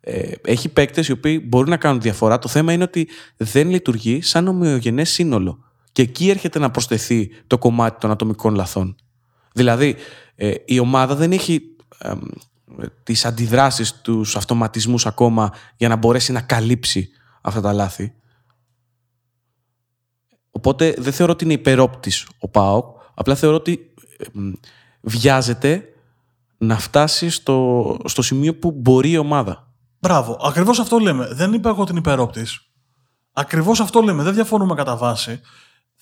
Ε, 0.00 0.32
έχει 0.42 0.68
παίκτες 0.68 1.08
οι 1.08 1.12
οποίοι 1.12 1.44
μπορούν 1.46 1.70
να 1.70 1.76
κάνουν 1.76 2.00
διαφορά. 2.00 2.38
Το 2.38 2.48
θέμα 2.48 2.72
είναι 2.72 2.82
ότι 2.82 3.08
δεν 3.36 3.70
λειτουργεί 3.70 4.22
σαν 4.22 4.48
ομοιογενές 4.48 5.10
σύνολο. 5.10 5.64
Και 5.92 6.02
εκεί 6.02 6.30
έρχεται 6.30 6.58
να 6.58 6.70
προσθεθεί 6.70 7.30
το 7.46 7.58
κομμάτι 7.58 8.00
των 8.00 8.10
ατομικών 8.10 8.54
λαθών. 8.54 8.96
Δηλαδή, 9.52 9.96
ε, 10.34 10.54
η 10.64 10.78
ομάδα 10.78 11.14
δεν 11.14 11.32
έχει 11.32 11.62
ε, 11.98 12.12
τις 13.02 13.24
αντιδράσεις, 13.24 14.00
τους 14.00 14.36
αυτοματισμούς 14.36 15.06
ακόμα 15.06 15.52
για 15.76 15.88
να 15.88 15.96
μπορέσει 15.96 16.32
να 16.32 16.40
καλύψει 16.40 17.10
αυτά 17.40 17.60
τα 17.60 17.72
λάθη. 17.72 18.14
Οπότε 20.50 20.94
δεν 20.98 21.12
θεωρώ 21.12 21.32
ότι 21.32 21.44
είναι 21.44 21.52
υπερόπτης 21.52 22.28
ο 22.38 22.48
ΠΑΟΚ, 22.48 23.00
απλά 23.14 23.34
θεωρώ 23.34 23.56
ότι 23.56 23.92
ε, 24.18 24.24
μ, 24.32 24.50
βιάζεται 25.00 25.84
να 26.58 26.78
φτάσει 26.78 27.30
στο, 27.30 27.96
στο 28.04 28.22
σημείο 28.22 28.54
που 28.54 28.70
μπορεί 28.70 29.10
η 29.10 29.16
ομάδα. 29.16 29.69
Μπράβο. 30.00 30.38
Ακριβώς 30.42 30.78
αυτό 30.78 30.98
λέμε. 30.98 31.28
Δεν 31.32 31.52
είπα 31.52 31.68
εγώ 31.68 31.84
την 31.84 31.96
υπερόπτης. 31.96 32.60
Ακριβώς 33.32 33.80
αυτό 33.80 34.00
λέμε. 34.00 34.22
Δεν 34.22 34.34
διαφωνούμε 34.34 34.74
κατά 34.74 34.96
βάση. 34.96 35.40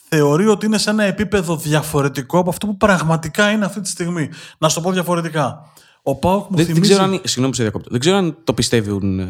Θεωρεί 0.08 0.46
ότι 0.46 0.66
είναι 0.66 0.78
σε 0.78 0.90
ένα 0.90 1.02
επίπεδο 1.04 1.56
διαφορετικό 1.56 2.38
από 2.38 2.50
αυτό 2.50 2.66
που 2.66 2.76
πραγματικά 2.76 3.50
είναι 3.50 3.64
αυτή 3.64 3.80
τη 3.80 3.88
στιγμή. 3.88 4.28
Να 4.58 4.68
σου 4.68 4.74
το 4.74 4.80
πω 4.80 4.92
διαφορετικά. 4.92 5.72
Ο 6.02 6.14
Πάοκ 6.14 6.40
μου 6.50 6.56
Δεν, 6.56 6.64
δεν 6.66 6.74
θυμίζει. 6.74 6.92
ξέρω 6.92 7.04
αν, 7.06 7.20
συγγνώμη 7.24 7.48
που 7.50 7.54
σε 7.54 7.62
διακόπτω. 7.62 7.88
Δεν 7.90 8.00
ξέρω 8.00 8.16
αν 8.16 8.36
το 8.44 8.54
πιστεύουν 8.54 9.18
ε, 9.20 9.28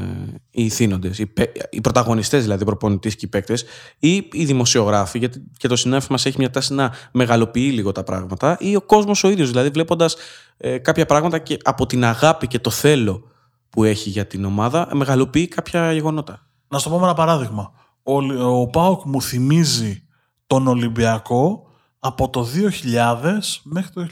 οι 0.50 0.68
θύνοντες, 0.68 1.18
οι, 1.18 1.26
παί- 1.26 1.56
οι 1.70 1.80
πρωταγωνιστές 1.80 2.42
δηλαδή, 2.42 2.62
οι 2.62 2.66
προπονητές 2.66 3.14
και 3.16 3.24
οι 3.24 3.28
παίκτες, 3.28 3.64
ή 3.98 4.28
οι 4.32 4.44
δημοσιογράφοι, 4.44 5.18
γιατί 5.18 5.42
και 5.56 5.68
το 5.68 5.76
συνάδελφο 5.76 6.06
μας 6.10 6.26
έχει 6.26 6.36
μια 6.38 6.50
τάση 6.50 6.74
να 6.74 6.92
μεγαλοποιεί 7.12 7.70
λίγο 7.74 7.92
τα 7.92 8.02
πράγματα, 8.04 8.56
ή 8.60 8.76
ο 8.76 8.80
κόσμος 8.80 9.24
ο 9.24 9.28
ίδιος, 9.28 9.48
δηλαδή 9.50 9.68
βλέποντας 9.68 10.16
ε, 10.56 10.78
κάποια 10.78 11.06
πράγματα 11.06 11.38
και 11.38 11.56
από 11.62 11.86
την 11.86 12.04
αγάπη 12.04 12.46
και 12.46 12.58
το 12.58 12.70
θέλω 12.70 13.30
που 13.70 13.84
έχει 13.84 14.10
για 14.10 14.26
την 14.26 14.44
ομάδα, 14.44 14.88
μεγαλοποιεί 14.92 15.48
κάποια 15.48 15.92
γεγονότα. 15.92 16.46
Να 16.68 16.78
σου 16.78 16.84
το 16.84 16.90
πω 16.90 16.98
με 16.98 17.04
ένα 17.04 17.14
παράδειγμα. 17.14 17.72
Ο, 18.02 18.22
ο 18.60 18.66
Πάοκ 18.66 19.04
μου 19.04 19.22
θυμίζει 19.22 20.02
τον 20.46 20.66
Ολυμπιακό 20.66 21.62
από 21.98 22.30
το 22.30 22.46
2000 22.84 23.38
μέχρι 23.62 23.90
το 23.92 24.06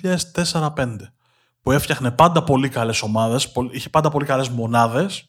2004-2005 0.77 0.97
που 1.63 1.73
έφτιαχνε 1.73 2.11
πάντα 2.11 2.43
πολύ 2.43 2.69
καλές 2.69 3.03
ομάδες, 3.03 3.51
πολ- 3.51 3.75
είχε 3.75 3.89
πάντα 3.89 4.09
πολύ 4.11 4.25
καλές 4.25 4.49
μονάδες 4.49 5.29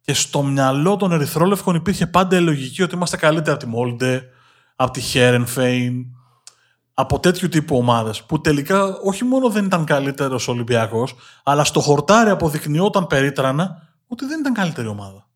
και 0.00 0.14
στο 0.14 0.42
μυαλό 0.42 0.96
των 0.96 1.12
ερυθρόλευκων 1.12 1.74
υπήρχε 1.74 2.06
πάντα 2.06 2.36
η 2.36 2.40
λογική 2.40 2.82
ότι 2.82 2.94
είμαστε 2.94 3.16
καλύτεροι 3.16 3.50
από 3.50 3.64
τη 3.64 3.66
Μόλντε, 3.66 4.24
από 4.76 4.90
τη 4.92 5.00
Χέρενφέιν, 5.00 6.06
από 6.98 7.20
τέτοιου 7.20 7.48
τύπου 7.48 7.76
ομάδες 7.76 8.22
που 8.22 8.40
τελικά 8.40 8.84
όχι 8.84 9.24
μόνο 9.24 9.50
δεν 9.50 9.64
ήταν 9.64 9.84
καλύτερος 9.84 10.48
ο 10.48 10.52
Ολυμπιακός 10.52 11.14
αλλά 11.42 11.64
στο 11.64 11.80
χορτάρι 11.80 12.30
αποδεικνυόταν 12.30 13.06
περίτρανα 13.06 13.88
ότι 14.06 14.26
δεν 14.26 14.40
ήταν 14.40 14.52
καλύτερη 14.52 14.88
ομάδα. 14.88 15.28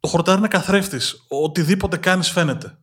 Το 0.00 0.08
χορτάρι 0.08 0.38
είναι 0.38 0.48
καθρέφτης. 0.48 1.24
Οτιδήποτε 1.28 1.96
κάνεις 1.96 2.30
φαίνεται. 2.30 2.78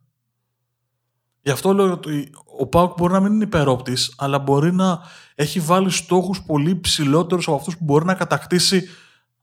Γι' 1.41 1.51
αυτό 1.51 1.73
λέω 1.73 1.91
ότι 1.91 2.32
ο 2.60 2.67
Πάουκ 2.67 2.93
μπορεί 2.97 3.13
να 3.13 3.19
μην 3.19 3.34
είναι 3.34 3.43
υπερόπτης, 3.43 4.13
αλλά 4.17 4.39
μπορεί 4.39 4.73
να 4.73 4.99
έχει 5.36 5.60
βάλει 5.60 5.89
στόχους 5.89 6.41
πολύ 6.41 6.80
ψηλότερους 6.80 7.47
από 7.47 7.56
αυτούς 7.56 7.78
που 7.78 7.84
μπορεί 7.84 8.06
να 8.06 8.13
κατακτήσει 8.13 8.89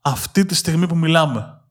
αυτή 0.01 0.45
τη 0.45 0.55
στιγμή 0.55 0.87
που 0.87 0.97
μιλάμε. 0.97 1.61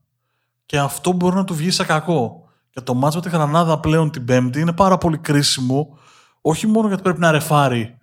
Και 0.65 0.79
αυτό 0.79 1.11
μπορεί 1.11 1.35
να 1.35 1.43
του 1.43 1.55
βγει 1.55 1.71
σε 1.71 1.83
κακό. 1.83 2.49
Και 2.69 2.81
το 2.81 2.93
μάτσο 2.93 3.17
με 3.17 3.23
τη 3.23 3.29
Γρανάδα 3.29 3.79
πλέον 3.79 4.11
την 4.11 4.25
Πέμπτη 4.25 4.59
είναι 4.59 4.73
πάρα 4.73 4.97
πολύ 4.97 5.17
κρίσιμο, 5.17 5.97
όχι 6.45 6.67
μόνο 6.67 6.87
γιατί 6.87 7.03
πρέπει 7.03 7.19
να 7.19 7.31
ρεφάρει 7.31 7.97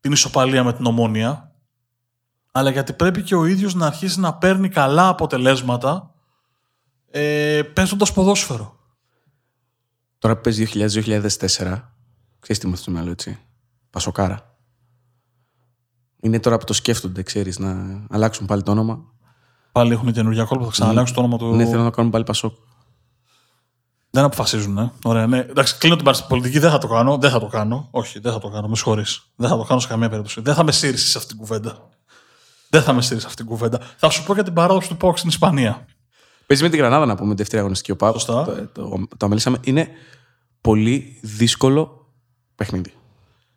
την 0.00 0.12
ισοπαλία 0.12 0.64
με 0.64 0.72
την 0.72 0.86
ομόνια, 0.86 1.52
αλλά 2.52 2.70
γιατί 2.70 2.92
πρέπει 2.92 3.22
και 3.22 3.34
ο 3.34 3.44
ίδιος 3.44 3.74
να 3.74 3.86
αρχίσει 3.86 4.20
να 4.20 4.34
παίρνει 4.34 4.68
καλά 4.68 5.08
αποτελέσματα 5.08 6.14
ε, 7.10 7.62
παίζοντας 7.62 8.12
ποδόσφαιρο. 8.12 8.76
Τώρα 10.18 10.34
που 10.34 10.40
παίζει 10.40 10.66
2000-2004, 10.74 11.28
ξέρεις 12.40 12.58
τι 12.58 12.66
μου 12.66 12.76
στο 12.76 12.90
μυαλό, 12.90 13.10
έτσι. 13.10 13.38
Πασοκάρα. 13.90 14.56
Είναι 16.20 16.40
τώρα 16.40 16.58
που 16.58 16.64
το 16.64 16.72
σκέφτονται, 16.72 17.22
ξέρεις, 17.22 17.58
να 17.58 18.00
αλλάξουν 18.10 18.46
πάλι 18.46 18.62
το 18.62 18.70
όνομα. 18.70 19.04
Πάλι 19.72 19.92
έχουν 19.92 20.12
καινούργια 20.12 20.44
κόλπα, 20.44 20.64
θα 20.64 20.70
ξαναλλάξουν 20.70 21.16
το 21.16 21.22
όνομα 21.22 21.38
του. 21.38 21.54
Ναι, 21.54 21.66
θέλω 21.66 21.82
να 21.82 21.90
κάνουν 21.90 22.10
πάλι 22.10 22.24
Πασόκ. 22.24 22.56
Δεν 24.14 24.24
αποφασίζουν, 24.24 24.78
ε. 24.78 24.92
Ωραία, 25.04 25.26
ναι. 25.26 25.38
Εντάξει, 25.38 25.76
κλείνω 25.78 25.96
την 25.96 26.10
πολιτική, 26.28 26.58
δεν 26.58 26.70
θα 26.70 26.78
το 26.78 26.86
κάνω. 26.86 27.18
Δεν 27.18 27.30
θα 27.30 27.40
το 27.40 27.46
κάνω. 27.46 27.88
Όχι, 27.90 28.18
δεν 28.18 28.32
θα 28.32 28.38
το 28.38 28.48
κάνω. 28.48 28.68
Με 28.68 28.76
συγχωρείς. 28.76 29.22
Δεν 29.36 29.48
θα 29.48 29.56
το 29.56 29.62
κάνω 29.62 29.80
σε 29.80 29.88
καμία 29.88 30.08
περίπτωση. 30.08 30.40
Δεν 30.40 30.54
θα 30.54 30.64
με 30.64 30.72
στήριξεις 30.72 31.10
σε 31.10 31.18
αυτήν 31.18 31.36
την 31.36 31.46
κουβέντα. 31.46 31.88
Δεν 32.68 32.82
θα 32.82 32.92
με 32.92 33.02
στήριξεις 33.02 33.20
σε 33.22 33.26
αυτήν 33.26 33.46
την 33.46 33.54
κουβέντα. 33.54 33.80
Θα 33.96 34.10
σου 34.10 34.24
πω 34.24 34.34
για 34.34 34.42
την 34.42 34.52
παράδοση 34.52 34.88
του 34.88 34.96
Πόξ 34.96 35.18
στην 35.18 35.30
Ισπανία. 35.30 35.86
Παίζει 36.46 36.62
με 36.62 36.68
την 36.68 36.78
Γρανάδα 36.78 37.06
να 37.06 37.14
πούμε, 37.14 37.34
δεύτερη 37.34 37.60
αγωνιστική 37.60 37.90
ο 37.90 37.96
Πάου. 37.96 38.12
Σωστά. 38.12 38.44
Το, 38.44 38.68
το, 38.72 39.06
το 39.16 39.26
αμελήσαμε. 39.26 39.58
Είναι 39.62 39.88
πολύ 40.60 41.18
δύσκολο 41.22 42.12
παιχνίδι. 42.54 42.92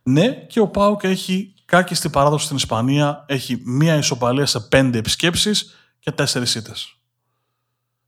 Ναι, 0.04 0.32
και 0.32 0.60
ο 0.60 0.68
Πάουκ 0.68 1.04
έχει 1.04 1.54
Κάκιστη 1.66 2.10
παράδοση 2.10 2.46
στην 2.46 2.58
Ισπανία 2.58 3.26
έχει 3.28 3.62
μία 3.66 3.96
ισοπαλία 3.96 4.46
σε 4.46 4.60
πέντε 4.60 4.98
επισκέψεις 4.98 5.76
και 6.00 6.12
τέσσερις 6.12 6.56
ήττες. 6.56 6.98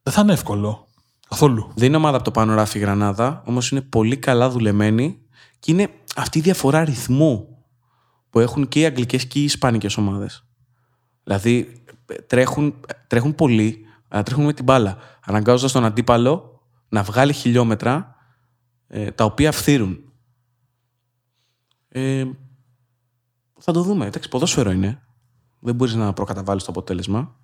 Δεν 0.03 0.13
θα 0.13 0.21
είναι 0.21 0.33
εύκολο. 0.33 0.87
Καθόλου. 1.29 1.71
Δεν 1.75 1.87
είναι 1.87 1.97
ομάδα 1.97 2.15
από 2.15 2.25
το 2.25 2.31
πάνω 2.31 2.53
ράφι 2.53 2.77
η 2.77 2.81
Γρανάδα, 2.81 3.43
όμως 3.45 3.71
είναι 3.71 3.81
πολύ 3.81 4.17
καλά 4.17 4.49
δουλεμένη 4.49 5.21
και 5.59 5.71
είναι 5.71 5.89
αυτή 6.15 6.37
η 6.37 6.41
διαφορά 6.41 6.83
ρυθμού 6.83 7.57
που 8.29 8.39
έχουν 8.39 8.67
και 8.67 8.79
οι 8.79 8.85
αγγλικές 8.85 9.27
και 9.27 9.39
οι 9.39 9.43
ισπανικές 9.43 9.97
ομάδες. 9.97 10.47
Δηλαδή 11.23 11.83
τρέχουν, 12.27 12.75
τρέχουν 13.07 13.35
πολύ, 13.35 13.85
αλλά 14.07 14.23
τρέχουν 14.23 14.45
με 14.45 14.53
την 14.53 14.63
μπάλα. 14.63 14.97
Αναγκάζοντας 15.25 15.71
τον 15.71 15.85
αντίπαλο 15.85 16.61
να 16.89 17.03
βγάλει 17.03 17.33
χιλιόμετρα 17.33 18.15
ε, 18.87 19.11
τα 19.11 19.23
οποία 19.23 19.51
φθύρουν. 19.51 19.99
Ε, 21.89 22.25
θα 23.59 23.71
το 23.71 23.81
δούμε. 23.81 24.05
Εντάξει, 24.05 24.29
ποδόσφαιρο 24.29 24.71
είναι. 24.71 25.01
Δεν 25.59 25.75
μπορείς 25.75 25.95
να 25.95 26.13
προκαταβάλεις 26.13 26.63
το 26.63 26.71
αποτέλεσμα. 26.71 27.35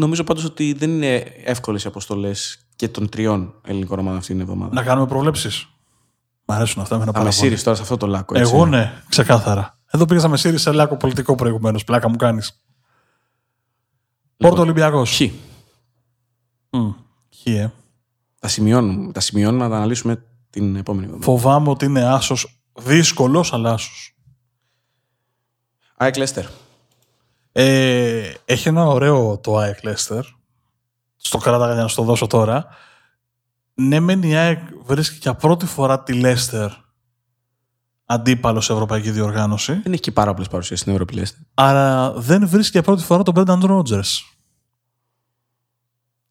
Ε, 0.00 0.02
νομίζω 0.02 0.24
πάντως 0.24 0.44
ότι 0.44 0.72
δεν 0.72 0.90
είναι 0.90 1.16
εύκολες 1.44 1.84
οι 1.84 1.86
αποστολές 1.86 2.66
και 2.76 2.88
των 2.88 3.08
τριών 3.08 3.54
ελληνικών 3.64 3.98
ομάδων 3.98 4.18
αυτή 4.18 4.32
την 4.32 4.40
εβδομάδα. 4.40 4.74
Να 4.74 4.82
κάνουμε 4.82 5.06
προβλέψεις. 5.06 5.68
Μ' 6.44 6.52
αρέσουν 6.52 6.82
αυτά. 6.82 7.12
Θα 7.12 7.22
με 7.22 7.30
σύρεις 7.30 7.62
τώρα 7.62 7.76
σε 7.76 7.82
αυτό 7.82 7.96
το 7.96 8.06
λάκκο. 8.06 8.38
Έτσι. 8.38 8.52
Εγώ 8.52 8.66
ναι, 8.66 9.02
ξεκάθαρα. 9.08 9.78
Εδώ 9.90 10.04
πήγα 10.04 10.28
με 10.28 10.36
σύρει 10.36 10.58
σε 10.58 10.72
λάκκο 10.72 10.96
πολιτικό 10.96 11.34
προηγουμένως. 11.34 11.84
Πλάκα 11.84 12.08
μου 12.08 12.16
κάνεις. 12.16 12.64
Λοιπόν, 14.36 14.48
Πόρτο 14.48 14.62
Ολυμπιακός. 14.62 15.16
Χ. 15.16 15.20
Χ, 17.42 17.46
ε. 17.46 17.72
Τα 18.40 18.48
σημειώνουμε, 18.48 19.12
τα 19.12 19.20
σημειώνουμε 19.20 19.64
να 19.64 19.70
τα 19.70 19.76
αναλύσουμε 19.76 20.24
την 20.50 20.76
επόμενη 20.76 21.04
εβδομάδα. 21.04 21.32
Φοβάμαι 21.32 21.70
ότι 21.70 21.84
είναι 21.84 22.04
άσος. 22.04 22.62
Δύσκολος, 22.78 23.52
αλλά 23.52 23.72
άσος. 23.72 24.16
ΑΕΚ 25.96 26.16
Λέστερ. 26.16 26.44
Ε, 27.52 28.32
έχει 28.44 28.68
ένα 28.68 28.86
ωραίο 28.86 29.38
το 29.38 29.56
ΑΕΚ 29.56 29.82
Λέστερ. 29.82 30.24
Στο 31.16 31.38
κράταγα 31.38 31.72
για 31.72 31.82
να 31.82 31.88
στο 31.88 32.02
δώσω 32.02 32.26
τώρα. 32.26 32.66
Ναι, 33.74 34.00
μεν 34.00 34.22
η 34.22 34.36
ΑΕΚ 34.36 34.58
βρίσκει 34.82 35.18
για 35.20 35.34
πρώτη 35.34 35.66
φορά 35.66 36.02
τη 36.02 36.12
Λέστερ 36.12 36.70
αντίπαλος 38.04 38.64
σε 38.64 38.72
ευρωπαϊκή 38.72 39.10
διοργάνωση. 39.10 39.72
Δεν 39.72 39.92
έχει 39.92 40.02
και 40.02 40.12
πάρα 40.12 40.32
πολλές 40.32 40.48
παρουσίες 40.48 40.80
στην 40.80 40.92
Ευρώπη 40.92 41.14
Λέστερ. 41.14 41.38
Αλλά 41.54 42.12
δεν 42.12 42.48
βρίσκει 42.48 42.70
για 42.70 42.82
πρώτη 42.82 43.02
φορά 43.02 43.22
τον 43.22 43.34
Μπρένταν 43.34 43.64
Ρότζερ. 43.64 44.04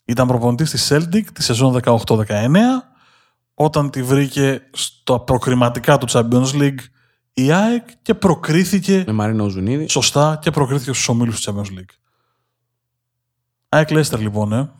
Ήταν 0.05 0.27
προπονητής 0.27 0.69
της 0.69 0.91
Celtic 0.91 1.23
τη 1.33 1.43
σεζόν 1.43 1.79
18-19 1.83 2.55
όταν 3.53 3.89
τη 3.89 4.03
βρήκε 4.03 4.61
στα 4.71 5.19
προκριματικά 5.19 5.97
του 5.97 6.09
Champions 6.09 6.51
League 6.53 6.79
η 7.45 7.51
ΑΕΚ 7.51 7.87
και 8.01 8.13
προκρίθηκε. 8.13 9.03
Με 9.07 9.13
Μαρίνο 9.13 9.49
Ζουνίδη. 9.49 9.87
Σωστά 9.87 10.39
και 10.41 10.51
προκρίθηκε 10.51 10.93
στους 10.93 11.07
ομίλους 11.07 11.41
του 11.41 11.51
Champions 11.51 11.79
League. 11.79 11.93
ΑΕΚ 13.69 13.91
Λέστερ 13.91 14.19
λοιπόν, 14.19 14.53
ε. 14.53 14.71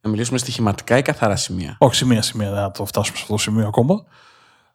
Να 0.00 0.10
μιλήσουμε 0.10 0.38
στοιχηματικά 0.38 0.98
ή 0.98 1.02
καθαρά 1.02 1.36
σημεία. 1.36 1.76
Όχι, 1.78 1.94
σημεία, 1.94 2.22
σημεία. 2.22 2.50
Δεν 2.50 2.62
θα 2.62 2.70
το 2.70 2.84
φτάσουμε 2.84 3.16
σε 3.16 3.22
αυτό 3.22 3.34
το 3.34 3.40
σημείο 3.40 3.66
ακόμα. 3.66 4.04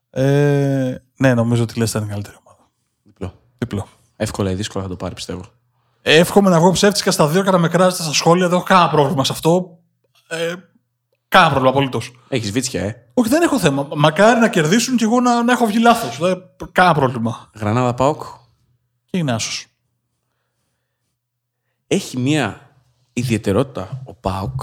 Ε, 0.10 0.96
ναι, 1.18 1.34
νομίζω 1.34 1.64
ότι 1.64 1.74
η 1.76 1.80
Λέστερ 1.80 2.02
είναι 2.02 2.12
καλύτερη 2.12 2.36
ομάδα. 2.46 2.70
Διπλό. 3.04 3.34
Διπλό. 3.58 3.88
Εύκολα 4.16 4.52
ή 4.52 4.56
δύσκολα 4.56 4.84
θα 4.84 4.90
το 4.90 4.96
πάρει, 4.96 5.14
πιστεύω. 5.14 5.44
Εύχομαι 6.02 6.50
να 6.50 6.60
βγω 6.60 6.72
ψεύτικα 6.72 7.12
στα 7.12 7.28
δύο 7.28 7.44
και 7.44 7.52
να 7.52 7.58
με 7.58 7.68
κράζετε 7.68 8.04
στα 8.04 8.14
σχόλια. 8.14 8.48
Δεν 8.48 8.58
έχω 8.58 8.66
κανένα 8.66 8.90
πρόβλημα 8.90 9.24
σε 9.24 9.32
αυτό. 9.32 9.80
Ε, 10.28 10.54
κανένα 11.32 11.52
πρόβλημα 11.52 11.70
απολύτως. 11.70 12.12
Έχεις 12.28 12.52
βίτσια, 12.52 12.84
ε. 12.84 13.08
Όχι, 13.14 13.30
δεν 13.30 13.42
έχω 13.42 13.60
θέμα. 13.60 13.88
Μακάρι 13.96 14.40
να 14.40 14.50
κερδίσουν 14.50 14.98
και 14.98 15.04
εγώ 15.04 15.20
να, 15.22 15.44
να 15.44 15.52
έχω 15.52 15.66
βγει 15.66 15.80
λάθος. 15.80 16.20
Κανένα 16.72 16.96
πρόβλημα. 16.96 17.50
Γρανάδα 17.56 17.94
Πάοκ. 17.94 18.24
Και 19.06 19.18
είναι 19.18 19.32
άσο. 19.32 19.68
Έχει 21.88 22.18
μία 22.20 22.76
ιδιαιτερότητα 23.14 24.02
ο 24.06 24.14
Πάοκ, 24.14 24.62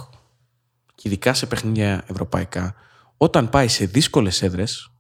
και 0.95 1.09
ειδικά 1.09 1.35
σε 1.35 1.47
παιχνίδια 1.47 2.05
ευρωπαϊκά, 2.07 2.75
όταν 3.17 3.49
πάει 3.49 3.69
σε 3.69 3.85
δύσκολες 3.85 4.43
έδρες 4.43 4.91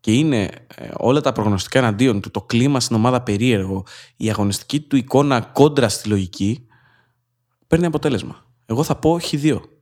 και 0.00 0.12
είναι 0.12 0.50
ε, 0.74 0.88
όλα 0.96 1.20
τα 1.20 1.32
προγνωστικά 1.32 1.78
εναντίον 1.78 2.20
του, 2.20 2.30
το 2.30 2.42
κλίμα 2.42 2.80
στην 2.80 2.96
ομάδα 2.96 3.20
περίεργο, 3.20 3.84
η 4.16 4.30
αγωνιστική 4.30 4.80
του 4.80 4.96
εικόνα 4.96 5.40
κόντρα 5.40 5.88
στη 5.88 6.08
λογική, 6.08 6.66
παίρνει 7.66 7.86
αποτέλεσμα. 7.86 8.44
Εγώ 8.66 8.82
θα 8.82 8.96
πω 8.96 9.10
όχι 9.10 9.36
δύο. 9.36 9.77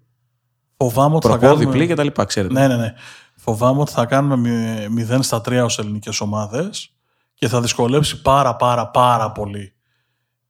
Φοβάμαι 0.77 1.15
ότι 1.15 1.27
θα 1.27 1.39
Προπό, 1.39 1.47
κάνουμε... 1.47 1.65
διπλή 1.65 1.87
και 1.87 1.95
τα 1.95 2.05
λοιπά, 2.05 2.25
ξέρετε. 2.25 2.53
Ναι, 2.53 2.69
ναι, 2.69 2.77
ναι. 2.77 2.93
Φοβάμαι 3.37 3.81
ότι 3.81 3.93
θα 3.93 4.07
κάνουμε 4.07 4.89
0 5.11 5.19
στα 5.21 5.39
3 5.39 5.63
ως 5.65 5.79
ελληνικές 5.79 6.21
ομάδες 6.21 6.91
και 7.35 7.49
θα 7.49 7.61
δυσκολέψει 7.61 8.23
πάρα 8.23 8.57
πάρα 8.57 8.89
πάρα 8.89 9.33
πολύ 9.33 9.75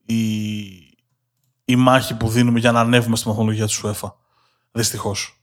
η, 0.04 0.16
η 1.64 1.76
μάχη 1.76 2.16
που 2.16 2.28
δίνουμε 2.28 2.58
για 2.58 2.72
να 2.72 2.80
ανέβουμε 2.80 3.16
στη 3.16 3.28
μαθολογία 3.28 3.66
της 3.66 3.82
UEFA. 3.84 4.12
Δυστυχώς. 4.72 5.40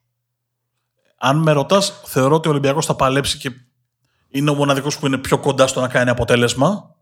Αν 1.18 1.38
με 1.38 1.52
ρωτάς, 1.52 2.02
θεωρώ 2.06 2.36
ότι 2.36 2.48
ο 2.48 2.52
Ολυμπιακός 2.52 2.86
θα 2.86 2.96
παλέψει 2.96 3.38
και 3.38 3.52
είναι 4.30 4.50
ο 4.50 4.54
μοναδικός 4.54 5.00
που 5.00 5.06
είναι 5.06 5.18
πιο 5.18 5.40
κοντά 5.40 5.68
στο 5.68 5.82
να 5.82 5.88
κάνει 5.88 6.10
αποτέλεσμα. 6.10 6.96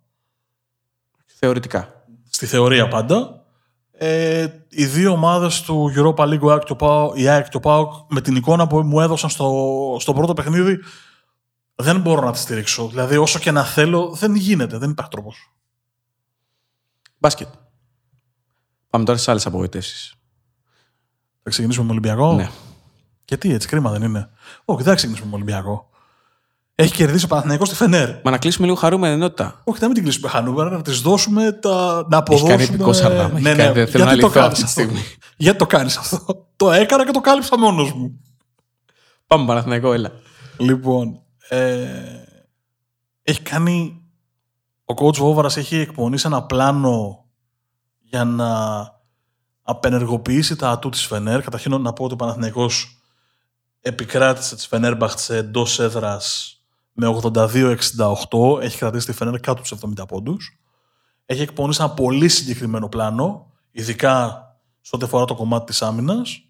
Θεωρητικά. 1.26 2.06
Στη 2.30 2.46
θεωρία 2.46 2.88
πάντα. 2.88 3.41
Ε, 4.04 4.48
οι 4.70 4.86
δύο 4.86 5.12
ομάδες 5.12 5.62
του 5.62 5.94
Europa 5.96 6.24
League, 6.24 6.40
ο 6.42 6.52
ΑΕΚ 6.52 6.64
και 6.64 6.72
ο 6.72 6.76
ΠΑΟ- 6.76 7.18
η 7.18 7.28
ΑΕΚ 7.28 7.50
και 7.50 7.58
ο 7.58 7.60
ΠΑΟΚ, 7.60 7.94
με 8.10 8.22
την 8.22 8.36
εικόνα 8.36 8.68
που 8.68 8.82
μου 8.82 9.00
έδωσαν 9.00 9.30
στο, 9.30 9.98
στο 10.00 10.14
πρώτο 10.14 10.34
παιχνίδι, 10.34 10.80
δεν 11.76 12.00
μπορώ 12.00 12.26
να 12.26 12.32
τη 12.32 12.38
στηρίξω. 12.38 12.88
Δηλαδή, 12.88 13.18
όσο 13.18 13.40
και 13.40 13.52
να 13.52 13.64
θέλω, 13.64 14.16
δεν 14.16 14.36
γίνεται. 14.36 14.78
Δεν 14.78 14.90
υπάρχει 14.90 15.12
τρόπος. 15.12 15.54
Μπάσκετ. 17.18 17.48
Πάμε 18.90 19.06
τώρα 19.06 19.18
στις 19.18 19.30
άλλες 19.30 19.46
απογοητεύσεις. 19.46 20.16
Θα 21.44 21.50
ξεκινήσουμε 21.50 21.86
με 21.86 21.92
Ολυμπιακό; 21.92 22.34
Ναι. 22.34 22.50
Και 23.26 23.38
τι, 23.38 23.54
έτσι 23.54 23.68
κρίμα 23.68 23.92
δεν 23.92 24.02
είναι. 24.02 24.30
Όχι, 24.66 24.78
δεν 24.78 24.90
θα 24.90 24.96
ξεκινήσουμε 24.96 25.30
με 25.30 25.36
Ολυμπιακό. 25.36 25.90
Έχει 26.82 26.94
κερδίσει 26.94 27.26
ο 27.26 27.28
Παναθηναϊκός 27.28 27.68
στη 27.68 27.76
Φενέρ. 27.78 28.10
Μα 28.24 28.32
να 28.32 28.38
κλείσουμε 28.38 28.66
λίγο 28.68 28.78
χαρούμενη 28.78 29.14
ενότητα. 29.14 29.62
Όχι, 29.64 29.80
να 29.82 29.86
μην 29.86 29.96
την 29.96 30.04
κλείσουμε 30.04 30.30
χανούμερα, 30.30 30.70
να 30.70 30.82
της 30.82 31.02
δώσουμε 31.02 31.52
τα. 31.52 31.70
να 31.94 31.98
Έχει 32.00 32.06
αποδώσουμε. 32.16 32.50
κάνει 32.50 32.64
επικό 32.64 32.94
σαρδάμ. 32.94 33.32
Έχει 33.36 33.42
Ναι, 33.42 33.50
κάνει- 33.50 33.64
ναι. 33.64 33.72
δεν 33.72 33.88
θέλω 33.88 34.04
να 34.04 34.14
Γιατί 34.14 34.22
το 34.22 34.28
λυθώ 34.28 34.40
κάνεις 34.40 34.64
αυτή 34.64 34.74
τη 34.76 34.82
αυτό. 34.82 34.94
στιγμή. 34.96 35.16
Γιατί 35.38 35.58
το 35.58 35.66
κάνεις 35.66 35.98
αυτό. 35.98 36.48
Το 36.56 36.72
έκανα 36.72 37.06
και 37.06 37.12
το 37.12 37.22
κάλυψα 37.22 37.58
μόνος 37.58 37.94
μου. 37.94 38.20
Πάμε 39.28 39.46
Παναθηναϊκό, 39.46 39.94
έλα. 39.94 40.12
Λοιπόν, 40.58 41.22
ε, 41.50 41.88
έχει 43.24 43.42
κάνει. 43.42 44.02
Ο 44.86 44.94
coach 45.06 45.16
Βόβαρας 45.16 45.58
έχει 45.58 45.76
εκπονήσει 45.76 46.28
ένα 46.28 46.44
πλάνο 46.44 47.26
για 48.00 48.24
να 48.24 48.50
απενεργοποιήσει 49.62 50.56
τα 50.56 50.70
ατού 50.70 50.90
της 50.90 51.06
Φενέρ. 51.06 51.42
Καταρχήν 51.42 51.82
να 51.82 51.94
πω 51.94 52.04
ότι 52.04 52.14
ο 52.14 52.16
Παναθηναϊκός 52.16 53.02
επικράτησε 53.82 54.56
της 54.56 54.68
Φενέρμπαχτ 54.68 55.20
σε 55.20 55.38
εντός 55.38 55.80
έδρας 55.80 56.56
με 56.94 57.20
82-68. 57.24 57.76
Έχει 58.62 58.78
κρατήσει 58.78 59.06
τη 59.06 59.14
Φενέρ 59.14 59.40
κάτω 59.40 59.62
τους 59.62 59.74
70 60.00 60.08
πόντους. 60.08 60.60
Έχει 61.26 61.42
εκπονήσει 61.42 61.82
ένα 61.84 61.94
πολύ 61.94 62.28
συγκεκριμένο 62.28 62.90
πλάνο, 62.90 63.52
ειδικά 63.72 64.46
σε 64.82 64.96
ό,τι 64.96 65.06
αφορά 65.06 65.26
το 65.26 65.36
κομμάτι 65.36 65.66
της 65.66 65.82
άμυνας. 65.82 66.46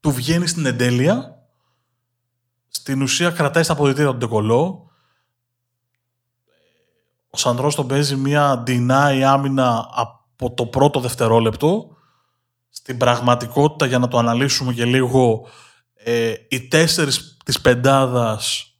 Του 0.00 0.10
βγαίνει 0.10 0.46
στην 0.46 0.66
εντέλεια 0.66 1.42
στην 2.74 3.02
ουσία 3.02 3.30
κρατάει 3.30 3.62
στα 3.62 3.72
αποδητήρια 3.72 4.10
τον 4.10 4.18
Ντεκολό. 4.18 4.90
Ο 7.30 7.36
Σαντρός 7.36 7.74
τον 7.74 7.86
παίζει 7.86 8.16
μια 8.16 8.62
deny 8.66 9.20
άμυνα 9.26 9.88
από 9.94 10.54
το 10.54 10.66
πρώτο 10.66 11.00
δευτερόλεπτο. 11.00 11.96
Στην 12.68 12.96
πραγματικότητα, 12.96 13.86
για 13.86 13.98
να 13.98 14.08
το 14.08 14.18
αναλύσουμε 14.18 14.72
και 14.72 14.84
λίγο, 14.84 15.46
ε, 15.94 16.34
οι 16.48 16.68
τέσσερις 16.68 17.36
της 17.44 17.60
πεντάδας 17.60 18.71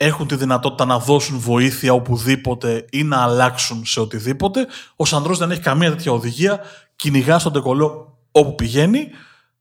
έχουν 0.00 0.26
τη 0.26 0.36
δυνατότητα 0.36 0.84
να 0.84 0.98
δώσουν 0.98 1.38
βοήθεια 1.38 1.92
οπουδήποτε 1.92 2.84
ή 2.90 3.02
να 3.02 3.22
αλλάξουν 3.22 3.84
σε 3.86 4.00
οτιδήποτε. 4.00 4.66
Ο 4.96 5.04
Σαντρός 5.04 5.38
δεν 5.38 5.50
έχει 5.50 5.60
καμία 5.60 5.90
τέτοια 5.90 6.12
οδηγία. 6.12 6.60
Κυνηγά 6.96 7.38
στον 7.38 7.52
Ντεκολό 7.52 8.18
όπου 8.30 8.54
πηγαίνει. 8.54 9.08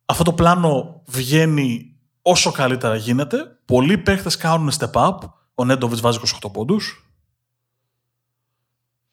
Αυτό 0.05 0.23
το 0.23 0.33
πλάνο 0.33 1.01
βγαίνει 1.05 1.95
όσο 2.21 2.51
καλύτερα 2.51 2.95
γίνεται. 2.95 3.37
Πολλοί 3.65 3.97
παίχτες 3.97 4.37
κάνουν 4.37 4.71
step 4.79 4.91
up. 4.91 5.17
Ο 5.55 5.65
Νέντοβιτς 5.65 6.01
βάζει 6.01 6.19
28 6.43 6.51
πόντους. 6.53 7.11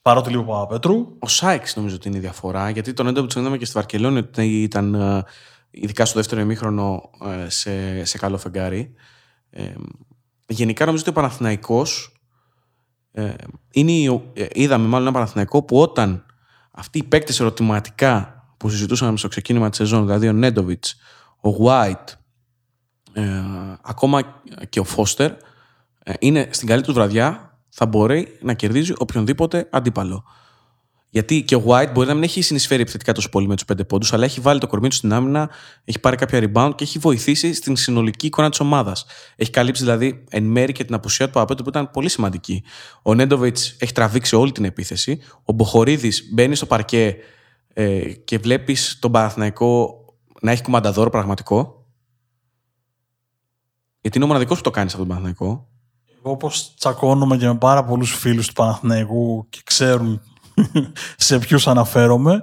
Παρότι 0.03 0.31
λίγο 0.31 0.43
Παπαπέτρου. 0.43 1.17
Ο 1.19 1.29
Σάιξ 1.29 1.77
νομίζω 1.77 1.95
ότι 1.95 2.09
είναι 2.09 2.17
η 2.17 2.21
διαφορά, 2.21 2.71
γιατί 2.71 2.93
τον 2.93 3.07
έντοπο 3.07 3.27
που 3.27 3.39
είδαμε 3.39 3.57
και 3.57 3.65
στη 3.65 3.75
Βαρκελόνη 3.75 4.19
ότι 4.19 4.63
ήταν 4.63 4.95
ε, 4.95 5.25
ειδικά 5.71 6.05
στο 6.05 6.19
δεύτερο 6.19 6.41
ημίχρονο 6.41 7.11
ε, 7.25 7.49
σε, 7.49 8.05
σε 8.05 8.19
καλό 8.19 8.39
φεγγάρι. 8.39 8.95
Ε, 9.51 9.73
γενικά 10.47 10.85
νομίζω 10.85 11.03
ότι 11.07 11.11
ο 11.19 11.21
Παναθηναϊκός 11.21 12.17
ε, 13.13 13.35
είναι, 13.73 13.93
η- 13.93 14.31
ε, 14.35 14.47
είδαμε 14.53 14.87
μάλλον 14.87 15.07
ένα 15.07 15.13
Παναθηναϊκό 15.17 15.63
που 15.63 15.81
όταν 15.81 16.25
αυτοί 16.71 16.99
οι 16.99 17.03
παίκτες 17.05 17.41
ερωτηματικά 17.41 18.45
που 18.57 18.69
συζητούσαμε 18.71 19.17
στο 19.17 19.29
ξεκίνημα 19.29 19.69
της 19.69 19.79
σεζόν, 19.79 20.05
δηλαδή 20.07 20.29
ο 20.29 20.33
Νέντοβιτς, 20.33 20.97
ο 21.41 21.49
White, 21.67 22.13
ε, 23.13 23.43
ακόμα 23.83 24.43
και 24.69 24.81
ο 24.81 24.85
Φώστερ, 24.85 25.31
ε, 26.03 26.13
είναι 26.19 26.49
στην 26.51 26.69
καλή 26.69 26.83
του 26.83 26.93
βραδιά, 26.93 27.59
θα 27.69 27.87
μπορεί 27.87 28.39
να 28.43 28.55
κερδίζει 28.55 28.93
οποιονδήποτε 28.99 29.69
αντίπαλο. 29.73 30.25
Γιατί 31.15 31.43
και 31.43 31.55
ο 31.55 31.65
White 31.67 31.91
μπορεί 31.93 32.07
να 32.07 32.15
μην 32.15 32.23
έχει 32.23 32.43
συνεισφέρει 32.43 32.83
επιθετικά 32.83 33.13
τόσο 33.13 33.29
πολύ 33.29 33.47
με 33.47 33.55
τους 33.55 33.65
πέντε 33.65 33.85
πόντους, 33.85 34.13
αλλά 34.13 34.25
έχει 34.25 34.41
βάλει 34.41 34.61
το 34.61 34.67
κορμί 34.67 34.89
του 34.89 34.95
στην 34.95 35.13
άμυνα, 35.13 35.51
έχει 35.85 35.99
πάρει 35.99 36.17
κάποια 36.17 36.39
rebound 36.43 36.73
και 36.75 36.85
έχει 36.85 36.99
βοηθήσει 36.99 37.55
στην 37.55 37.77
συνολική 37.77 38.27
εικόνα 38.27 38.51
της 38.51 38.61
ομάδας. 38.61 39.07
Έχει 39.37 39.51
καλύψει 39.51 39.83
δηλαδή 39.83 40.25
εν 40.31 40.45
μέρη 40.45 40.73
και 40.73 40.85
την 40.85 40.95
απουσία 40.95 41.27
του 41.27 41.33
Παπέτου 41.33 41.63
που 41.63 41.69
ήταν 41.69 41.91
πολύ 41.91 42.09
σημαντική. 42.09 42.63
Ο 43.03 43.15
Νέντοβιτς 43.15 43.77
έχει 43.79 43.93
τραβήξει 43.93 44.37
όλη 44.37 44.53
την 44.53 44.65
επίθεση. 44.65 45.21
Ο 45.45 45.53
Μποχορίδης 45.53 46.29
μπαίνει 46.33 46.55
στο 46.55 46.67
παρκέ 46.67 47.17
ε, 47.73 48.13
και 48.13 48.39
βλέπεις 48.39 48.99
τον 49.01 49.13
Παναθηναϊκό 49.13 49.99
να 50.41 50.51
έχει 50.51 50.63
κουμανταδόρο 50.63 51.11
πραγματικό. 51.11 51.87
Γιατί 54.01 54.17
είναι 54.17 54.27
ο 54.27 54.29
μοναδικός 54.29 54.57
που 54.57 54.63
το 54.63 54.71
κάνει 54.71 54.91
σε 54.91 54.97
αυτόν 54.97 55.09
τον 55.09 55.17
Παναθηναϊκό. 55.17 55.69
Εγώ 56.19 56.31
όπως 56.33 56.75
τσακώνομαι 56.75 57.37
και 57.37 57.47
με 57.47 57.57
πάρα 57.57 57.85
πολλούς 57.85 58.15
φίλους 58.15 58.47
του 58.47 58.53
Παναθηναϊκού 58.53 59.47
και 59.49 59.61
ξέρουν 59.65 60.21
σε 61.17 61.39
ποιους 61.39 61.67
αναφέρομαι, 61.67 62.43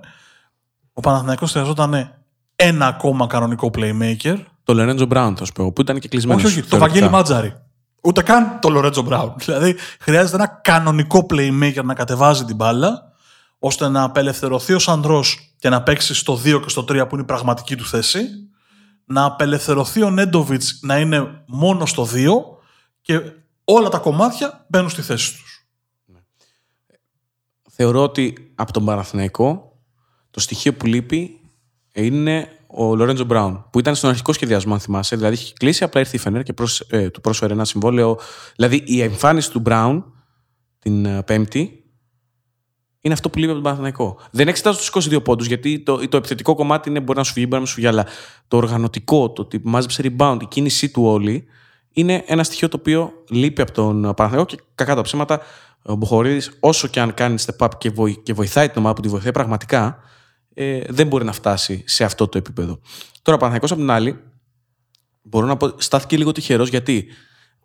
ο 0.93 1.01
Παναθηναϊκός 1.01 1.51
χρειαζόταν 1.51 2.15
ένα 2.55 2.87
ακόμα 2.87 3.27
κανονικό 3.27 3.71
playmaker. 3.73 4.37
Το 4.63 4.73
Λορέντζο 4.73 5.05
Μπράουν, 5.05 5.37
θα 5.37 5.45
σου 5.45 5.51
πω, 5.51 5.71
που 5.71 5.81
ήταν 5.81 5.99
και 5.99 6.07
κλεισμένος. 6.07 6.43
Όχι, 6.43 6.59
όχι, 6.59 6.69
το 6.69 6.77
Βαγγέλη 6.77 7.09
Μάτζαρη. 7.09 7.55
Ούτε 8.03 8.21
καν 8.21 8.59
το 8.61 8.69
Λορέντζο 8.69 9.01
Μπράουν. 9.01 9.33
Δηλαδή, 9.45 9.75
χρειάζεται 9.99 10.35
ένα 10.35 10.47
κανονικό 10.47 11.25
playmaker 11.29 11.83
να 11.83 11.93
κατεβάζει 11.93 12.45
την 12.45 12.55
μπάλα, 12.55 13.11
ώστε 13.59 13.87
να 13.87 14.03
απελευθερωθεί 14.03 14.73
ο 14.73 14.79
Σαντρό 14.79 15.23
και 15.57 15.69
να 15.69 15.83
παίξει 15.83 16.13
στο 16.13 16.33
2 16.33 16.61
και 16.61 16.69
στο 16.69 16.81
3 16.81 16.85
που 16.85 17.09
είναι 17.11 17.21
η 17.21 17.25
πραγματική 17.25 17.75
του 17.75 17.85
θέση. 17.85 18.21
Να 19.05 19.25
απελευθερωθεί 19.25 20.01
ο 20.01 20.09
Νέντοβιτς 20.09 20.79
να 20.81 20.99
είναι 20.99 21.43
μόνο 21.47 21.85
στο 21.85 22.07
2 22.13 22.27
και 23.01 23.21
όλα 23.63 23.89
τα 23.89 23.97
κομμάτια 23.97 24.65
μπαίνουν 24.67 24.89
στη 24.89 25.01
θέση 25.01 25.31
τους. 25.31 25.50
Θεωρώ 27.81 28.03
ότι 28.03 28.51
από 28.55 28.71
τον 28.71 28.85
Παναθηναϊκό 28.85 29.77
το 30.31 30.39
στοιχείο 30.39 30.73
που 30.73 30.85
λείπει 30.85 31.39
είναι 31.91 32.47
ο 32.67 32.95
Λορέντζο 32.95 33.23
Μπράουν, 33.23 33.65
που 33.71 33.79
ήταν 33.79 33.95
στον 33.95 34.09
αρχικό 34.09 34.33
σχεδιασμό, 34.33 34.73
αν 34.73 34.79
θυμάσαι. 34.79 35.15
Δηλαδή 35.15 35.33
είχε 35.33 35.53
κλείσει, 35.57 35.83
απλά 35.83 35.99
ήρθε 35.99 36.15
η 36.15 36.19
Φενέρ 36.19 36.43
και 36.43 36.53
προς, 36.53 36.79
ε, 36.79 37.09
του 37.09 37.21
πρόσφερε 37.21 37.53
ένα 37.53 37.65
συμβόλαιο. 37.65 38.17
Δηλαδή 38.55 38.83
η 38.85 39.01
εμφάνιση 39.01 39.51
του 39.51 39.59
Μπράουν 39.59 40.13
την 40.79 41.05
ε, 41.05 41.23
Πέμπτη 41.23 41.83
είναι 43.01 43.13
αυτό 43.13 43.29
που 43.29 43.37
λείπει 43.37 43.51
από 43.51 43.61
τον 43.61 43.63
Παναθηναϊκό. 43.63 44.19
Δεν 44.31 44.47
εξετάζω 44.47 44.77
τους 44.77 45.07
22 45.13 45.23
πόντους, 45.23 45.47
γιατί 45.47 45.79
το, 45.79 46.07
το 46.09 46.17
επιθετικό 46.17 46.55
κομμάτι 46.55 46.89
είναι, 46.89 46.99
μπορεί 46.99 47.17
να 47.17 47.23
σου 47.23 47.33
φύγει, 47.33 47.45
μπορεί 47.49 47.61
να 47.61 47.67
σου 47.67 47.73
φύγει, 47.73 47.87
αλλά 47.87 48.05
το 48.47 48.57
οργανωτικό, 48.57 49.31
το 49.31 49.41
ότι 49.41 49.61
μάζεψε 49.63 50.03
rebound, 50.05 50.37
η 50.41 50.45
κίνησή 50.45 50.89
του 50.89 51.03
όλη, 51.05 51.45
είναι 51.91 52.23
ένα 52.25 52.43
στοιχείο 52.43 52.69
το 52.69 52.77
οποίο 52.79 53.13
λείπει 53.29 53.61
από 53.61 53.71
τον 53.71 54.01
Παναθηναϊκό 54.01 54.45
και 54.45 54.61
κακά 54.75 54.95
τα 54.95 55.01
ψέματα. 55.01 55.41
Ο 55.81 55.95
Μποχορίδη, 55.95 56.49
όσο 56.59 56.87
και 56.87 56.99
αν 56.99 57.13
κάνει 57.13 57.35
step 57.45 57.65
up 57.67 57.69
και, 57.77 57.89
βοη, 57.89 58.21
και 58.21 58.33
βοηθάει 58.33 58.69
την 58.69 58.77
ομάδα 58.77 58.95
που 58.95 59.01
τη 59.01 59.07
βοηθάει 59.07 59.31
πραγματικά, 59.31 59.97
ε, 60.53 60.81
δεν 60.89 61.07
μπορεί 61.07 61.25
να 61.25 61.31
φτάσει 61.31 61.83
σε 61.85 62.03
αυτό 62.03 62.27
το 62.27 62.37
επίπεδο. 62.37 62.79
Τώρα, 63.21 63.37
ο 63.37 63.39
Παναθηναϊκός 63.39 63.71
από 63.71 63.79
την 63.79 63.89
άλλη, 63.89 64.19
μπορώ 65.21 65.45
να 65.45 65.57
πω, 65.57 65.73
στάθηκε 65.77 66.17
λίγο 66.17 66.31
τυχερός 66.31 66.69
γιατί 66.69 67.05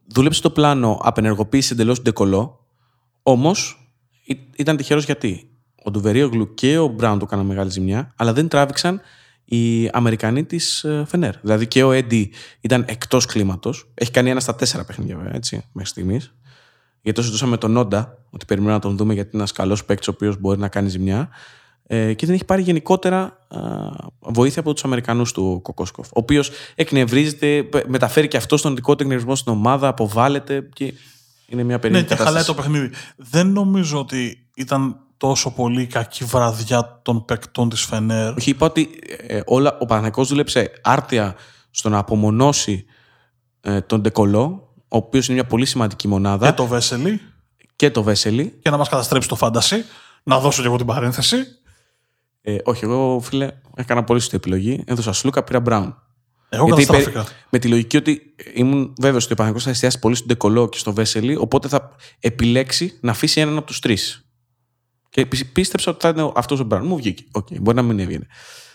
δούλεψε 0.06 0.42
το 0.42 0.50
πλάνο 0.50 1.00
απενεργοποίηση 1.02 1.72
εντελώς 1.72 1.96
του 1.96 2.02
ντεκολό, 2.02 2.66
όμως 3.22 3.90
ήταν 4.56 4.76
τυχερός 4.76 5.04
γιατί 5.04 5.50
ο 5.84 5.90
Ντουβερίογλου 5.90 6.54
και 6.54 6.78
ο 6.78 6.86
Μπράουν 6.86 7.18
το 7.18 7.24
έκαναν 7.28 7.46
μεγάλη 7.46 7.70
ζημιά, 7.70 8.14
αλλά 8.16 8.32
δεν 8.32 8.48
τράβηξαν 8.48 9.00
οι 9.44 9.88
Αμερικανοί 9.92 10.44
της 10.44 10.86
Φενέρ. 11.06 11.36
Δηλαδή 11.40 11.66
και 11.66 11.82
ο 11.82 11.92
Έντι 11.92 12.32
ήταν 12.60 12.84
εκτός 12.88 13.26
κλίματος. 13.26 13.90
Έχει 13.94 14.10
κάνει 14.10 14.30
ένα 14.30 14.40
στα 14.40 14.54
τέσσερα 14.54 14.84
παιχνίδια, 14.84 15.16
βέβαια, 15.16 15.34
έτσι, 15.34 15.64
μέχρι 15.72 15.90
στιγμής. 15.90 16.34
Γιατί 17.06 17.20
το 17.20 17.26
συζητούσαμε 17.26 17.50
με 17.50 17.56
τον 17.56 17.70
Νόντα, 17.70 18.18
ότι 18.30 18.44
περιμένουμε 18.44 18.76
να 18.76 18.82
τον 18.82 18.96
δούμε 18.96 19.14
γιατί 19.14 19.28
είναι 19.32 19.38
ένας 19.38 19.52
καλός 19.52 19.84
παίκτης 19.84 20.08
ο 20.08 20.10
οποίος 20.14 20.40
μπορεί 20.40 20.58
να 20.58 20.68
κάνει 20.68 20.88
ζημιά. 20.88 21.28
Ε, 21.86 22.14
και 22.14 22.26
δεν 22.26 22.34
έχει 22.34 22.44
πάρει 22.44 22.62
γενικότερα 22.62 23.18
α, 23.48 23.60
βοήθεια 24.18 24.60
από 24.60 24.72
τους 24.72 24.84
Αμερικανούς 24.84 25.32
του 25.32 25.60
Κοκόσκοφ. 25.62 26.06
Ο 26.06 26.10
οποίος 26.12 26.50
εκνευρίζεται, 26.74 27.68
μεταφέρει 27.86 28.28
και 28.28 28.36
αυτό 28.36 28.60
τον 28.60 28.74
δικό 28.74 28.96
του 28.96 29.02
εκνευρισμό 29.02 29.34
στην 29.36 29.52
ομάδα, 29.52 29.88
αποβάλλεται 29.88 30.68
και 30.72 30.94
είναι 31.46 31.62
μια 31.62 31.78
περίεργη 31.78 32.08
Ναι, 32.08 32.16
και 32.16 32.22
χαλάει 32.22 32.44
το 32.44 32.54
παιχνίδι. 32.54 32.90
Δεν 33.16 33.46
νομίζω 33.46 33.98
ότι 33.98 34.48
ήταν 34.56 34.96
τόσο 35.16 35.50
πολύ 35.50 35.86
κακή 35.86 36.24
βραδιά 36.24 37.00
των 37.02 37.24
παικτών 37.24 37.68
της 37.68 37.80
Φενέρ. 37.84 38.34
Όχι, 38.36 38.50
είπα 38.50 38.66
ότι 38.66 38.88
ε, 39.26 39.40
όλα, 39.44 39.76
ο 39.80 39.86
Παναγικός 39.86 40.28
δούλεψε 40.28 40.72
άρτια 40.82 41.34
στο 41.70 41.88
να 41.88 41.98
απομονώσει 41.98 42.84
ε, 43.60 43.80
τον 43.80 44.00
Ντεκολό, 44.00 44.65
ο 44.88 44.96
οποίος 44.96 45.26
είναι 45.26 45.34
μια 45.34 45.46
πολύ 45.46 45.66
σημαντική 45.66 46.08
μονάδα. 46.08 46.46
Και 46.46 46.52
το 46.56 46.66
Βέσελη. 46.66 47.20
Και 47.76 47.90
το 47.90 48.02
Βέσελη. 48.02 48.58
Και 48.62 48.70
να 48.70 48.76
μας 48.76 48.88
καταστρέψει 48.88 49.28
το 49.28 49.36
φάνταση. 49.36 49.84
Να 50.22 50.38
δώσω 50.38 50.60
και 50.60 50.66
εγώ 50.66 50.76
την 50.76 50.86
παρένθεση. 50.86 51.36
Ε, 52.40 52.56
όχι, 52.64 52.84
εγώ 52.84 53.20
φίλε, 53.22 53.50
έκανα 53.74 54.04
πολύ 54.04 54.20
σωστή 54.20 54.36
επιλογή. 54.36 54.82
Έδωσα 54.86 55.12
Σλούκα, 55.12 55.42
πήρα 55.42 55.60
Μπράουν. 55.60 55.96
Εγώ 56.48 56.66
καταστράφηκα. 56.66 57.26
Με 57.50 57.58
τη 57.58 57.68
λογική 57.68 57.96
ότι 57.96 58.34
ήμουν 58.54 58.94
βέβαιος 59.00 59.24
ότι 59.24 59.32
ο 59.32 59.36
Παναγικό 59.36 59.60
θα 59.60 59.70
εστιάσει 59.70 59.98
πολύ 59.98 60.14
στον 60.14 60.26
Ντεκολό 60.28 60.68
και 60.68 60.78
στο 60.78 60.92
Βέσελη, 60.92 61.36
οπότε 61.36 61.68
θα 61.68 61.90
επιλέξει 62.20 62.98
να 63.00 63.10
αφήσει 63.10 63.40
έναν 63.40 63.56
από 63.56 63.66
τους 63.66 63.78
τρεις. 63.78 64.28
Και 65.10 65.26
πίστεψα 65.26 65.90
ότι 65.90 66.00
θα 66.00 66.08
είναι 66.08 66.32
αυτός 66.34 66.60
ο 66.60 66.64
Μπράουν. 66.64 66.86
Μου 66.86 66.96
βγήκε. 66.96 67.24
Okay, 67.32 67.60
μπορεί 67.60 67.76
να 67.76 67.82
μην 67.82 67.98
έβγαινε. 67.98 68.26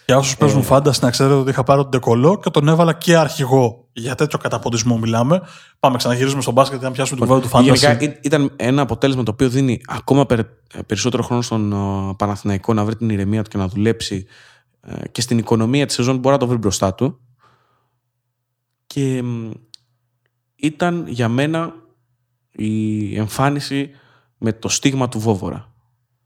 Για 0.06 0.18
όσους 0.18 0.38
παίζουν 0.38 0.60
ε... 0.60 0.64
φάνταση, 0.64 1.00
να 1.04 1.10
ξέρετε 1.10 1.36
ότι 1.36 1.50
είχα 1.50 1.64
πάρει 1.64 1.82
τον 1.82 1.90
Ντεκολό 1.90 2.40
και 2.40 2.50
τον 2.50 2.68
έβαλα 2.68 2.94
και 2.94 3.18
αρχηγό. 3.18 3.81
Για 3.94 4.16
τέτοιο 4.16 4.40
καταποντισμό 4.40 4.98
μιλάμε. 4.98 5.42
Πάμε, 5.80 5.98
ξαναγυρίζουμε 5.98 6.42
στο 6.42 6.52
μπάσκετ 6.52 6.82
να 6.82 6.92
πιάσουμε 6.92 7.20
την 7.20 7.28
κουβέντα 7.28 7.48
του 7.48 7.52
φάνταση. 7.54 7.86
Γενικά 7.86 8.20
ήταν 8.22 8.52
ένα 8.56 8.82
αποτέλεσμα 8.82 9.24
το 9.24 9.32
οποίο 9.32 9.50
δίνει 9.50 9.82
ακόμα 9.88 10.26
περισσότερο 10.86 11.24
χρόνο 11.24 11.42
στον 11.42 11.70
Παναθηναϊκό 12.18 12.74
να 12.74 12.86
βρει 12.86 12.96
την 12.96 13.10
ηρεμία 13.10 13.44
του 13.44 13.50
και 13.50 13.58
να 13.58 13.68
δουλέψει 13.68 14.26
ε, 14.82 15.08
και 15.08 15.22
στην 15.22 15.38
οικονομία 15.38 15.86
της 15.86 15.96
σεζόν 15.96 16.18
μπορεί 16.18 16.34
να 16.34 16.40
το 16.40 16.48
βρει 16.48 16.58
μπροστά 16.58 16.94
του. 16.94 17.20
Και 18.88 19.24
ήταν 20.56 21.06
για 21.08 21.30
μένα 21.30 21.74
η 22.52 23.18
εμφάνιση 23.18 23.90
με 24.38 24.54
το 24.54 24.70
στίγμα 24.70 25.10
του 25.10 25.20
Βόβορα. 25.20 25.74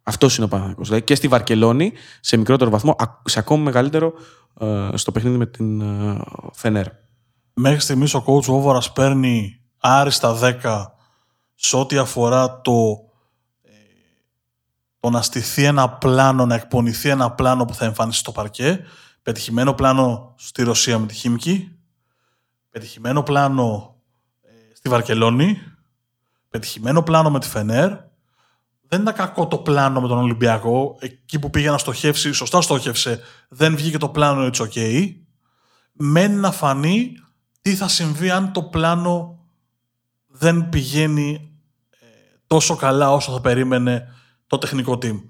Αυτός 0.04 0.36
είναι 0.36 0.46
ο 0.46 0.48
Παναθυνακό. 0.50 0.84
Δηλαδή 0.84 1.04
και 1.04 1.16
στη 1.16 1.28
Βαρκελόνη, 1.28 1.92
σε 2.20 2.38
μικρότερο 2.38 2.70
βαθμό, 2.70 2.96
σε 3.24 3.40
ακόμα 3.40 3.64
μεγαλύτερο 3.64 4.14
ε, 4.60 4.90
στο 4.94 5.12
παιχνίδι 5.12 5.38
με 5.38 5.46
την 5.46 5.82
ε, 5.82 6.22
Φενέρ. 6.54 6.88
Μέχρι 7.58 7.80
στιγμής 7.80 8.14
ο 8.14 8.24
coach 8.28 8.44
Βόβορα 8.44 8.82
παίρνει 8.94 9.62
άριστα 9.80 10.40
10 10.64 10.86
σε 11.56 11.78
ό,τι 11.78 11.98
αφορά 11.98 12.62
το, 12.62 12.72
ε, 13.64 13.72
το 15.00 15.10
να 15.10 15.22
στηθεί 15.22 15.64
ένα 15.64 15.90
πλάνο, 15.90 16.46
να 16.46 16.56
εκπονηθεί 16.56 17.10
ένα 17.10 17.32
πλάνο 17.32 17.66
που 17.66 17.74
θα 17.74 17.86
εμφανίσει 17.86 18.20
στο 18.20 18.32
παρκέ. 18.32 18.86
Πετυχημένο 19.22 19.74
πλάνο 19.74 20.34
στη 20.38 20.64
Ρωσία 20.64 21.00
με 21.00 21.08
τη 21.08 21.14
Χίμικη. 21.14 21.78
Πετυχημένο 22.70 23.24
πλάνο 23.24 23.96
στη 24.74 24.90
Βαρκελόνη. 24.90 25.62
Πετυχημένο 26.50 27.04
πλάνο 27.04 27.30
με 27.30 27.40
τη 27.40 27.48
Φενέρ 27.48 27.92
δεν 28.88 29.02
ήταν 29.02 29.14
κακό 29.14 29.48
το 29.48 29.58
πλάνο 29.58 30.02
με 30.02 30.08
τον 30.08 30.18
Ολυμπιακό. 30.18 30.96
Εκεί 31.00 31.40
που 31.40 31.50
πήγε 31.50 31.70
να 31.70 31.78
στοχεύσει, 31.78 32.32
σωστά 32.32 32.62
στόχευσε. 32.62 33.20
Δεν 33.50 33.76
βγήκε 33.76 33.98
το 33.98 34.10
πλάνο, 34.10 34.50
it's 34.54 34.68
okay. 34.68 35.16
Μένει 35.92 36.36
να 36.36 36.52
φανεί 36.52 37.14
τι 37.66 37.76
θα 37.76 37.88
συμβεί 37.88 38.30
αν 38.30 38.52
το 38.52 38.64
πλάνο 38.64 39.40
δεν 40.28 40.70
πηγαίνει 40.70 41.52
ε, 41.90 42.06
τόσο 42.48 42.76
καλά 42.76 43.12
όσο 43.12 43.32
θα 43.32 43.42
περίμενε 43.42 44.08
το 44.48 44.58
τεχνικό 44.58 44.98
team. 45.02 45.24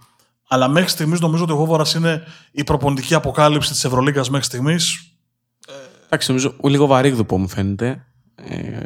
Αλλά 0.48 0.68
μέχρι 0.68 0.90
στιγμής 0.90 1.20
νομίζω 1.20 1.44
ότι 1.44 1.52
ο 1.52 1.56
Βόβορα 1.56 1.86
είναι 1.96 2.24
η 2.52 2.64
προπονητική 2.64 3.14
αποκάλυψη 3.14 3.72
της 3.72 3.84
Ευρωλίγκας 3.84 4.30
μέχρι 4.30 4.46
στιγμής. 4.46 5.12
Εντάξει, 6.06 6.30
νομίζω 6.30 6.56
λίγο 6.64 6.86
βαρύγδουπο 6.86 7.38
μου 7.38 7.48
φαίνεται. 7.48 8.06
Ε, 8.36 8.86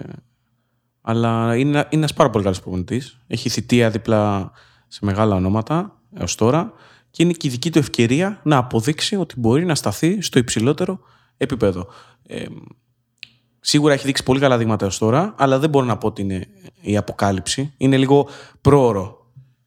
αλλά 1.01 1.55
είναι, 1.55 1.77
είναι 1.77 1.87
ένας 1.89 2.13
πάρα 2.13 2.29
πολύ 2.29 2.43
καλός 2.43 2.61
προπονητής. 2.61 3.19
Έχει 3.27 3.49
θητεία 3.49 3.89
δίπλα 3.89 4.51
σε 4.87 4.99
μεγάλα 5.01 5.35
ονόματα 5.35 6.01
έως 6.13 6.35
τώρα 6.35 6.73
και 7.09 7.23
είναι 7.23 7.33
και 7.33 7.47
η 7.47 7.51
δική 7.51 7.71
του 7.71 7.77
ευκαιρία 7.77 8.39
να 8.43 8.57
αποδείξει 8.57 9.15
ότι 9.15 9.39
μπορεί 9.39 9.65
να 9.65 9.75
σταθεί 9.75 10.21
στο 10.21 10.39
υψηλότερο 10.39 10.99
επίπεδο. 11.37 11.87
Ε, 12.27 12.45
σίγουρα 13.59 13.93
έχει 13.93 14.05
δείξει 14.05 14.23
πολύ 14.23 14.39
καλά 14.39 14.57
δείγματα 14.57 14.85
έως 14.85 14.97
τώρα, 14.97 15.33
αλλά 15.37 15.59
δεν 15.59 15.69
μπορώ 15.69 15.85
να 15.85 15.97
πω 15.97 16.07
ότι 16.07 16.21
είναι 16.21 16.47
η 16.81 16.97
αποκάλυψη. 16.97 17.73
Είναι 17.77 17.97
λίγο 17.97 18.27
πρόωρο. 18.61 19.17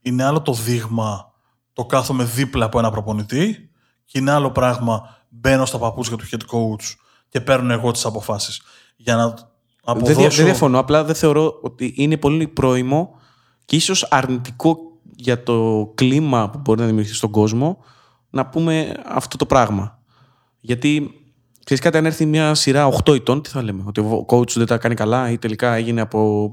Είναι 0.03 0.25
άλλο 0.25 0.43
το 0.43 0.53
δείγμα 0.53 1.33
το 1.73 1.85
κάθομαι 1.85 2.25
δίπλα 2.25 2.65
από 2.65 2.79
ένα 2.79 2.91
προπονητή 2.91 3.71
και 4.05 4.19
είναι 4.19 4.31
άλλο 4.31 4.51
πράγμα 4.51 5.17
μπαίνω 5.29 5.65
στα 5.65 5.79
παπούτσια 5.79 6.17
του 6.17 6.25
head 6.31 6.41
coach 6.41 6.95
και 7.29 7.41
παίρνω 7.41 7.73
εγώ 7.73 7.91
τις 7.91 8.05
αποφάσεις. 8.05 8.63
Για 8.97 9.17
να 9.17 9.35
αποδώσω... 9.85 10.21
Δεν, 10.21 10.31
δεν 10.31 10.45
διαφωνώ, 10.45 10.79
απλά 10.79 11.05
δεν 11.05 11.15
θεωρώ 11.15 11.59
ότι 11.63 11.95
είναι 11.97 12.17
πολύ 12.17 12.49
πρόημο 12.49 13.15
και 13.65 13.77
ίσως 13.77 14.05
αρνητικό 14.11 14.79
για 15.17 15.43
το 15.43 15.91
κλίμα 15.95 16.51
που 16.51 16.59
μπορεί 16.59 16.81
να 16.81 16.87
δημιουργηθεί 16.87 17.17
στον 17.17 17.31
κόσμο 17.31 17.79
να 18.31 18.47
πούμε 18.47 18.95
αυτό 19.07 19.37
το 19.37 19.47
πράγμα. 19.47 19.99
Γιατί 20.61 21.11
ξέρεις 21.65 21.83
κάτι, 21.83 21.97
αν 21.97 22.07
έρθει 22.07 22.27
μια 22.27 22.55
σειρά 22.55 22.89
8 23.05 23.15
ετών, 23.15 23.43
τι 23.43 23.49
θα 23.51 23.63
λέμε, 23.63 23.83
ότι 23.87 24.01
ο 24.01 24.25
coach 24.29 24.53
δεν 24.53 24.67
τα 24.67 24.79
κάνει 24.79 24.95
καλά 24.95 25.31
ή 25.31 25.39
τελικά 25.39 25.75
έγινε 25.75 26.01
από 26.01 26.53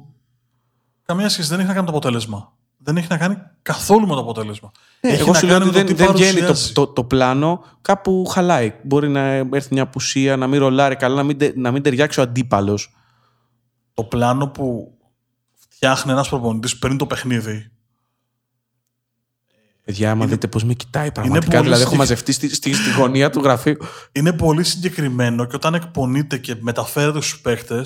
καμία 1.05 1.29
σχέση. 1.29 1.49
Δεν 1.49 1.59
έχει 1.59 1.67
να 1.67 1.73
κάνει 1.73 1.85
με 1.85 1.91
το 1.91 1.97
αποτέλεσμα. 1.97 2.53
Δεν 2.77 2.97
έχει 2.97 3.07
να 3.09 3.17
κάνει 3.17 3.37
καθόλου 3.61 4.07
με 4.07 4.13
το 4.13 4.19
αποτέλεσμα. 4.19 4.71
Ναι, 5.01 5.11
έχει 5.11 5.21
εγώ 5.21 5.31
να 5.31 5.37
σου 5.37 5.45
λέω 5.45 5.57
κάνει 5.59 5.69
ότι 5.69 5.77
με 5.77 5.83
το 5.83 5.87
δεν, 5.87 5.95
τι 5.97 6.03
δεν 6.03 6.13
βγαίνει 6.15 6.39
το, 6.39 6.45
παρουσιάζει. 6.45 6.73
το, 6.73 6.87
το 6.87 7.03
πλάνο, 7.03 7.63
κάπου 7.81 8.25
χαλάει. 8.25 8.73
Μπορεί 8.83 9.09
να 9.09 9.19
έρθει 9.29 9.67
μια 9.71 9.83
απουσία, 9.83 10.37
να 10.37 10.47
μην 10.47 10.59
ρολάρει 10.59 10.95
καλά, 10.95 11.15
να 11.15 11.23
μην, 11.23 11.37
τε- 11.37 11.55
να 11.55 11.71
μην 11.71 11.81
ταιριάξει 11.81 12.19
ο 12.19 12.23
αντίπαλος. 12.23 12.93
Το 13.93 14.03
πλάνο 14.03 14.47
που 14.47 14.97
φτιάχνει 15.69 16.11
ένας 16.11 16.29
προπονητής 16.29 16.79
πριν 16.79 16.97
το 16.97 17.05
παιχνίδι. 17.05 17.71
Παιδιά, 19.89 20.11
άμα 20.11 20.23
Είναι- 20.23 20.33
δείτε 20.33 20.47
πώς 20.47 20.63
με 20.63 20.73
κοιτάει 20.73 21.11
πραγματικά. 21.11 21.45
πολύ 21.49 21.61
Δηλαδή, 21.63 21.81
έχω 21.81 21.91
συγκεκ- 21.91 21.97
μαζευτεί 22.09 22.31
στη, 22.31 22.55
στη, 22.55 22.73
στη 22.73 22.91
γωνία 22.91 23.29
του 23.29 23.39
γραφείου. 23.39 23.77
Είναι 24.11 24.33
πολύ 24.33 24.63
συγκεκριμένο 24.63 25.45
και 25.45 25.55
όταν 25.55 25.73
εκπονείται 25.73 26.37
και 26.37 26.55
μεταφέρεται 26.59 27.21
στους 27.21 27.39
παίκτε, 27.41 27.85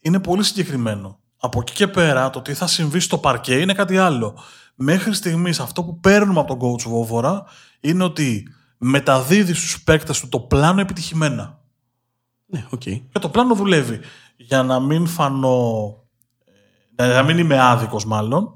είναι 0.00 0.20
πολύ 0.20 0.42
συγκεκριμένο. 0.42 1.18
Από 1.40 1.60
εκεί 1.60 1.72
και 1.72 1.86
πέρα, 1.88 2.30
το 2.30 2.40
τι 2.42 2.54
θα 2.54 2.66
συμβεί 2.66 3.00
στο 3.00 3.18
παρκέ 3.18 3.54
είναι 3.54 3.74
κάτι 3.74 3.98
άλλο. 3.98 4.38
Μέχρι 4.74 5.14
στιγμής, 5.14 5.60
αυτό 5.60 5.82
που 5.84 6.00
παίρνουμε 6.00 6.40
από 6.40 6.56
τον 6.56 6.70
coach 6.72 6.82
Βόβορα 6.88 7.44
είναι 7.80 8.04
ότι 8.04 8.46
μεταδίδει 8.78 9.52
στους 9.54 9.82
παίκτες 9.82 10.12
του 10.20 10.28
το 10.28 10.40
πλάνο 10.40 10.80
επιτυχημένα. 10.80 11.58
ναι, 12.46 12.66
οκ. 12.70 12.80
Και 12.82 13.18
το 13.20 13.28
πλάνο 13.28 13.54
δουλεύει. 13.54 14.00
Για 14.36 14.62
να 14.62 14.80
μην 14.80 15.06
φανώ. 15.06 15.96
ε, 16.96 17.06
να 17.06 17.22
μην 17.22 17.38
είμαι 17.38 17.60
άδικος, 17.60 18.04
μάλλον. 18.04 18.54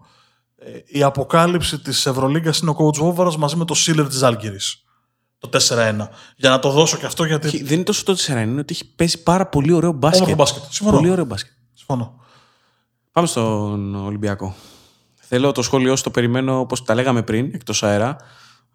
Ε, 0.75 0.83
Η 0.99 1.03
αποκάλυψη 1.03 1.79
της 1.79 2.07
Ευρωλίγκας 2.07 2.59
είναι 2.59 2.71
ο 2.71 2.77
coach 2.79 2.95
Βόβορα 2.97 3.39
μαζί 3.39 3.57
με 3.57 3.65
το 3.65 3.75
Σίλερ 3.75 4.09
της 4.09 4.23
Ζάλγκιρις. 4.23 4.59
Το 5.39 5.49
4-1. 5.49 6.09
Για 6.37 6.51
να 6.51 6.59
το 6.59 6.71
δώσω 6.71 6.97
και 6.97 7.07
αυτό 7.07 7.25
γιατί. 7.25 7.47
Έχει- 7.47 7.63
Δεν 7.63 7.73
είναι 7.75 7.83
τόσο 7.85 8.05
το 8.05 8.13
4 8.13 8.43
είναι 8.43 8.61
ότι 8.61 8.73
έχει 8.75 8.95
παίζει 8.95 9.23
πάρα 9.23 9.47
πολύ 9.47 9.73
ωραίο 9.73 9.93
μπάσκετ. 9.93 10.23
Όμορφο 10.23 10.43
μπάσκετ. 10.43 10.63
Συμφωνώ. 10.73 10.97
Πολύ 10.97 11.11
ωραίο 11.11 11.25
μπάσκετ. 11.25 11.53
Συμφωνώ. 11.75 12.21
Πάμε 13.13 13.27
στον 13.27 13.95
Ολυμπιακό. 13.95 14.55
Θέλω 15.15 15.53
το 15.53 15.63
σχόλιο 15.63 15.97
σου, 15.97 16.03
το 16.03 16.11
περιμένω 16.11 16.59
όπως 16.59 16.85
τα 16.85 16.95
λέγαμε 16.95 17.23
πριν, 17.23 17.51
εκτός 17.55 17.83
αέρα, 17.83 18.17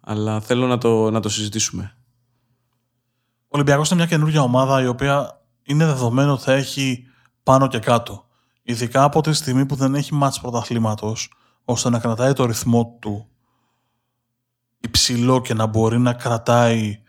αλλά 0.00 0.40
θέλω 0.40 0.66
να 0.66 0.78
το, 0.78 1.10
να 1.10 1.20
το 1.20 1.28
συζητήσουμε. 1.28 1.96
Ο 3.42 3.56
Ολυμπιακός 3.56 3.88
είναι 3.90 3.98
μια 4.00 4.08
καινούργια 4.08 4.42
ομάδα 4.42 4.82
η 4.82 4.86
οποία 4.86 5.40
είναι 5.62 5.84
δεδομένο 5.86 6.32
ότι 6.32 6.42
θα 6.42 6.52
έχει 6.52 7.04
πάνω 7.42 7.66
και 7.68 7.78
κάτω. 7.78 8.26
Ειδικά 8.62 9.02
από 9.02 9.20
τη 9.20 9.32
στιγμή 9.32 9.66
που 9.66 9.74
δεν 9.74 9.94
έχει 9.94 10.14
μάτς 10.14 10.40
πρωταθλήματος, 10.40 11.32
ώστε 11.64 11.90
να 11.90 11.98
κρατάει 11.98 12.32
το 12.32 12.44
ρυθμό 12.44 12.96
του 13.00 13.28
υψηλό 14.80 15.40
και 15.40 15.54
να 15.54 15.66
μπορεί 15.66 15.98
να 15.98 16.12
κρατάει 16.12 17.02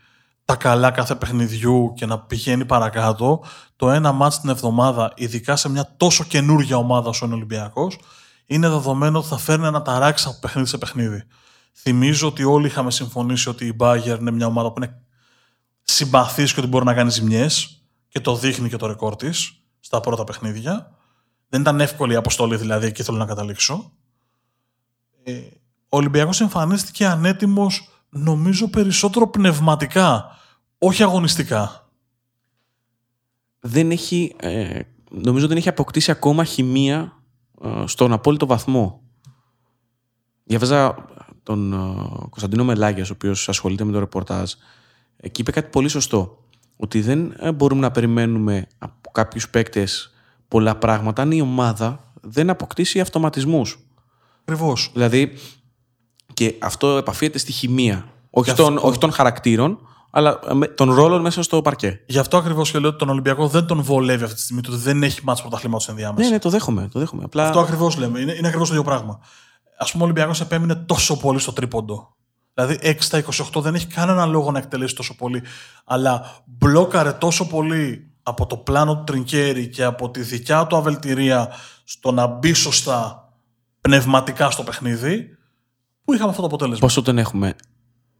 τα 0.45 0.55
καλά 0.55 0.91
κάθε 0.91 1.15
παιχνιδιού 1.15 1.93
και 1.95 2.05
να 2.05 2.19
πηγαίνει 2.19 2.65
παρακάτω, 2.65 3.43
το 3.75 3.91
ένα 3.91 4.11
μάτς 4.11 4.39
την 4.39 4.49
εβδομάδα, 4.49 5.13
ειδικά 5.15 5.55
σε 5.55 5.69
μια 5.69 5.93
τόσο 5.97 6.23
καινούργια 6.23 6.77
ομάδα 6.77 7.09
όσο 7.09 7.25
είναι 7.25 7.33
ο 7.33 7.37
Ολυμπιακός, 7.37 7.97
είναι 8.45 8.69
δεδομένο 8.69 9.19
ότι 9.19 9.27
θα 9.27 9.37
φέρνει 9.37 9.65
ένα 9.65 9.81
ταράξει 9.81 10.27
από 10.27 10.37
παιχνίδι 10.39 10.67
σε 10.67 10.77
παιχνίδι. 10.77 11.23
Θυμίζω 11.73 12.27
ότι 12.27 12.43
όλοι 12.43 12.67
είχαμε 12.67 12.91
συμφωνήσει 12.91 13.49
ότι 13.49 13.65
η 13.65 13.75
Bayern 13.79 14.17
είναι 14.19 14.31
μια 14.31 14.45
ομάδα 14.45 14.71
που 14.71 14.83
είναι 14.83 15.01
συμπαθής 15.81 16.53
και 16.53 16.59
ότι 16.59 16.69
μπορεί 16.69 16.85
να 16.85 16.93
κάνει 16.93 17.09
ζημιές 17.09 17.83
και 18.07 18.19
το 18.19 18.35
δείχνει 18.35 18.69
και 18.69 18.77
το 18.77 18.87
ρεκόρ 18.87 19.15
της 19.15 19.61
στα 19.79 19.99
πρώτα 19.99 20.23
παιχνίδια. 20.23 20.91
Δεν 21.49 21.61
ήταν 21.61 21.81
εύκολη 21.81 22.13
η 22.13 22.15
αποστολή 22.15 22.55
δηλαδή, 22.55 22.87
εκεί 22.87 23.03
θέλω 23.03 23.17
να 23.17 23.25
καταλήξω. 23.25 23.91
Ε, 25.27 25.39
ο 25.89 25.97
Ολυμπιακός 25.97 26.41
εμφανίστηκε 26.41 27.05
ανέτοιμος 27.05 27.89
νομίζω 28.09 28.67
περισσότερο 28.67 29.27
πνευματικά, 29.27 30.25
όχι 30.77 31.03
αγωνιστικά. 31.03 31.89
Δεν 33.59 33.91
έχει, 33.91 34.35
ε, 34.39 34.79
νομίζω 35.09 35.47
δεν 35.47 35.57
έχει 35.57 35.69
αποκτήσει 35.69 36.11
ακόμα 36.11 36.43
χημεία 36.43 37.23
ε, 37.63 37.83
στον 37.85 38.13
απόλυτο 38.13 38.45
βαθμό. 38.45 39.01
Διαβάζα 40.43 41.05
τον 41.43 41.73
ε, 41.73 41.77
Κωνσταντίνο 42.29 42.63
Μελάγιας, 42.63 43.09
ο 43.09 43.13
οποίος 43.13 43.49
ασχολείται 43.49 43.83
με 43.83 43.91
το 43.91 43.99
ρεπορτάζ, 43.99 44.51
ε, 45.17 45.29
και 45.29 45.41
είπε 45.41 45.51
κάτι 45.51 45.69
πολύ 45.69 45.87
σωστό. 45.87 46.43
Ότι 46.77 47.01
δεν 47.01 47.35
ε, 47.39 47.51
μπορούμε 47.51 47.81
να 47.81 47.91
περιμένουμε 47.91 48.67
από 48.77 49.11
κάποιους 49.11 49.49
παίκτες 49.49 50.13
πολλά 50.47 50.75
πράγματα 50.75 51.21
αν 51.21 51.31
η 51.31 51.41
ομάδα 51.41 52.13
δεν 52.21 52.49
αποκτήσει 52.49 52.99
αυτοματισμούς. 52.99 53.84
Ακριβώς. 54.47 54.89
Δηλαδή, 54.93 55.33
και 56.33 56.55
αυτό 56.61 56.87
επαφίεται 56.97 57.37
στη 57.37 57.51
χημεία. 57.51 58.05
Όχι, 58.29 58.45
Γι' 58.45 58.51
αυτό- 58.51 58.63
των, 58.63 58.77
όχι 58.89 58.97
των 58.97 59.11
χαρακτήρων, 59.11 59.77
αλλά 60.11 60.39
ε, 60.49 60.53
με- 60.53 60.67
των 60.67 60.93
ρόλων 60.93 61.21
μέσα 61.21 61.43
στο 61.43 61.61
παρκέ. 61.61 61.99
Γι' 62.07 62.19
αυτό 62.19 62.37
ακριβώς 62.37 62.71
και 62.71 62.79
λέω 62.79 62.89
ότι 62.89 62.97
τον 62.97 63.09
Ολυμπιακό 63.09 63.47
δεν 63.47 63.65
τον 63.65 63.81
βολεύει 63.81 64.23
αυτή 64.23 64.35
τη 64.35 64.41
στιγμή 64.41 64.61
το 64.61 64.71
ότι 64.71 64.81
δεν 64.81 65.03
έχει 65.03 65.19
μάτς 65.23 65.41
πρωταθλήματος 65.41 65.87
ενδιάμεσα. 65.89 66.23
Ναι, 66.27 66.33
ναι, 66.33 66.39
το 66.39 66.49
δέχομαι. 66.49 66.87
Το 66.91 66.99
δέχομαι. 66.99 67.23
Απλά... 67.25 67.45
Αυτό 67.47 67.59
ακριβώς 67.59 67.97
λέμε. 67.97 68.19
Είναι, 68.19 68.33
είναι 68.33 68.47
ακριβώς 68.47 68.67
το 68.69 68.73
ίδιο 68.75 68.85
πράγμα. 68.85 69.19
Α 69.77 69.85
πούμε, 69.85 70.03
ο 70.03 70.05
Ολυμπιακός 70.05 70.41
επέμεινε 70.41 70.75
τόσο 70.75 71.17
πολύ 71.17 71.39
στο 71.39 71.51
τρίποντο. 71.53 72.15
Δηλαδή, 72.53 72.79
6 72.81 72.95
στα 72.99 73.23
28 73.53 73.61
δεν 73.61 73.75
έχει 73.75 73.87
κανένα 73.87 74.25
λόγο 74.25 74.51
να 74.51 74.57
εκτελέσει 74.57 74.95
τόσο 74.95 75.15
πολύ. 75.15 75.41
Αλλά 75.85 76.41
μπλόκαρε 76.45 77.11
τόσο 77.11 77.47
πολύ 77.47 78.11
από 78.23 78.45
το 78.45 78.57
πλάνο 78.57 78.97
του 78.97 79.03
Τρινκέρι 79.03 79.67
και 79.69 79.83
από 79.83 80.09
τη 80.11 80.21
δικιά 80.21 80.67
του 80.67 80.75
αβελτηρία 80.75 81.51
στο 81.83 82.11
να 82.11 82.27
μπει 82.27 82.53
σωστά 82.53 83.24
πνευματικά 83.85 84.49
στο 84.49 84.63
παιχνίδι, 84.63 85.37
που 86.03 86.13
είχαμε 86.13 86.29
αυτό 86.29 86.41
το 86.41 86.47
αποτέλεσμα. 86.47 86.87
Πόσο 86.87 87.01
τον 87.01 87.17
έχουμε 87.17 87.55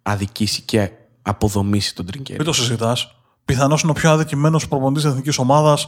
αδικήσει 0.02 0.62
και 0.62 0.92
αποδομήσει 1.22 1.96
τον 1.96 2.06
Τριγκέρι. 2.06 2.38
Μην 2.38 2.48
το 2.48 2.54
συζητάς. 2.54 3.16
Πιθανώς 3.46 3.82
είναι 3.82 3.92
ο 3.92 3.94
πιο 3.94 4.12
αδικημένος 4.12 4.68
προπονητής 4.68 5.04
της 5.04 5.12
εθνικής 5.12 5.38
ομάδας 5.38 5.88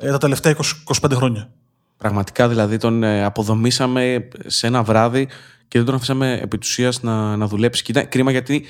τα 0.00 0.18
τελευταία 0.18 0.56
20, 0.56 0.62
25 1.00 1.12
χρόνια. 1.14 1.50
Πραγματικά 1.96 2.48
δηλαδή 2.48 2.76
τον 2.76 3.02
ε, 3.02 3.24
αποδομήσαμε 3.24 4.28
σε 4.46 4.66
ένα 4.66 4.82
βράδυ 4.82 5.28
και 5.68 5.78
δεν 5.78 5.84
τον 5.84 5.94
αφήσαμε 5.94 6.38
επί 6.42 6.58
της 6.58 6.68
ουσίας 6.68 7.02
να, 7.02 7.36
να 7.36 7.46
δουλέψει. 7.46 7.82
Και 7.82 7.90
ήταν 7.90 8.08
κρίμα 8.08 8.30
γιατί 8.30 8.64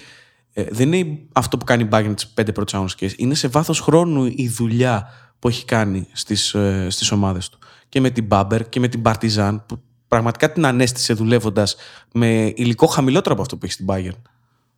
ε, 0.53 0.65
δεν 0.71 0.93
είναι 0.93 1.19
αυτό 1.33 1.59
που 1.59 1.65
κάνει 1.65 1.83
η 1.83 1.89
Bayern 1.93 2.13
τις 2.15 2.27
πέντε 2.27 2.53
πρώτες 2.53 2.75
αγωνιστικές. 2.75 3.15
Είναι 3.17 3.35
σε 3.35 3.49
βάθος 3.49 3.81
χρόνου 3.81 4.25
η 4.25 4.49
δουλειά 4.49 5.09
που 5.39 5.49
έχει 5.49 5.65
κάνει 5.65 6.09
στις, 6.13 6.55
ε, 6.55 6.87
στις 6.91 7.11
ομάδες 7.11 7.49
του. 7.49 7.59
Και 7.89 8.01
με 8.01 8.11
την 8.11 8.25
Μπάμπερ 8.25 8.69
και 8.69 8.81
με 8.81 8.89
την 8.89 9.03
Partizan 9.05 9.59
που 9.67 9.83
πραγματικά 10.09 10.53
την 10.53 10.67
ανέστησε 10.67 11.13
δουλεύοντας 11.15 11.77
με 12.13 12.53
υλικό 12.57 12.87
χαμηλότερο 12.87 13.33
από 13.33 13.43
αυτό 13.43 13.57
που 13.57 13.65
έχει 13.65 13.75
στην 13.75 13.87
Bayern. 13.89 14.21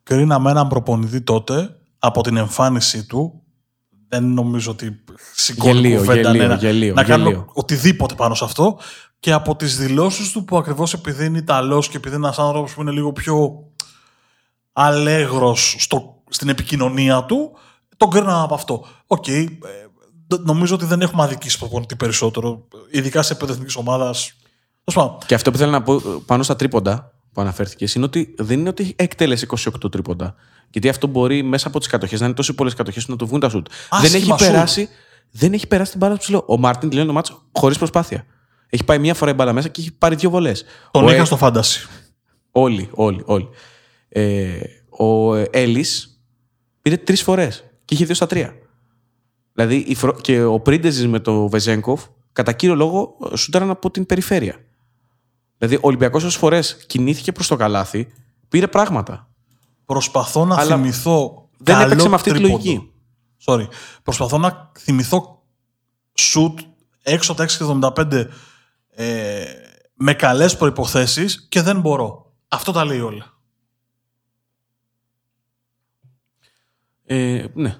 κρίναμε 0.03 0.51
έναν 0.51 0.67
προπονητή 0.67 1.21
τότε 1.21 1.77
από 1.99 2.21
την 2.21 2.37
εμφάνισή 2.37 3.05
του. 3.05 3.41
Δεν 4.07 4.23
νομίζω 4.33 4.71
ότι 4.71 5.03
σηκώνει 5.35 5.73
Γελίο, 5.73 5.97
κουβέντα 5.97 6.21
γελίο, 6.21 6.41
ναι, 6.41 6.47
να- 6.47 6.55
γελίο, 6.55 6.93
να 6.93 7.03
κάνουμε 7.03 7.29
γελίο. 7.29 7.49
οτιδήποτε 7.53 8.15
πάνω 8.15 8.33
σε 8.35 8.43
αυτό. 8.43 8.79
Και 9.19 9.31
από 9.31 9.55
τις 9.55 9.77
δηλώσεις 9.77 10.31
του 10.31 10.43
που 10.43 10.57
ακριβώς 10.57 10.93
επειδή 10.93 11.25
είναι 11.25 11.37
Ιταλός 11.37 11.87
και 11.89 11.97
επειδή 11.97 12.15
είναι 12.15 12.25
ένας 12.25 12.39
άνθρωπος 12.39 12.73
που 12.73 12.81
είναι 12.81 12.91
λίγο 12.91 13.11
πιο 13.11 13.63
αλέγρος 14.73 15.75
στο, 15.79 16.21
στην 16.29 16.49
επικοινωνία 16.49 17.23
του, 17.23 17.51
τον 17.97 18.09
κρίναμε 18.09 18.43
από 18.43 18.53
αυτό. 18.53 18.85
Οκ, 19.07 19.27
ε, 19.27 19.43
δ- 20.27 20.45
νομίζω 20.45 20.75
ότι 20.75 20.85
δεν 20.85 21.01
έχουμε 21.01 21.23
αδικήσει 21.23 21.57
προπονητή 21.57 21.95
περισσότερο, 21.95 22.67
ειδικά 22.91 23.21
σε 23.21 23.31
επίπεδο 23.31 23.53
εθνικής 23.53 23.75
ομάδας. 23.75 24.13
Τέλος 24.13 24.31
πάντων, 24.31 24.40
Και 25.25 25.33
αυτό 25.35 25.51
που 25.51 25.57
θέλω 25.57 25.71
να 25.71 25.81
πω 25.81 25.93
ε, 25.93 25.99
πάνω 26.25 26.43
στα 26.43 26.55
τρίποντα 26.55 27.13
που 27.33 27.41
αναφέρθηκες 27.41 27.95
είναι 27.95 28.05
ότι 28.05 28.33
δεν 28.37 28.59
είναι 28.59 28.69
ότι 28.69 28.93
εκτέλεσε 28.95 29.47
28 29.83 29.91
τρίποντα. 29.91 30.35
Γιατί 30.69 30.89
αυτό 30.89 31.07
μπορεί 31.07 31.43
μέσα 31.43 31.67
από 31.67 31.79
τις 31.79 31.87
κατοχές 31.87 32.19
να 32.19 32.25
είναι 32.25 32.35
τόσο 32.35 32.53
πολλές 32.55 32.73
κατοχές 32.73 33.05
που 33.05 33.11
να 33.11 33.17
του 33.17 33.25
βγουν 33.27 33.39
τα 33.39 33.49
σουτ. 33.49 33.67
Δεν 33.89 34.03
έχει, 34.03 34.15
Άσχημα 34.15 34.37
σουτ. 34.37 34.47
περάσει, 34.47 34.89
δεν 35.31 35.53
έχει 35.53 35.67
περάσει 35.67 35.91
την 35.91 35.99
μπάλα 35.99 36.13
στον 36.13 36.19
ψηλό. 36.19 36.43
Ο 36.47 36.57
Μάρτιν 36.57 36.89
τελειώνει 36.89 37.07
το 37.07 37.13
ματς 37.13 37.41
χωρίς 37.51 37.77
προσπάθεια. 37.77 38.25
Έχει 38.69 38.83
πάει 38.83 38.99
μία 38.99 39.13
φορά 39.13 39.31
η 39.31 39.33
μπάλα 39.33 39.53
μέσα 39.53 39.67
και 39.67 39.81
έχει 39.81 39.91
πάρει 39.91 40.15
δύο 40.15 40.29
βολές. 40.29 40.63
τον 40.91 41.03
ο, 41.05 41.09
είχα 41.11 41.21
Ε- 41.21 41.25
στο 41.25 41.37
fantasy. 41.37 41.87
Όλοι, 42.51 42.89
όλοι, 42.93 43.21
όλοι. 43.25 43.49
Ε, 44.09 44.59
ο 44.89 45.35
Έλλης 45.35 46.21
πήρε 46.81 46.97
τρεις 46.97 47.21
φορές 47.23 47.63
και 47.85 47.93
είχε 47.93 48.05
δύο 48.05 48.15
στα 48.15 48.27
τρία. 48.27 48.53
Δηλαδή 49.53 49.75
η 49.75 49.95
φρο- 49.95 50.21
και 50.21 50.43
ο 50.43 50.59
Πρίντεζης 50.59 51.07
με 51.07 51.19
το 51.19 51.47
Βεζέγκοφ 51.47 52.03
κατά 52.33 52.51
κύριο 52.53 52.75
λόγο 52.75 53.17
σούταραν 53.35 53.69
από 53.69 53.91
την 53.91 54.05
περιφέρεια. 54.05 54.55
Δηλαδή 55.61 55.79
ο 55.79 55.87
Ολυμπιακός 55.87 56.23
όσε 56.23 56.37
φορές 56.37 56.85
κινήθηκε 56.87 57.31
προς 57.31 57.47
το 57.47 57.55
καλάθι, 57.55 58.11
πήρε 58.49 58.67
πράγματα. 58.67 59.29
Προσπαθώ 59.85 60.45
να 60.45 60.55
Αλλά 60.55 60.75
θυμηθώ. 60.75 61.49
δεν 61.57 61.75
καλό 61.75 61.85
έπαιξε 61.85 62.09
με 62.09 62.15
αυτή 62.15 62.31
τη 62.31 62.37
τρίποντο. 62.39 62.63
λογική. 62.63 62.91
Sorry. 63.45 63.67
Προσπαθώ 64.03 64.37
να 64.37 64.71
θυμηθώ 64.79 65.43
σουτ 66.13 66.59
έξω 67.01 67.31
από 67.31 67.45
τα 67.93 67.93
6,75 68.09 68.25
ε, 68.89 69.43
με 69.93 70.13
καλές 70.13 70.57
προϋποθέσεις 70.57 71.47
και 71.49 71.61
δεν 71.61 71.79
μπορώ. 71.79 72.31
Αυτό 72.47 72.71
τα 72.71 72.85
λέει 72.85 72.99
όλα. 72.99 73.25
Ε, 77.05 77.45
ναι. 77.53 77.77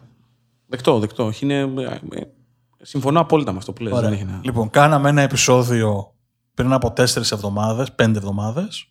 Δεκτό, 0.67 0.99
δεκτό. 0.99 1.25
Όχι, 1.25 1.45
είναι, 1.45 1.59
ε, 1.59 1.99
ε, 2.19 2.21
συμφωνώ 2.81 3.19
απόλυτα 3.19 3.51
με 3.51 3.57
αυτό 3.57 3.73
που 3.73 3.83
λες. 3.83 3.99
Δεν 3.99 4.13
έχει 4.13 4.23
να... 4.23 4.39
Λοιπόν, 4.43 4.69
κάναμε 4.69 5.09
ένα 5.09 5.21
επεισόδιο 5.21 6.15
πριν 6.61 6.73
από 6.73 6.91
τέσσερις 6.91 7.31
εβδομάδες, 7.31 7.91
πέντε 7.91 8.17
εβδομάδες, 8.17 8.87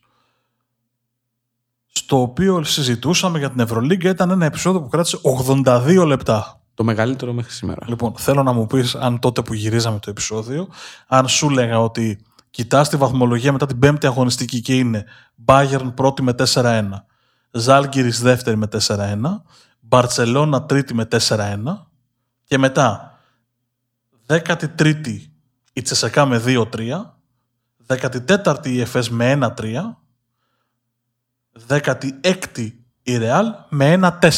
στο 1.86 2.20
οποίο 2.20 2.64
συζητούσαμε 2.64 3.38
για 3.38 3.50
την 3.50 3.60
Ευρωλίγκα. 3.60 4.10
Ήταν 4.10 4.30
ένα 4.30 4.44
επεισόδιο 4.44 4.82
που 4.82 4.88
κράτησε 4.88 5.18
82 5.22 6.04
λεπτά. 6.06 6.60
Το 6.74 6.84
μεγαλύτερο 6.84 7.32
μέχρι 7.32 7.52
σήμερα. 7.52 7.86
Λοιπόν, 7.88 8.14
θέλω 8.16 8.42
να 8.42 8.52
μου 8.52 8.66
πεις 8.66 8.94
αν 8.94 9.18
τότε 9.18 9.42
που 9.42 9.54
γυρίζαμε 9.54 9.98
το 9.98 10.10
επεισόδιο, 10.10 10.68
αν 11.06 11.28
σου 11.28 11.50
λέγα 11.50 11.80
ότι 11.80 12.24
Κοιτάς 12.50 12.88
τη 12.88 12.96
βαθμολογία 12.96 13.52
μετά 13.52 13.66
την 13.66 13.78
πέμπτη 13.78 14.06
αγωνιστική 14.06 14.60
και 14.60 14.76
είναι 14.76 15.04
Bayern 15.44 15.92
πρώτη 15.94 16.22
με 16.22 16.34
4-1, 16.54 16.88
Ζάλγκυρης 17.50 18.20
δεύτερη 18.20 18.56
με 18.56 18.68
4-1, 18.86 19.16
Μπαρτσελώνα 19.80 20.62
τρίτη 20.62 20.94
με 20.94 21.08
4-1 21.28 21.56
και 22.44 22.58
μετά 22.58 23.18
13η 24.26 25.18
η 25.72 25.82
Τσεσεκά 25.82 26.26
με 26.26 26.42
2-3, 26.46 26.64
14η 27.94 28.66
η 28.66 28.80
Εφές 28.80 29.10
με 29.10 29.38
1-3, 29.56 29.96
16η 31.68 32.72
η 33.02 33.16
Ρεάλ 33.16 33.46
με 33.68 33.98
1-4. 34.20 34.28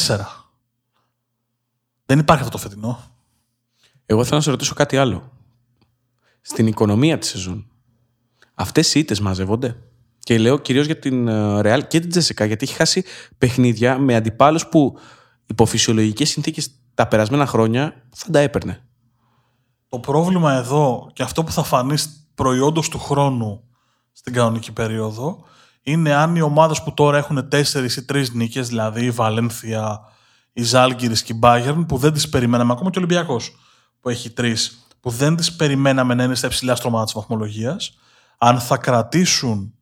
Δεν 2.05 2.19
υπάρχει 2.19 2.43
αυτό 2.43 2.57
το 2.57 2.63
φετινό. 2.63 2.99
Εγώ 4.05 4.23
θέλω 4.23 4.35
να 4.35 4.41
σε 4.41 4.49
ρωτήσω 4.49 4.73
κάτι 4.73 4.97
άλλο. 4.97 5.31
Στην 6.41 6.67
οικονομία 6.67 7.17
της 7.17 7.29
σεζόν, 7.29 7.67
αυτές 8.53 8.95
οι 8.95 8.99
ήττες 8.99 9.19
μαζεύονται; 9.19 9.77
Και 10.19 10.37
λέω 10.37 10.57
κυρίως 10.57 10.85
για 10.85 10.99
την 10.99 11.29
Ρεάλ 11.59 11.87
και 11.87 11.99
την 11.99 12.09
Τζεσικά, 12.09 12.45
γιατί 12.45 12.65
έχει 12.65 12.75
χάσει 12.75 13.03
παιχνίδια 13.37 13.97
με 13.97 14.15
αντιπάλους 14.15 14.67
που 14.67 14.99
υπό 15.45 15.65
φυσιολογικές 15.65 16.29
συνθήκες 16.29 16.71
τα 16.93 17.07
περασμένα 17.07 17.45
χρόνια 17.45 18.03
θα 18.15 18.31
τα 18.31 18.39
έπαιρνε. 18.39 18.83
Το 19.89 19.99
πρόβλημα 19.99 20.53
εδώ 20.53 21.09
και 21.13 21.23
αυτό 21.23 21.43
που 21.43 21.51
θα 21.51 21.63
φανεί 21.63 21.95
προϊόντος 22.35 22.89
του 22.89 22.99
χρόνου 22.99 23.63
στην 24.11 24.33
κανονική 24.33 24.71
περίοδο 24.71 25.43
είναι 25.81 26.13
αν 26.13 26.35
οι 26.35 26.41
ομάδες 26.41 26.83
που 26.83 26.93
τώρα 26.93 27.17
έχουν 27.17 27.49
τέσσερις 27.49 27.95
ή 27.95 28.05
τρεις 28.05 28.33
νίκες, 28.33 28.67
δηλαδή 28.67 29.05
η 29.05 29.11
Βαλένθια, 29.11 29.99
η 30.53 30.63
Ζάλγκυρης 30.63 31.23
και 31.23 31.33
η 31.33 31.39
Bayern, 31.43 31.85
που 31.87 31.97
δεν 31.97 32.13
τις 32.13 32.29
περιμέναμε, 32.29 32.71
ακόμα 32.71 32.89
και 32.89 32.99
ο 32.99 33.01
Ολυμπιακός 33.01 33.55
που 33.99 34.09
έχει 34.09 34.29
τρεις, 34.29 34.87
που 34.99 35.09
δεν 35.09 35.35
τις 35.35 35.55
περιμέναμε 35.55 36.13
να 36.13 36.23
είναι 36.23 36.35
στα 36.35 36.47
υψηλά 36.47 36.75
στρώματα 36.75 37.03
της 37.03 37.13
βαθμολογίας, 37.13 37.97
αν 38.37 38.59
θα 38.59 38.77
κρατήσουν 38.77 39.73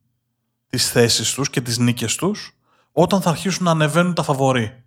τις 0.66 0.90
θέσεις 0.90 1.34
τους 1.34 1.50
και 1.50 1.60
τις 1.60 1.78
νίκες 1.78 2.14
τους 2.14 2.56
όταν 2.92 3.20
θα 3.20 3.30
αρχίσουν 3.30 3.64
να 3.64 3.70
ανεβαίνουν 3.70 4.14
τα 4.14 4.22
φαβορή. 4.22 4.84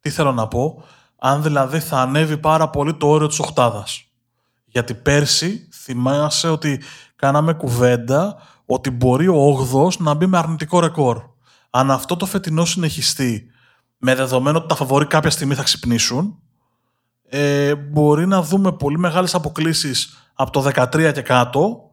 Τι 0.00 0.10
θέλω 0.10 0.32
να 0.32 0.48
πω, 0.48 0.84
αν 1.18 1.42
δηλαδή 1.42 1.80
θα 1.80 2.00
ανέβει 2.00 2.38
πάρα 2.38 2.68
πολύ 2.68 2.94
το 2.94 3.08
όριο 3.08 3.26
της 3.26 3.38
οχτάδα. 3.38 3.86
Γιατί 4.72 4.94
πέρσι 4.94 5.68
θυμάσαι 5.72 6.48
ότι 6.48 6.82
κάναμε 7.16 7.52
κουβέντα 7.52 8.36
ότι 8.66 8.90
μπορεί 8.90 9.28
ο 9.28 9.68
8 9.74 9.92
να 9.98 10.14
μπει 10.14 10.26
με 10.26 10.38
αρνητικό 10.38 10.80
ρεκόρ. 10.80 11.22
Αν 11.70 11.90
αυτό 11.90 12.16
το 12.16 12.26
φετινό 12.26 12.64
συνεχιστεί 12.64 13.50
με 13.96 14.14
δεδομένο 14.14 14.58
ότι 14.58 14.68
τα 14.68 14.74
φαβορή 14.74 15.06
κάποια 15.06 15.30
στιγμή 15.30 15.54
θα 15.54 15.62
ξυπνήσουν, 15.62 16.38
ε, 17.28 17.74
μπορεί 17.74 18.26
να 18.26 18.42
δούμε 18.42 18.72
πολύ 18.72 18.98
μεγάλες 18.98 19.34
αποκλήσεις 19.34 20.30
από 20.34 20.50
το 20.50 20.60
13 20.60 21.12
και 21.12 21.22
κάτω, 21.22 21.90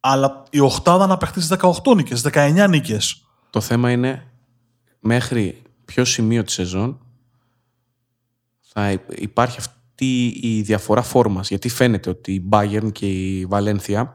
αλλά 0.00 0.42
η 0.50 0.60
οχτάδα 0.60 1.06
να 1.06 1.16
παιχτεί 1.16 1.40
στις 1.40 1.58
18 1.58 1.94
νίκες, 1.94 2.22
19 2.22 2.68
νίκες. 2.68 3.26
Το 3.50 3.60
θέμα 3.60 3.90
είναι 3.90 4.30
μέχρι 5.00 5.62
ποιο 5.84 6.04
σημείο 6.04 6.42
της 6.42 6.54
σεζόν 6.54 6.98
θα 8.60 8.90
υπάρχει 9.08 9.60
αυτή 9.94 10.38
η 10.42 10.62
διαφορά 10.62 11.02
φόρμας. 11.02 11.48
Γιατί 11.48 11.68
φαίνεται 11.68 12.10
ότι 12.10 12.32
η 12.32 12.48
Bayern 12.50 12.92
και 12.92 13.06
η 13.06 13.48
Valencia 13.50 14.06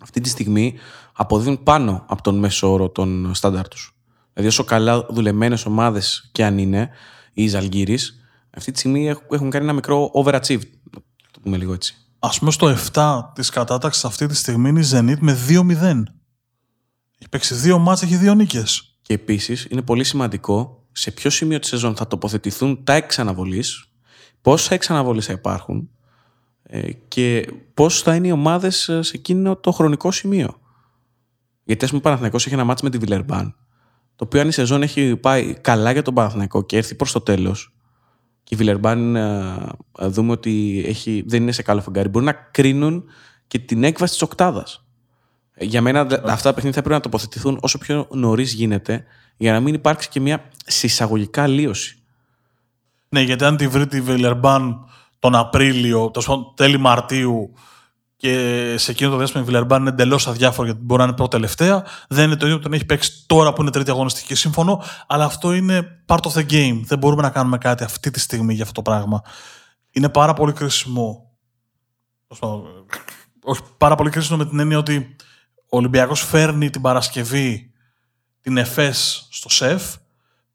αυτή 0.00 0.20
τη 0.20 0.28
στιγμή 0.28 0.74
αποδίδουν 1.12 1.62
πάνω 1.62 2.04
από 2.08 2.22
τον 2.22 2.38
μέσο 2.38 2.72
όρο 2.72 2.88
των 2.88 3.34
στάνταρ 3.34 3.68
τους. 3.68 3.94
Δηλαδή 4.32 4.50
όσο 4.50 4.64
καλά 4.64 5.06
δουλεμένες 5.10 5.66
ομάδες 5.66 6.28
και 6.32 6.44
αν 6.44 6.58
είναι, 6.58 6.90
οι 7.32 7.48
Ζαλγκύρης, 7.48 8.20
αυτή 8.50 8.72
τη 8.72 8.78
στιγμή 8.78 9.14
έχουν 9.30 9.50
κάνει 9.50 9.64
ένα 9.64 9.72
μικρό 9.72 10.10
overachieved, 10.14 10.62
το 11.30 11.40
πούμε 11.42 11.56
λίγο 11.56 11.72
έτσι. 11.72 11.94
Ας 12.18 12.38
πούμε 12.38 12.50
στο 12.50 12.76
7 12.92 13.32
της 13.34 13.50
κατάταξης 13.50 14.04
αυτή 14.04 14.26
τη 14.26 14.34
στιγμή 14.34 14.68
είναι 14.68 14.80
η 14.80 14.88
Zenit 14.92 15.18
με 15.18 15.38
2-0. 15.48 16.02
Έχει 17.18 17.28
παίξει 17.30 17.54
δύο 17.54 17.78
μάτς, 17.78 18.02
έχει 18.02 18.16
δύο 18.16 18.34
νίκες. 18.34 18.98
Και 19.02 19.14
επίσης 19.14 19.66
είναι 19.70 19.82
πολύ 19.82 20.04
σημαντικό 20.04 20.86
σε 20.92 21.10
ποιο 21.10 21.30
σημείο 21.30 21.58
της 21.58 21.68
σεζόν 21.68 21.96
θα 21.96 22.06
τοποθετηθούν 22.06 22.84
τα 22.84 22.92
εξαναβολής, 22.92 23.89
πόσα 24.42 24.74
εξαναβολής 24.74 25.26
θα 25.26 25.32
υπάρχουν 25.32 25.90
ε, 26.62 26.92
και 27.08 27.52
πώς 27.74 28.02
θα 28.02 28.14
είναι 28.14 28.26
οι 28.26 28.30
ομάδες 28.30 28.76
σε 29.00 29.12
εκείνο 29.14 29.56
το 29.56 29.70
χρονικό 29.70 30.10
σημείο. 30.10 30.60
Γιατί 31.64 31.84
ας 31.84 31.90
πούμε 31.90 32.00
ο 32.00 32.04
Παναθηναϊκός 32.04 32.46
έχει 32.46 32.54
ένα 32.54 32.64
μάτς 32.64 32.82
με 32.82 32.90
τη 32.90 32.98
Βιλερμπάν, 32.98 33.54
το 34.16 34.24
οποίο 34.24 34.40
αν 34.40 34.48
η 34.48 34.52
σεζόν 34.52 34.82
έχει 34.82 35.16
πάει 35.16 35.54
καλά 35.60 35.92
για 35.92 36.02
τον 36.02 36.14
Παναθηναϊκό 36.14 36.62
και 36.62 36.76
έρθει 36.76 36.94
προς 36.94 37.12
το 37.12 37.20
τέλος, 37.20 37.74
και 38.42 38.54
η 38.54 38.58
Βιλερμπάν 38.58 39.16
δούμε 39.98 40.32
ότι 40.32 40.84
έχει, 40.86 41.24
δεν 41.26 41.42
είναι 41.42 41.52
σε 41.52 41.62
καλό 41.62 41.80
φεγγάρι, 41.80 42.08
μπορεί 42.08 42.24
να 42.24 42.32
κρίνουν 42.32 43.04
και 43.46 43.58
την 43.58 43.84
έκβαση 43.84 44.12
της 44.12 44.22
οκτάδας. 44.22 44.84
Ε, 45.54 45.64
για 45.64 45.82
μένα 45.82 46.00
αυτά 46.00 46.48
τα 46.48 46.54
παιχνίδια 46.54 46.72
θα 46.72 46.80
πρέπει 46.80 46.94
να 46.94 47.00
τοποθετηθούν 47.00 47.58
όσο 47.60 47.78
πιο 47.78 48.08
νωρίς 48.10 48.52
γίνεται, 48.52 49.04
για 49.36 49.52
να 49.52 49.60
μην 49.60 49.74
υπάρξει 49.74 50.08
και 50.08 50.20
μια 50.20 50.50
συσσαγωγικά 50.66 51.42
αλλίωση. 51.42 51.99
Ναι, 53.12 53.20
γιατί 53.20 53.44
αν 53.44 53.56
τη 53.56 53.68
βρει 53.68 53.86
τη 53.86 54.00
Βιλερμπάν 54.00 54.88
τον 55.18 55.34
Απρίλιο, 55.34 56.10
το 56.10 56.52
τέλη 56.56 56.78
Μαρτίου, 56.78 57.54
και 58.20 58.74
σε 58.78 58.90
εκείνο 58.90 59.10
το 59.10 59.16
διάστημα 59.16 59.42
η 59.42 59.46
Βιλερμπάν 59.46 59.80
είναι 59.80 59.90
εντελώς 59.90 60.26
αδιάφορο 60.26 60.66
γιατί 60.66 60.80
μπορεί 60.84 61.00
να 61.00 61.06
είναι 61.06 61.16
πρώτη 61.16 61.30
τελευταία. 61.30 61.84
Δεν 62.08 62.24
είναι 62.24 62.36
το 62.36 62.44
ίδιο 62.46 62.56
που 62.58 62.62
τον 62.62 62.72
έχει 62.72 62.84
παίξει 62.84 63.24
τώρα 63.26 63.52
που 63.52 63.62
είναι 63.62 63.70
τρίτη 63.70 63.90
αγωνιστική. 63.90 64.34
Σύμφωνο, 64.34 64.82
αλλά 65.06 65.24
αυτό 65.24 65.52
είναι 65.52 66.02
part 66.06 66.18
of 66.20 66.32
the 66.32 66.50
game. 66.50 66.80
Δεν 66.84 66.98
μπορούμε 66.98 67.22
να 67.22 67.30
κάνουμε 67.30 67.58
κάτι 67.58 67.84
αυτή 67.84 68.10
τη 68.10 68.20
στιγμή 68.20 68.54
για 68.54 68.62
αυτό 68.62 68.82
το 68.82 68.90
πράγμα. 68.90 69.22
Είναι 69.90 70.08
πάρα 70.08 70.34
πολύ 70.34 70.52
κρίσιμο. 70.52 71.30
Όχι, 73.42 73.60
πάρα 73.76 73.94
πολύ 73.94 74.10
κρίσιμο 74.10 74.38
με 74.38 74.46
την 74.46 74.58
έννοια 74.58 74.78
ότι 74.78 75.16
ο 75.68 75.76
Ολυμπιακός 75.76 76.24
φέρνει 76.24 76.70
την 76.70 76.80
Παρασκευή 76.80 77.72
την 78.40 78.56
ΕΦΕΣ 78.56 79.26
στο 79.30 79.48
ΣΕΦ, 79.48 79.94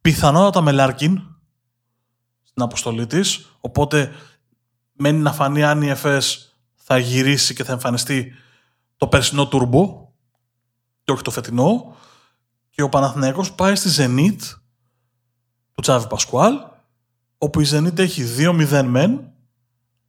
πιθανότατα 0.01 0.61
με 0.61 0.71
Λάρκιν 0.71 1.21
στην 2.55 2.67
αποστολή 2.67 3.07
της. 3.07 3.49
Οπότε 3.59 4.11
μένει 4.93 5.19
να 5.19 5.33
φανεί 5.33 5.63
αν 5.63 5.81
η 5.81 5.89
ΕΦΕΣ 5.89 6.55
θα 6.75 6.97
γυρίσει 6.97 7.53
και 7.53 7.63
θα 7.63 7.71
εμφανιστεί 7.71 8.33
το 8.97 9.07
περσινό 9.07 9.47
τουρμπο 9.47 10.09
και 11.03 11.11
όχι 11.11 11.21
το 11.21 11.31
φετινό 11.31 11.95
και 12.69 12.81
ο 12.81 12.89
Παναθηναϊκός 12.89 13.53
πάει 13.53 13.75
στη 13.75 13.89
Zenit 13.97 14.37
του 15.73 15.81
Τσάβη 15.81 16.07
Πασκουάλ 16.07 16.53
όπου 17.37 17.61
η 17.61 17.67
Zenit 17.71 17.99
έχει 17.99 18.23
2-0 18.37 18.83
μεν 18.85 19.31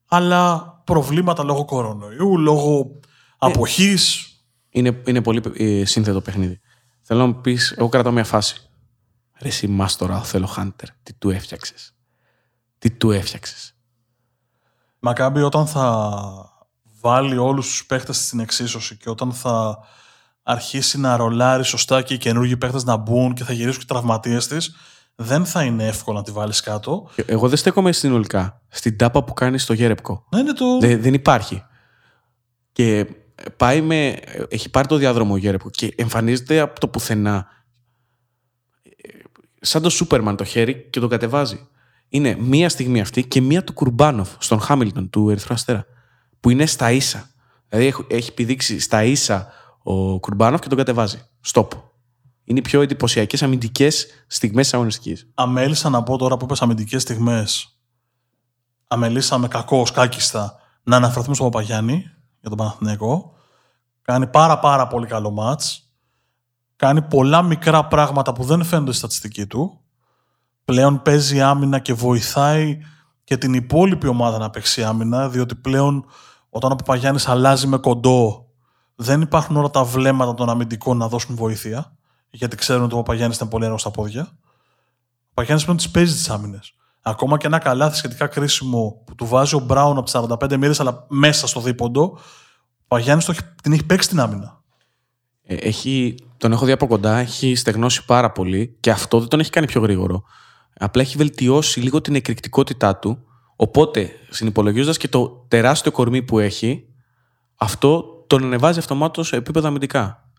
αλλά 0.06 0.74
προβλήματα 0.84 1.44
λόγω 1.44 1.64
κορονοϊού, 1.64 2.38
λόγω 2.38 2.78
ε, 2.78 3.08
αποχής. 3.38 4.30
Είναι, 4.68 5.02
είναι 5.06 5.22
πολύ 5.22 5.42
ε, 5.56 5.84
σύνθετο 5.84 6.20
παιχνίδι. 6.20 6.60
Θέλω 7.00 7.20
να 7.20 7.26
μου 7.26 7.40
πεις, 7.40 7.72
εγώ 7.72 7.88
κρατάω 7.88 8.12
μια 8.12 8.24
φάση. 8.24 8.70
Ρε 9.38 9.48
εσύ 9.48 9.66
μάστορα, 9.66 10.22
θέλω 10.22 10.46
Χάντερ. 10.46 10.88
Τι 11.02 11.12
του 11.12 11.30
έφτιαξες; 11.30 11.95
Τι 12.78 12.90
του 12.90 13.10
έφτιαξες; 13.10 13.76
Μακάμπι 14.98 15.42
όταν 15.42 15.66
θα 15.66 16.10
βάλει 17.00 17.36
όλους 17.36 17.66
τους 17.66 17.86
παίχτες 17.86 18.26
στην 18.26 18.40
εξίσωση 18.40 18.96
και 18.96 19.10
όταν 19.10 19.32
θα 19.32 19.78
αρχίσει 20.42 20.98
να 20.98 21.16
ρολάρει 21.16 21.64
σωστά 21.64 22.02
και 22.02 22.14
οι 22.14 22.18
καινούργιοι 22.18 22.56
παίχτες 22.56 22.84
να 22.84 22.96
μπουν 22.96 23.34
και 23.34 23.44
θα 23.44 23.52
γυρίσουν 23.52 23.80
και 23.80 23.86
τραυματίες 23.86 24.46
της, 24.46 24.76
δεν 25.14 25.46
θα 25.46 25.62
είναι 25.62 25.86
εύκολο 25.86 26.16
να 26.16 26.24
τη 26.24 26.30
βάλεις 26.30 26.60
κάτω. 26.60 27.10
Εγώ 27.26 27.48
δεν 27.48 27.58
στέκομαι 27.58 27.92
συνολικά 27.92 28.60
στην 28.68 28.98
τάπα 28.98 29.24
που 29.24 29.32
κάνει 29.32 29.58
στο 29.58 29.72
Γέρεπκο. 29.72 30.26
Ναι, 30.30 30.52
το... 30.52 30.78
δεν, 30.78 31.02
δεν 31.02 31.14
υπάρχει. 31.14 31.64
Και 32.72 33.06
πάει 33.56 33.80
με, 33.80 34.18
έχει 34.48 34.70
πάρει 34.70 34.88
το 34.88 34.96
διάδρομο 34.96 35.34
ο 35.34 35.36
Γέρεπκο 35.36 35.70
και 35.70 35.94
εμφανίζεται 35.96 36.60
από 36.60 36.80
το 36.80 36.88
πουθενά 36.88 37.46
σαν 39.60 39.82
το 39.82 39.90
Σούπερμαν 39.90 40.36
το 40.36 40.44
χέρι 40.44 40.88
και 40.90 41.00
το 41.00 41.08
κατεβάζει. 41.08 41.68
Είναι 42.08 42.36
μία 42.40 42.68
στιγμή 42.68 43.00
αυτή 43.00 43.26
και 43.26 43.40
μία 43.40 43.64
του 43.64 43.72
Κουρμπάνοφ 43.72 44.30
στον 44.38 44.60
Χάμιλτον 44.60 45.10
του 45.10 45.30
Ερυθρού 45.30 45.54
Αστέρα 45.54 45.86
που 46.40 46.50
είναι 46.50 46.66
στα 46.66 46.90
ίσα. 46.90 47.30
Δηλαδή 47.68 47.94
έχει 48.08 48.30
επιδείξει 48.30 48.78
στα 48.78 49.04
ίσα 49.04 49.52
ο 49.82 50.20
Κουρμπάνοφ 50.20 50.60
και 50.60 50.68
τον 50.68 50.78
κατεβάζει. 50.78 51.28
Στοπ. 51.40 51.72
Είναι 52.44 52.58
οι 52.58 52.62
πιο 52.62 52.80
εντυπωσιακές 52.80 53.42
αμυντικές 53.42 54.06
στιγμές 54.26 54.64
της 54.64 54.74
αγωνιστικής. 54.74 55.30
Αμέλησα 55.34 55.88
να 55.88 56.02
πω 56.02 56.16
τώρα 56.16 56.36
που 56.36 56.44
είπες 56.44 56.62
αμυντικές 56.62 57.02
στιγμές. 57.02 57.78
Αμελήσαμε 58.88 59.48
κακό, 59.48 59.86
κάκιστα, 59.92 60.54
να 60.82 60.96
αναφερθούμε 60.96 61.34
στον 61.34 61.50
Παπαγιάννη 61.50 62.10
για 62.40 62.48
τον 62.48 62.58
Παναθηναϊκό. 62.58 63.34
Κάνει 64.02 64.26
πάρα 64.26 64.58
πάρα 64.58 64.86
πολύ 64.86 65.06
καλό 65.06 65.30
μάτς. 65.30 65.90
Κάνει 66.76 67.02
πολλά 67.02 67.42
μικρά 67.42 67.86
πράγματα 67.86 68.32
που 68.32 68.44
δεν 68.44 68.64
φαίνονται 68.64 68.90
στη 68.90 68.98
στατιστική 68.98 69.46
του. 69.46 69.80
Πλέον 70.66 71.02
παίζει 71.02 71.40
άμυνα 71.40 71.78
και 71.78 71.92
βοηθάει 71.92 72.78
και 73.24 73.36
την 73.36 73.54
υπόλοιπη 73.54 74.06
ομάδα 74.06 74.38
να 74.38 74.50
παίξει 74.50 74.84
άμυνα, 74.84 75.28
διότι 75.28 75.54
πλέον 75.54 76.04
όταν 76.48 76.72
ο 76.72 76.74
Παπαγιάννης 76.74 77.28
αλλάζει 77.28 77.66
με 77.66 77.76
κοντό, 77.76 78.46
δεν 78.94 79.20
υπάρχουν 79.20 79.56
όλα 79.56 79.70
τα 79.70 79.84
βλέμματα 79.84 80.34
των 80.34 80.48
αμυντικών 80.48 80.96
να 80.96 81.08
δώσουν 81.08 81.36
βοήθεια, 81.36 81.96
γιατί 82.30 82.56
ξέρουν 82.56 82.84
ότι 82.84 82.94
ο 82.94 82.96
Παπαγιάννης 82.96 83.36
ήταν 83.36 83.48
πολύ 83.48 83.64
έργο 83.64 83.78
στα 83.78 83.90
πόδια. 83.90 84.22
Ο 84.22 85.28
Παπαγιάννης 85.28 85.64
πλέον 85.64 85.78
τι 85.78 85.88
παίζει 85.88 86.12
τις 86.12 86.30
άμυνες. 86.30 86.74
Ακόμα 87.02 87.36
και 87.36 87.46
ένα 87.46 87.58
καλάθι 87.58 87.96
σχετικά 87.96 88.26
κρίσιμο 88.26 89.02
που 89.06 89.14
του 89.14 89.26
βάζει 89.26 89.54
ο 89.54 89.58
Μπράουν 89.58 89.96
από 89.96 90.02
τις 90.02 90.14
45 90.16 90.56
μοίρες, 90.56 90.80
αλλά 90.80 91.06
μέσα 91.08 91.46
στο 91.46 91.60
δίποντο, 91.60 92.02
ο 92.02 92.18
Παπαγιάννης 92.88 93.30
την 93.62 93.72
έχει 93.72 93.84
παίξει 93.84 94.08
την 94.08 94.20
άμυνα. 94.20 94.62
Ε, 95.42 95.54
έχει, 95.54 96.14
τον 96.36 96.52
έχω 96.52 96.64
δει 96.64 96.72
από 96.72 96.86
κοντά, 96.86 97.16
έχει 97.16 97.54
στεγνώσει 97.54 98.04
πάρα 98.04 98.32
πολύ 98.32 98.76
και 98.80 98.90
αυτό 98.90 99.18
δεν 99.18 99.28
τον 99.28 99.40
έχει 99.40 99.50
κάνει 99.50 99.66
πιο 99.66 99.80
γρήγορο. 99.80 100.24
Απλά 100.78 101.02
έχει 101.02 101.16
βελτιώσει 101.16 101.80
λίγο 101.80 102.00
την 102.00 102.14
εκρηκτικότητά 102.14 102.96
του. 102.96 103.18
Οπότε, 103.56 104.10
συνυπολογίζοντας 104.30 104.96
και 104.96 105.08
το 105.08 105.44
τεράστιο 105.48 105.92
κορμί 105.92 106.22
που 106.22 106.38
έχει, 106.38 106.84
αυτό 107.56 108.04
τον 108.26 108.44
ανεβάζει 108.44 108.78
αυτομάτως 108.78 109.26
σε 109.26 109.36
επίπεδο 109.36 109.68
αμυντικά. 109.68 110.30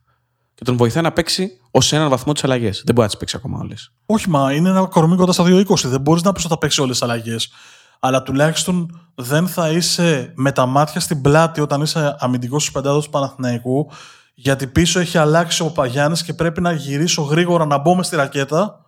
Και 0.54 0.64
τον 0.64 0.78
βοηθάει 0.78 1.04
να 1.04 1.12
παίξει 1.12 1.50
ως 1.72 1.94
έναν 1.94 2.10
βαθμό 2.10 2.34
τις 2.34 2.44
αλλαγές. 2.44 2.82
Δεν 2.86 2.96
μπορεί 2.96 3.02
να 3.02 3.08
τις 3.08 3.18
παίξει 3.18 3.36
ακόμα 3.38 3.60
όλες. 3.60 3.94
Όχι, 4.06 4.30
μα 4.30 4.54
είναι 4.54 4.70
ένα 4.70 4.86
κορμί 4.86 5.16
κοντά 5.16 5.32
στα 5.32 5.44
2-20. 5.44 5.90
Δεν 5.90 6.02
μπορείς 6.02 6.24
να 6.24 6.32
πεις 6.32 6.44
ότι 6.44 6.54
θα 6.54 6.60
παίξει 6.60 6.82
όλες 6.82 7.00
τις 7.00 7.10
αλλαγές. 7.10 7.52
Αλλά 8.00 8.24
τουλάχιστον 8.24 9.02
δεν 9.16 9.48
θα 9.48 9.70
είσαι 9.70 10.34
με 10.36 10.52
τα 10.52 10.66
μάτια 10.66 11.00
στην 11.00 11.22
πλάτη 11.22 11.62
όταν 11.62 11.82
είσαι 11.82 12.16
αμυντικός 12.20 12.66
του 12.66 12.72
πεντάδο 12.72 13.00
του 13.02 13.10
Παναθηναϊκού. 13.10 13.92
Γιατί 14.34 14.68
πίσω 14.68 15.00
έχει 15.00 15.18
αλλάξει 15.18 15.64
ο 15.64 15.72
Παγιάννης 15.72 16.24
και 16.24 16.34
πρέπει 16.34 16.62
να 16.62 16.72
γυρίσω 16.72 17.22
γρήγορα 17.22 17.66
να 17.66 17.78
μπω 17.78 17.96
μες 17.96 18.06
στη 18.06 18.16
ρακέτα 18.16 18.86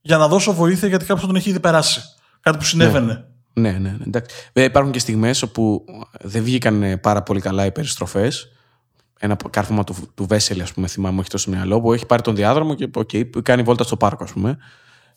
για 0.00 0.16
να 0.16 0.28
δώσω 0.28 0.52
βοήθεια 0.52 0.88
γιατί 0.88 1.04
κάποιος 1.04 1.26
τον 1.26 1.36
έχει 1.36 1.48
ήδη 1.48 1.60
περάσει. 1.60 2.00
Κάτι 2.40 2.58
που 2.58 2.64
συνέβαινε. 2.64 3.24
Ναι, 3.52 3.70
ναι, 3.70 3.78
ναι. 3.78 4.04
Εντάξει. 4.06 4.36
Βέβαια, 4.52 4.70
υπάρχουν 4.70 4.92
και 4.92 4.98
στιγμές 4.98 5.42
όπου 5.42 5.84
δεν 6.20 6.42
βγήκαν 6.42 7.00
πάρα 7.00 7.22
πολύ 7.22 7.40
καλά 7.40 7.64
οι 7.64 7.72
περιστροφές. 7.72 8.48
Ένα 9.20 9.36
κάρφωμα 9.50 9.84
του, 9.84 9.94
του 10.14 10.26
Βέσελη, 10.26 10.62
ας 10.62 10.72
πούμε, 10.72 10.86
θυμάμαι, 10.86 11.20
έχει 11.20 11.28
τόσο 11.28 11.50
μυαλό, 11.50 11.80
που 11.80 11.92
έχει 11.92 12.06
πάρει 12.06 12.22
τον 12.22 12.34
διάδρομο 12.34 12.74
και 12.74 12.90
okay, 12.94 13.42
κάνει 13.42 13.62
βόλτα 13.62 13.84
στο 13.84 13.96
πάρκο, 13.96 14.24
ας 14.24 14.32
πούμε. 14.32 14.58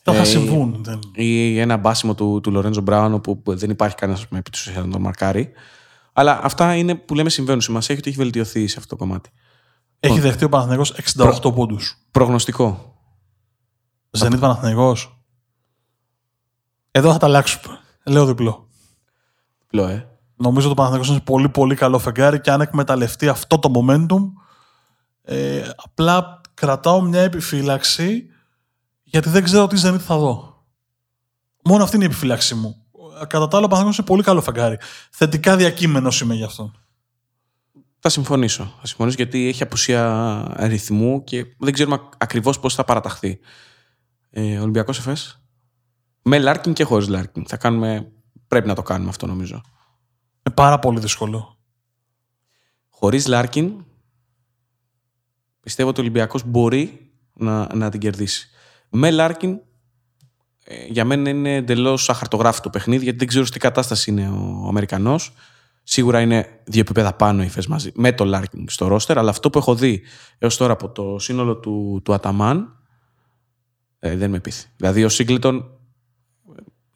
Θα 0.04 0.16
ε, 0.16 0.24
συμβούν. 0.24 0.84
Δεν... 0.84 1.00
Ή 1.16 1.60
ένα 1.60 1.78
μπάσιμο 1.78 2.16
του, 2.16 2.40
του 2.44 2.52
Λορέντζο 2.52 2.82
Μπράουν, 2.82 3.14
όπου 3.14 3.42
δεν 3.46 3.70
υπάρχει 3.70 3.96
κανένας 3.96 4.28
επί 4.32 4.50
τους 4.50 4.72
να 4.76 4.88
τον 4.88 5.02
μαρκάρει. 5.02 5.52
Αλλά 6.14 6.40
αυτά 6.44 6.76
είναι 6.76 6.96
που 6.96 7.16
λέμε 7.16 7.30
συμβαίνουν. 7.30 7.62
Σημασία 7.62 7.96
έχει 7.96 8.00
ότι 8.00 8.10
έχει 8.10 8.20
βελτιωθεί 8.20 8.68
σε 8.68 8.76
αυτό 8.78 8.96
το 8.96 9.04
κομμάτι. 9.04 9.30
Έχει 10.00 10.20
δεχτεί 10.20 10.44
ο 10.44 10.50
Παναθηναϊκός 10.50 10.96
68 11.18 11.42
Προ... 11.42 11.52
πόντους. 11.52 11.98
Προγνωστικό. 12.12 12.91
Ζενίτ 14.12 14.40
Παναθηναϊκός. 14.40 15.24
Εδώ 16.92 17.12
θα 17.12 17.18
τα 17.18 17.26
αλλάξουμε. 17.26 17.80
Λέω 18.06 18.26
διπλό. 18.26 18.68
Διπλό, 19.60 19.88
ε. 19.88 20.06
Νομίζω 20.36 20.66
ότι 20.66 20.80
ο 20.80 20.84
Παναθηναϊκός 20.84 21.10
είναι 21.16 21.24
πολύ 21.26 21.50
πολύ 21.50 21.76
καλό 21.76 22.00
φεγγάρι 22.00 22.42
και 22.42 22.52
αν 22.52 22.62
εκμεταλλευτεί 22.62 23.28
αυτό 23.28 23.60
το 23.60 23.72
momentum 23.76 24.22
ε, 25.22 25.70
απλά 25.76 26.42
κρατάω 26.54 27.02
μια 27.02 27.22
επιφύλαξη 27.22 28.26
γιατί 29.04 29.30
δεν 29.30 29.44
ξέρω 29.44 29.68
τι 29.68 29.82
Zenit 29.86 30.00
θα 30.00 30.18
δω. 30.18 30.66
Μόνο 31.64 31.84
αυτή 31.84 31.96
είναι 31.96 32.06
η 32.06 32.08
επιφύλαξή 32.08 32.56
μου. 32.56 32.76
Κατά 33.28 33.48
τα 33.48 33.58
άλλα, 33.58 33.66
ο 33.66 33.70
Παναθηναϊκός 33.70 33.98
είναι 33.98 34.08
πολύ 34.08 34.24
καλό 34.24 34.42
φεγγάρι. 34.42 34.78
Θετικά 35.12 35.56
διακείμενος 35.56 36.22
είμαι 36.22 36.34
γι' 36.36 36.44
αυτό. 36.44 36.72
Θα 38.00 38.10
συμφωνήσω. 38.10 38.74
Θα 38.80 38.88
συμφωνήσω 38.88 39.16
γιατί 39.16 39.48
έχει 39.48 39.64
απουσία 39.64 40.56
ρυθμού 40.60 41.24
και 41.24 41.46
δεν 41.60 41.74
ξέρουμε 41.74 42.00
ακριβώς 42.18 42.60
πώς 42.60 42.76
θα 42.76 42.84
παραταχθεί. 42.84 43.40
Ε, 44.34 44.60
Ολυμπιακός 44.60 44.98
Εφές. 44.98 45.16
Με 46.22 46.40
Λάρκιν 46.40 46.74
και 46.74 46.84
χωρίς 46.84 47.08
Λάρκιν. 47.08 47.46
Θα 47.48 47.58
κάνουμε... 47.58 48.12
Πρέπει 48.48 48.68
να 48.68 48.76
το 48.76 48.82
κάνουμε 48.82 49.10
αυτό 49.10 49.28
νομίζω. 49.28 49.62
Είναι 50.44 50.56
πάρα 50.56 50.80
πολύ 50.80 51.00
δύσκολο. 51.00 51.58
Χωρίς 52.90 53.28
Λάρκιν, 53.28 53.86
πιστεύω 55.60 55.90
ότι 55.90 56.00
ο 56.00 56.04
Ολυμπιακός 56.04 56.44
μπορεί 56.46 57.12
να, 57.34 57.76
να 57.76 57.90
την 57.90 58.00
κερδίσει. 58.00 58.50
Με 58.90 59.12
Λάρκιν, 59.12 59.60
ε, 60.64 60.86
για 60.86 61.06
μένα 61.06 61.30
είναι 61.30 61.56
εντελώς 61.56 62.10
αχαρτογράφητο 62.10 62.70
παιχνίδι, 62.70 63.04
γιατί 63.04 63.20
δεν 63.20 63.28
ξέρω 63.28 63.46
τι 63.46 63.60
κατάσταση 63.60 64.12
είναι 64.12 64.30
ο, 64.30 64.62
ο 64.64 64.68
Αμερικανός. 64.68 65.34
Σίγουρα 65.84 66.22
είναι 66.22 66.62
δύο 66.64 66.82
επίπεδα 66.82 67.14
πάνω 67.14 67.44
η 67.44 67.50
Εφές 67.50 67.68
μαζί 67.68 67.92
με 67.96 68.14
το 68.14 68.26
Λάρκιν 68.26 68.70
στο 68.70 68.88
ρόστερ, 68.88 69.18
αλλά 69.18 69.30
αυτό 69.30 69.50
που 69.50 69.58
έχω 69.58 69.76
δει 69.76 70.02
έως 70.38 70.58
τώρα 70.58 70.74
από 70.74 70.90
το 70.90 71.20
σύνολο 71.20 71.58
του, 71.58 72.02
του 72.04 72.14
Αταμάν 72.14 72.81
ε, 74.04 74.16
δεν 74.16 74.30
με 74.30 74.40
πείθει. 74.40 74.66
Δηλαδή 74.78 75.04
ο 75.04 75.10
Σίγκλετον 75.10 75.66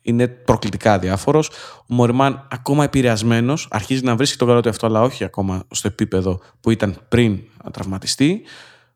είναι 0.02 0.28
προκλητικά 0.28 1.00
διάφορο. 1.00 1.44
Ο 1.78 1.94
Μοριμάν 1.94 2.48
ακόμα 2.52 2.84
επηρεασμένος, 2.84 3.68
αρχίζει 3.72 4.04
να 4.04 4.16
βρίσκει 4.16 4.38
το 4.38 4.46
καλό 4.46 4.62
του 4.62 4.70
αυτό, 4.70 4.86
αλλά 4.86 5.02
όχι 5.02 5.24
ακόμα 5.24 5.64
στο 5.72 5.88
επίπεδο 5.88 6.42
που 6.60 6.72
ήταν 6.72 6.98
πριν 7.08 7.40
να 7.64 7.72
τραυματιστεί. 7.72 8.42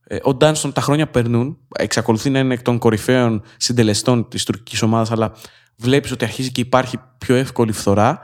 Ε, 0.04 0.18
ο 0.22 0.34
Ντάνστον 0.34 0.74
τα 0.74 0.82
χρόνια 0.82 1.08
περνούν, 1.08 1.58
εξακολουθεί 1.76 2.30
να 2.30 2.40
είναι 2.40 2.54
εκ 2.54 2.62
των 2.62 2.78
κορυφαίων 2.78 3.42
συντελεστών 3.58 4.28
της 4.30 4.44
τουρκικής 4.44 4.82
ομάδας, 4.82 5.12
αλλά 5.12 5.32
βλέπεις 5.76 6.12
ότι 6.12 6.26
αρχίζει 6.26 6.52
και 6.52 6.62
υπάρχει 6.62 7.00
πιο 7.18 7.36
εύκολη 7.36 7.72
φθορά. 7.72 8.22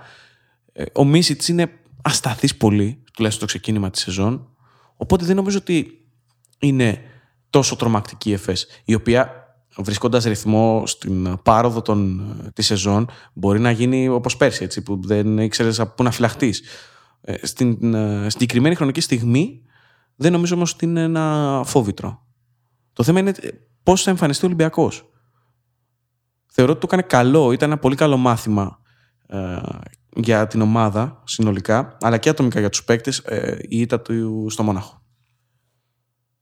Ε, 0.74 0.84
ο 0.94 1.04
Μίσιτς 1.04 1.48
είναι 1.48 1.72
ασταθής 2.02 2.56
πολύ, 2.56 3.04
τουλάχιστον 3.14 3.48
το 3.48 3.54
ξεκίνημα 3.54 3.90
της 3.90 4.02
σεζόν. 4.02 4.50
Οπότε 4.96 5.26
δεν 5.26 5.36
νομίζω 5.36 5.58
ότι 5.58 6.06
είναι 6.60 7.02
τόσο 7.50 7.76
τρομακτική 7.76 8.30
η 8.30 8.34
ΕΦΕΣ, 8.34 8.68
η 8.86 8.94
οποία 8.94 9.45
βρισκώντα 9.78 10.22
ρυθμό 10.26 10.84
στην 10.86 11.38
πάροδο 11.44 11.82
των, 11.82 12.32
της 12.54 12.66
σεζόν, 12.66 13.10
μπορεί 13.34 13.60
να 13.60 13.72
γίνει 13.72 14.08
όπως 14.08 14.38
πέρσι, 14.38 14.64
έτσι, 14.64 14.82
που 14.82 15.00
δεν 15.04 15.38
ήξερες 15.38 15.80
από 15.80 15.94
πού 15.96 16.04
να 16.04 16.12
φυλαχτείς. 16.12 16.62
Ε, 17.22 17.46
στην 17.46 17.94
ε, 17.94 18.30
συγκεκριμένη 18.30 18.76
χρονική 18.76 19.02
στιγμή, 19.02 19.62
δεν 20.16 20.32
νομίζω 20.32 20.56
όμως 20.56 20.74
ότι 20.74 20.86
είναι 20.86 21.02
ένα 21.02 21.62
φόβητρο. 21.66 22.26
Το 22.94 23.04
θέμα 23.04 23.20
είναι 23.20 23.34
πώς 23.84 24.04
θα 24.04 24.10
εμφανιστεί 24.10 24.46
ο 24.46 24.48
Ολυμπιακός. 24.48 25.10
Θεωρώ 26.52 26.72
ότι 26.72 26.80
το 26.80 26.88
έκανε 26.90 27.08
καλό, 27.08 27.52
ήταν 27.52 27.70
ένα 27.72 27.80
πολύ 27.80 27.96
καλό 27.96 28.18
μάθημα 28.18 28.80
ε, 29.28 29.60
για 30.16 30.48
την 30.48 30.62
ομάδα 30.62 31.22
συνολικά, 31.26 31.98
αλλά 32.02 32.18
και 32.18 32.30
ατομικά 32.30 32.60
για 32.60 32.70
τους 32.70 32.84
παίκτες 32.84 33.18
ε, 33.18 33.58
η 33.62 33.80
ήττα 33.80 34.02
του 34.02 34.48
στο 34.50 34.64
Μόναχο. 34.64 35.02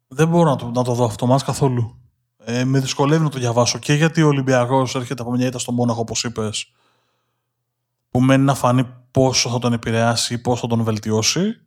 Δεν 0.08 0.28
μπορώ 0.28 0.50
να 0.50 0.56
το, 0.56 0.72
να 0.76 0.84
το 0.84 0.94
δω 0.94 1.06
αυτό 1.06 1.26
το 1.26 1.32
ματς 1.32 1.44
καθόλου. 1.44 2.03
Ε, 2.46 2.64
με 2.64 2.80
δυσκολεύει 2.80 3.24
να 3.24 3.30
το 3.30 3.40
διαβάσω 3.40 3.78
και 3.80 3.94
γιατί 3.94 4.22
ο 4.22 4.28
Ολυμπιακός 4.28 4.96
έρχεται 4.96 5.22
από 5.22 5.32
μια 5.32 5.48
ήττα 5.48 5.60
στο 5.60 5.72
Μόναχο, 5.72 6.00
όπως 6.00 6.24
είπες, 6.24 6.72
που 8.12 8.22
μένει 8.22 8.44
να 8.44 8.56
φανεί 8.56 8.88
πόσο 9.12 9.50
θα 9.50 9.60
τον 9.60 9.74
επηρεάσει 9.74 10.34
ή 10.34 10.38
πόσο 10.38 10.62
θα 10.62 10.68
τον 10.68 10.84
βελτιώσει. 10.84 11.62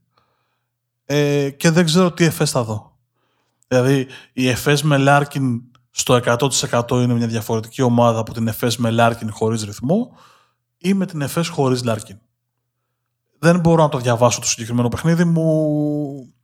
Ε, 1.05 1.51
και 1.51 1.71
δεν 1.71 1.85
ξέρω 1.85 2.13
τι 2.13 2.25
Εφές 2.25 2.51
θα 2.51 2.65
δω. 2.65 2.97
Δηλαδή, 3.69 4.07
η 4.33 4.49
Εφές 4.49 4.83
με 4.83 4.97
Λάρκιν 4.97 5.63
στο 5.91 6.21
100% 6.25 6.91
είναι 6.91 7.15
μια 7.15 7.27
διαφορετική 7.27 7.83
ομάδα 7.83 8.19
από 8.19 8.33
την 8.33 8.49
Εφές 8.49 8.77
με 8.77 8.91
Λάρκιν 8.91 9.33
χωρίς 9.33 9.63
ρυθμό 9.65 10.17
ή 10.79 10.95
με 10.95 11.07
την 11.07 11.21
εφές 11.21 11.49
χωρίς 11.49 11.85
Λάρκιν. 11.85 12.19
Δεν 13.39 13.61
μπορώ 13.61 13.83
να 13.83 13.89
το 13.89 13.99
διαβάσω 13.99 14.41
το 14.41 14.47
συγκεκριμένο 14.47 14.89
παιχνίδι 14.89 15.25
μου. 15.25 16.35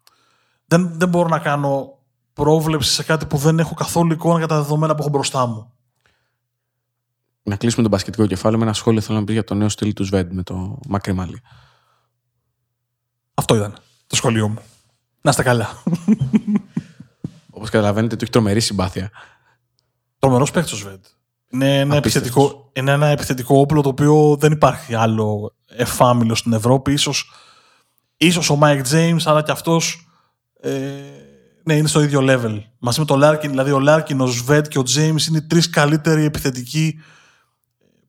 Δεν, 0.67 0.93
δεν 0.95 1.09
μπορώ 1.09 1.29
να 1.29 1.39
κάνω 1.39 1.99
πρόβλεψη 2.33 2.93
σε 2.93 3.03
κάτι 3.03 3.27
που 3.27 3.37
δεν 3.37 3.59
έχω 3.59 3.75
καθόλου 3.75 4.13
εικόνα 4.13 4.39
για 4.39 4.47
τα 4.47 4.57
δεδομένα 4.57 4.95
που 4.95 5.01
έχω 5.01 5.11
μπροστά 5.11 5.47
μου. 5.47 5.73
Να 7.43 7.57
κλείσουμε 7.57 7.83
τον 7.83 7.91
πασχετικό 7.91 8.27
κεφάλαιο 8.27 8.59
με 8.59 8.65
ένα 8.65 8.75
σχόλιο 8.75 9.01
θέλω 9.01 9.19
να 9.19 9.25
πει 9.25 9.33
για 9.33 9.45
το 9.45 9.55
νέο 9.55 9.69
στυλ 9.69 9.93
του 9.93 10.05
Σβέντ 10.05 10.33
με 10.33 10.43
το 10.43 10.79
μακρύ 10.89 11.13
μαλλί. 11.13 11.43
Αυτό 13.35 13.55
ήταν 13.55 13.75
το 14.07 14.17
σχόλιο 14.17 14.49
μου. 14.49 14.59
Να 15.21 15.31
είστε 15.31 15.43
καλά. 15.43 15.69
Όπως 17.51 17.71
καταλαβαίνετε, 17.71 18.17
του 18.17 18.23
έχει 18.23 18.33
τρομερή 18.33 18.61
συμπάθεια. 18.61 19.11
Τρομερός 20.19 20.51
παίκτης 20.51 20.73
ο 20.73 20.77
Σβεντ. 20.77 21.05
Είναι 21.49 21.79
ένα, 21.79 21.97
επιθετικό, 21.97 22.71
είναι 22.73 22.91
ένα 22.91 23.07
επιθετικό 23.07 23.59
όπλο 23.59 23.83
το 23.83 23.89
οποίο 23.89 24.37
δεν 24.39 24.53
υπάρχει 24.53 24.95
άλλο 24.95 25.55
εφάμιλλο 25.67 26.35
στην 26.35 26.53
Ευρώπη. 26.53 26.93
Ίσως, 26.93 27.33
ίσως 28.17 28.51
ο 28.51 28.57
Μάικ 28.57 28.87
James, 28.91 29.21
αλλά 29.25 29.43
και 29.43 29.51
αυτός 29.51 30.09
ε, 30.61 30.71
ναι, 31.63 31.75
είναι 31.75 31.89
στο 31.89 32.03
ίδιο 32.03 32.21
level. 32.23 32.63
Μαζί 32.79 33.01
με 33.01 33.07
τον 33.07 33.19
Λάρκιν, 33.19 33.51
δηλαδή 33.51 33.71
ο 33.71 33.79
Λάρκιν, 33.79 34.21
ο 34.21 34.27
Σβεντ 34.27 34.69
και 34.69 34.79
ο 34.79 34.83
Τζέιμς 34.83 35.27
είναι 35.27 35.39
οι 35.39 35.43
τρεις 35.43 35.71
καλύτεροι 35.71 36.25
επιθετικοί 36.25 36.99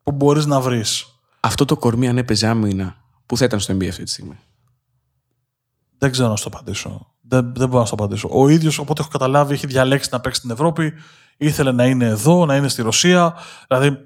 που 0.04 0.12
μπορείς 0.12 0.45
να 0.45 0.60
βρεις. 0.60 1.06
Αυτό 1.39 1.66
το 1.66 1.78
κορμί, 1.78 2.08
αν 2.08 2.18
έπαιζε 2.18 2.47
άμυνα, 2.47 2.95
πού 3.26 3.38
θα 3.38 3.45
ήταν 3.45 3.60
στο 3.60 3.74
NBA 3.74 3.88
αυτή 3.88 4.04
τη 4.04 4.10
στιγμή; 4.10 4.39
Δεν 5.97 6.12
ξέρω 6.12 6.30
να 6.30 6.36
σου 6.36 6.49
το 6.49 6.49
απαντήσω. 6.54 7.08
Δεν, 7.22 7.54
δεν 7.56 7.68
μπορώ 7.68 7.80
να 7.80 7.86
σου 7.86 7.95
το 7.95 8.04
απαντήσω. 8.04 8.30
Ο 8.32 8.49
ίδιος, 8.49 8.78
απ' 8.78 8.88
ό,τι 8.88 9.01
έχω 9.01 9.10
καταλάβει, 9.10 9.54
έχει 9.54 9.68
διαλέξει 9.68 10.10
να 10.12 10.20
παίξει 10.20 10.39
στην 10.39 10.51
Ευρώπη. 10.51 10.93
Ήθελε 11.38 11.72
να 11.72 11.86
είναι 11.86 12.06
εδώ, 12.06 12.45
να 12.45 12.56
είναι 12.56 12.68
στη 12.68 12.82
Ρωσία. 12.82 13.36
Δηλαδή. 13.68 13.97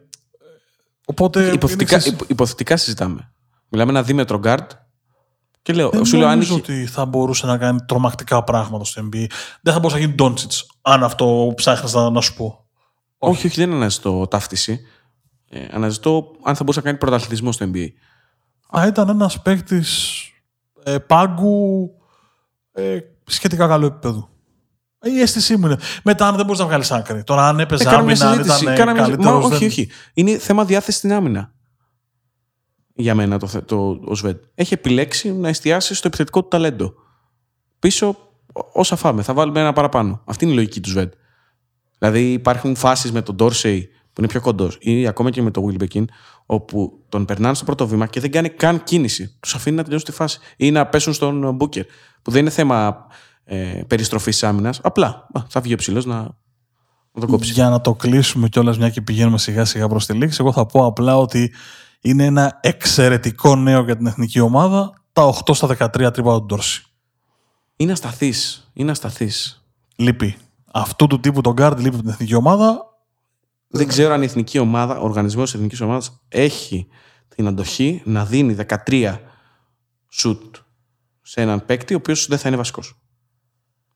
Οπότε. 1.05 1.51
Υποθετικά, 1.51 2.01
υποθετικά 2.27 2.77
συζητάμε. 2.77 3.31
Μιλάμε 3.69 3.91
ένα 3.91 4.03
δίμετρο 4.03 4.39
γκαρντ 4.39 4.71
και 5.67 5.73
λέω, 5.73 5.89
δεν 5.89 6.05
σου 6.05 6.17
λέω, 6.17 6.29
νομίζω 6.29 6.55
ότι 6.55 6.85
θα 6.85 7.05
μπορούσε 7.05 7.45
να 7.45 7.57
κάνει 7.57 7.79
τρομακτικά 7.85 8.43
πράγματα 8.43 8.83
στο 8.83 9.01
NBA. 9.01 9.25
Δεν 9.61 9.73
θα 9.73 9.79
μπορούσε 9.79 9.95
να 9.95 9.99
γίνει 9.99 10.13
Ντόντσιτς, 10.13 10.51
αν 10.81 11.03
αυτό 11.03 11.53
ψάχνει 11.55 11.91
να, 11.93 12.09
να 12.09 12.21
σου 12.21 12.33
πω. 12.35 12.65
Όχι, 13.17 13.47
όχι, 13.47 13.59
δεν 13.59 13.73
αναζητώ 13.73 14.27
ταύτιση. 14.27 14.79
Ε, 15.49 15.65
αναζητώ 15.71 16.31
αν 16.43 16.55
θα 16.55 16.63
μπορούσε 16.63 16.79
να 16.79 16.85
κάνει 16.85 16.97
πρωταθλητισμό 16.97 17.51
στο 17.51 17.69
NBA. 17.73 17.87
Α, 18.77 18.87
ήταν 18.87 19.09
ένας 19.09 19.41
παίκτης 19.41 20.21
ε, 20.83 20.97
πάγκου 20.97 21.89
ε, 22.71 22.97
σχετικά 23.25 23.67
καλό 23.67 23.85
επίπεδο. 23.85 24.29
Η 25.01 25.21
αίσθησή 25.21 25.57
μου 25.57 25.65
είναι. 25.65 25.77
Μετά, 26.03 26.27
αν 26.27 26.35
δεν 26.35 26.45
μπορείς 26.45 26.59
να 26.59 26.65
βγάλεις 26.65 26.91
άκρη. 26.91 27.23
Τώρα, 27.23 27.47
αν 27.47 27.59
έπαιζε 27.59 27.89
άμυνα, 27.89 28.29
αν 28.29 28.39
ήταν. 28.39 28.75
Καλύτερος, 28.75 29.45
όχι, 29.45 29.65
όχι. 29.65 29.89
Είναι 30.13 30.37
θέμα 30.37 30.65
διάθεση 30.65 30.97
στην 30.97 31.13
άμυνα 31.13 31.55
για 32.97 33.15
μένα 33.15 33.39
το, 33.39 33.61
το, 33.65 33.99
ο 34.05 34.15
Σβέντ. 34.15 34.37
Έχει 34.55 34.73
επιλέξει 34.73 35.33
να 35.33 35.47
εστιάσει 35.47 35.95
στο 35.95 36.07
επιθετικό 36.07 36.41
του 36.41 36.47
ταλέντο. 36.47 36.93
Πίσω 37.79 38.15
όσα 38.73 38.95
φάμε. 38.95 39.21
Θα 39.21 39.33
βάλουμε 39.33 39.59
ένα 39.59 39.73
παραπάνω. 39.73 40.21
Αυτή 40.25 40.43
είναι 40.43 40.53
η 40.53 40.55
λογική 40.55 40.79
του 40.79 40.89
Σβέντ. 40.89 41.11
Δηλαδή 41.97 42.31
υπάρχουν 42.31 42.75
φάσεις 42.75 43.11
με 43.11 43.21
τον 43.21 43.35
Ντόρσεϊ 43.35 43.89
που 44.13 44.21
είναι 44.23 44.27
πιο 44.27 44.41
κοντός 44.41 44.77
ή 44.79 45.07
ακόμα 45.07 45.29
και 45.29 45.41
με 45.41 45.51
τον 45.51 45.65
Βίλμπεκιν 45.65 46.07
όπου 46.45 47.03
τον 47.09 47.25
περνάνε 47.25 47.55
στο 47.55 47.65
πρώτο 47.65 47.87
βήμα 47.87 48.07
και 48.07 48.19
δεν 48.19 48.31
κάνει 48.31 48.49
καν 48.49 48.83
κίνηση. 48.83 49.37
Τους 49.39 49.55
αφήνει 49.55 49.75
να 49.75 49.83
τελειώσουν 49.83 50.07
τη 50.07 50.11
φάση 50.11 50.39
ή 50.57 50.71
να 50.71 50.87
πέσουν 50.87 51.13
στον 51.13 51.55
Μπούκερ. 51.55 51.85
Που 52.21 52.31
δεν 52.31 52.41
είναι 52.41 52.49
θέμα 52.49 53.07
ε, 53.43 53.81
περιστροφής 53.87 54.43
άμυνας. 54.43 54.79
Απλά 54.83 55.27
θα 55.47 55.61
βγει 55.61 55.73
ο 55.73 55.77
ψηλός 55.77 56.05
να, 56.05 56.15
να 57.11 57.19
τον 57.19 57.29
κόψει. 57.29 57.51
Για 57.51 57.69
να 57.69 57.81
το 57.81 57.93
κλείσουμε 57.93 58.49
κιόλας, 58.49 58.77
μια 58.77 58.89
και 58.89 59.01
πηγαίνουμε 59.01 59.37
σιγά 59.37 59.65
σιγά 59.65 59.87
προς 59.87 60.05
τη 60.05 60.13
λήξη, 60.13 60.37
εγώ 60.39 60.51
θα 60.51 60.65
πω 60.65 60.85
απλά 60.85 61.17
ότι 61.17 61.53
είναι 62.01 62.25
ένα 62.25 62.59
εξαιρετικό 62.61 63.55
νέο 63.55 63.83
για 63.83 63.97
την 63.97 64.05
εθνική 64.05 64.39
ομάδα 64.39 64.93
τα 65.13 65.33
8 65.45 65.55
στα 65.55 65.67
13 65.67 66.13
τρίποντα 66.13 66.39
του 66.39 66.45
Ντόρσεϊ. 66.45 66.85
Είναι 67.75 67.91
ασταθής. 67.91 68.69
Είναι 68.73 68.91
ασταθής. 68.91 69.65
Λείπει. 69.95 70.37
Αυτού 70.71 71.07
του 71.07 71.19
τύπου 71.19 71.41
το 71.41 71.53
γκαρντ 71.53 71.77
λείπει 71.77 71.95
από 71.95 72.03
την 72.03 72.09
εθνική 72.09 72.35
ομάδα. 72.35 72.85
Δεν 73.67 73.87
ξέρω 73.87 74.13
αν 74.13 74.21
η 74.21 74.25
εθνική 74.25 74.59
ομάδα, 74.59 74.99
ο 74.99 75.03
οργανισμός 75.03 75.43
της 75.43 75.53
εθνικής 75.53 75.81
ομάδας 75.81 76.21
έχει 76.27 76.87
την 77.27 77.47
αντοχή 77.47 78.01
να 78.05 78.25
δίνει 78.25 78.55
13 78.87 79.19
σουτ 80.09 80.55
σε 81.21 81.41
έναν 81.41 81.65
παίκτη 81.65 81.93
ο 81.93 81.97
οποίος 81.97 82.27
δεν 82.27 82.37
θα 82.37 82.47
είναι 82.47 82.57
βασικός. 82.57 83.01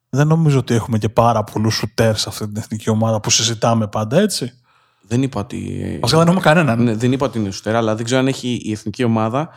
Δεν 0.10 0.28
νομίζω 0.28 0.58
ότι 0.60 0.74
έχουμε 0.74 0.98
και 0.98 1.10
πάρα 1.10 1.44
πολλούς 1.44 1.76
σουτέρς 1.76 2.22
σε 2.22 2.30
αυτή 2.30 2.48
την 2.48 2.58
εθνική 2.58 2.90
ομάδα 2.90 3.20
που 3.20 3.30
συζητάμε 3.30 3.88
πάντα 3.88 4.20
έτσι. 4.20 4.61
Δεν 5.02 5.22
είπα 5.22 5.40
ότι. 5.40 5.98
Βασικά 6.02 6.20
δεν 6.20 6.28
έχουμε 6.28 6.44
κανέναν. 6.44 6.84
Ναι, 6.84 6.96
δεν 6.96 7.12
είπα 7.12 7.26
ότι 7.26 7.40
είναι 7.40 7.52
σουτέρ, 7.52 7.76
αλλά 7.76 7.96
δεν 7.96 8.06
ξέρω 8.06 8.20
αν 8.20 8.28
έχει 8.28 8.62
η 8.64 8.72
εθνική 8.72 9.04
ομάδα 9.04 9.50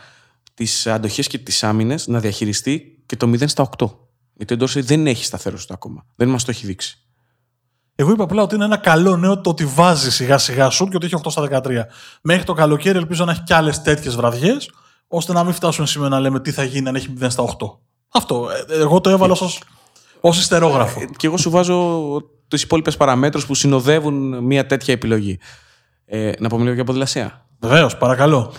τις 0.53 0.87
αντοχές 0.87 1.27
και 1.27 1.37
τις 1.37 1.63
άμυνες 1.63 2.07
να 2.07 2.19
διαχειριστεί 2.19 3.03
και 3.05 3.15
το 3.15 3.27
0 3.27 3.47
στα 3.47 3.69
8. 3.77 3.85
Γιατί 4.33 4.53
ο 4.53 4.57
Ντόρσεϊ 4.57 4.81
δεν 4.81 5.07
έχει 5.07 5.25
σταθερό 5.25 5.57
ακόμα. 5.69 6.05
Δεν 6.15 6.27
μας 6.27 6.43
το 6.43 6.51
έχει 6.51 6.65
δείξει. 6.65 6.99
Εγώ 7.95 8.11
είπα 8.11 8.23
απλά 8.23 8.41
ότι 8.41 8.55
είναι 8.55 8.65
ένα 8.65 8.77
καλό 8.77 9.17
νέο 9.17 9.41
το 9.41 9.49
ότι 9.49 9.65
βάζει 9.65 10.11
σιγά 10.11 10.37
σιγά 10.37 10.69
σουτ 10.69 10.89
και 10.89 10.95
ότι 10.95 11.05
έχει 11.05 11.15
8 11.23 11.31
στα 11.31 11.61
13. 11.63 11.85
Μέχρι 12.21 12.43
το 12.43 12.53
καλοκαίρι 12.53 12.97
ελπίζω 12.97 13.25
να 13.25 13.31
έχει 13.31 13.43
κι 13.43 13.53
άλλες 13.53 13.81
τέτοιες 13.81 14.15
βραδιές, 14.15 14.71
ώστε 15.07 15.33
να 15.33 15.43
μην 15.43 15.53
φτάσουμε 15.53 15.87
σήμερα 15.87 16.09
να 16.09 16.19
λέμε 16.19 16.39
τι 16.39 16.51
θα 16.51 16.63
γίνει 16.63 16.87
αν 16.87 16.95
έχει 16.95 17.13
0 17.21 17.25
στα 17.29 17.43
8. 17.43 17.49
Αυτό. 18.13 18.47
Ε, 18.69 18.79
εγώ 18.79 19.01
το 19.01 19.09
έβαλα 19.09 19.37
ως 20.19 20.39
ιστερόγραφο. 20.39 21.01
Ε, 21.01 21.05
και 21.17 21.27
εγώ 21.27 21.37
σου 21.37 21.49
βάζω 21.49 22.01
τι 22.55 22.61
υπόλοιπες 22.63 22.97
παραμέτρους 22.97 23.45
που 23.45 23.55
συνοδεύουν 23.55 24.43
μια 24.43 24.65
τέτοια 24.65 24.93
επιλογή. 24.93 25.39
Ε, 26.05 26.31
να 26.39 26.49
πούμε 26.49 26.61
λίγο 26.61 26.73
για 26.73 26.83
ποδηλασία. 26.83 27.45
Βεβαίως, 27.59 27.97
παρακαλώ. 27.97 28.53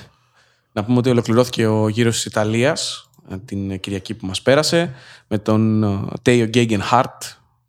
Να 0.72 0.84
πούμε 0.84 0.99
ότι 0.99 1.11
ολοκληρώθηκε 1.11 1.66
ο 1.66 1.88
γύρος 1.88 2.14
της 2.14 2.24
Ιταλίας 2.24 3.11
ε, 3.30 3.36
την 3.44 3.80
Κυριακή 3.80 4.14
που 4.14 4.26
μας 4.26 4.42
πέρασε 4.42 4.94
με 5.26 5.38
τον 5.38 5.84
Τέιο 6.22 6.47
Γκέγγεν 6.47 6.82
Χαρτ 6.82 7.22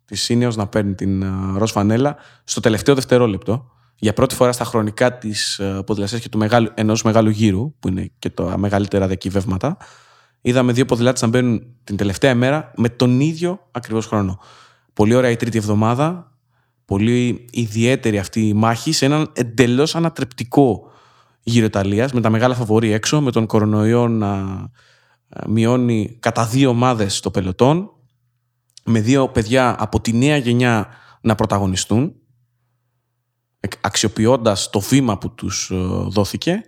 της 0.04 0.22
Σίνεο 0.22 0.50
να 0.50 0.66
παίρνει 0.66 0.94
την 0.94 1.24
ροζ 1.56 1.70
φανέλα 1.70 2.16
στο 2.44 2.60
τελευταίο 2.60 2.94
δευτερόλεπτο. 2.94 3.70
Για 4.00 4.12
πρώτη 4.12 4.34
φορά 4.34 4.52
στα 4.52 4.64
χρονικά 4.64 5.18
της 5.18 5.60
ποδηλασίας 5.86 6.20
και 6.20 6.28
του 6.28 6.38
μεγάλου, 6.38 6.70
ενός 6.74 7.02
μεγάλου 7.02 7.30
γύρου, 7.30 7.74
που 7.78 7.88
είναι 7.88 8.10
και 8.18 8.30
τα 8.30 8.58
μεγαλύτερα 8.58 9.06
διακυβεύματα, 9.06 9.76
είδαμε 10.40 10.72
δύο 10.72 10.84
ποδηλάτες 10.84 11.22
να 11.22 11.28
μπαίνουν 11.28 11.66
την 11.84 11.96
τελευταία 11.96 12.34
μέρα 12.34 12.72
με 12.76 12.88
τον 12.88 13.20
ίδιο 13.20 13.68
ακριβώς 13.70 14.06
χρόνο. 14.06 14.40
Πολύ 14.98 15.14
ωραία 15.14 15.30
η 15.30 15.36
τρίτη 15.36 15.58
εβδομάδα. 15.58 16.32
Πολύ 16.84 17.46
ιδιαίτερη 17.50 18.18
αυτή 18.18 18.48
η 18.48 18.54
μάχη 18.54 18.92
σε 18.92 19.04
έναν 19.04 19.30
εντελώς 19.32 19.94
ανατρεπτικό 19.94 20.90
γύρο 21.42 21.64
Ιταλίας 21.64 22.12
με 22.12 22.20
τα 22.20 22.30
μεγάλα 22.30 22.54
φαβορή 22.54 22.92
έξω, 22.92 23.20
με 23.20 23.30
τον 23.30 23.46
κορονοϊό 23.46 24.08
να 24.08 24.44
μειώνει 25.46 26.16
κατά 26.20 26.46
δύο 26.46 26.68
ομάδες 26.68 27.20
το 27.20 27.30
πελωτόν, 27.30 27.90
με 28.84 29.00
δύο 29.00 29.28
παιδιά 29.28 29.76
από 29.78 30.00
τη 30.00 30.12
νέα 30.12 30.36
γενιά 30.36 30.88
να 31.20 31.34
πρωταγωνιστούν, 31.34 32.14
αξιοποιώντας 33.80 34.70
το 34.70 34.80
βήμα 34.80 35.18
που 35.18 35.34
τους 35.34 35.70
ε, 35.70 35.76
δόθηκε 36.08 36.60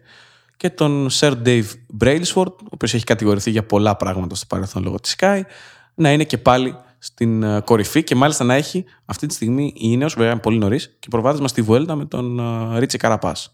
και 0.57 0.71
τον 0.71 1.09
Sir 1.11 1.33
Dave 1.45 1.69
Brailsford, 2.01 2.53
ο 2.53 2.71
οποίος 2.71 2.95
έχει 2.95 3.05
κατηγορηθεί 3.05 3.51
για 3.51 3.67
πολλά 3.67 3.97
πράγματα 3.97 4.35
στο 4.35 4.47
παρελθόν 4.47 4.83
λόγω 4.83 5.01
της 5.01 5.17
Sky, 5.19 5.41
να 5.95 6.13
είναι 6.13 6.25
και 6.25 6.39
πάλι 6.39 6.75
στην 7.03 7.43
ε, 7.43 7.61
κορυφή 7.61 8.05
και 8.05 8.15
μάλιστα 8.15 8.45
να 8.45 8.55
έχει 8.55 8.85
αυτή 9.05 9.27
τη 9.27 9.35
στιγμή 9.35 9.65
η 9.65 9.73
Ινέος, 9.81 10.15
βέβαια 10.15 10.41
πολύ 10.41 10.59
νωρίς, 10.59 10.97
και 10.99 11.09
προβάδισμα 11.11 11.49
στη 11.49 11.63
Βουέλτα 11.63 11.95
με 11.95 12.05
τον 12.05 12.39
ε, 12.39 12.79
Ρίτσι 12.79 12.99
Καραπάς. 12.99 13.53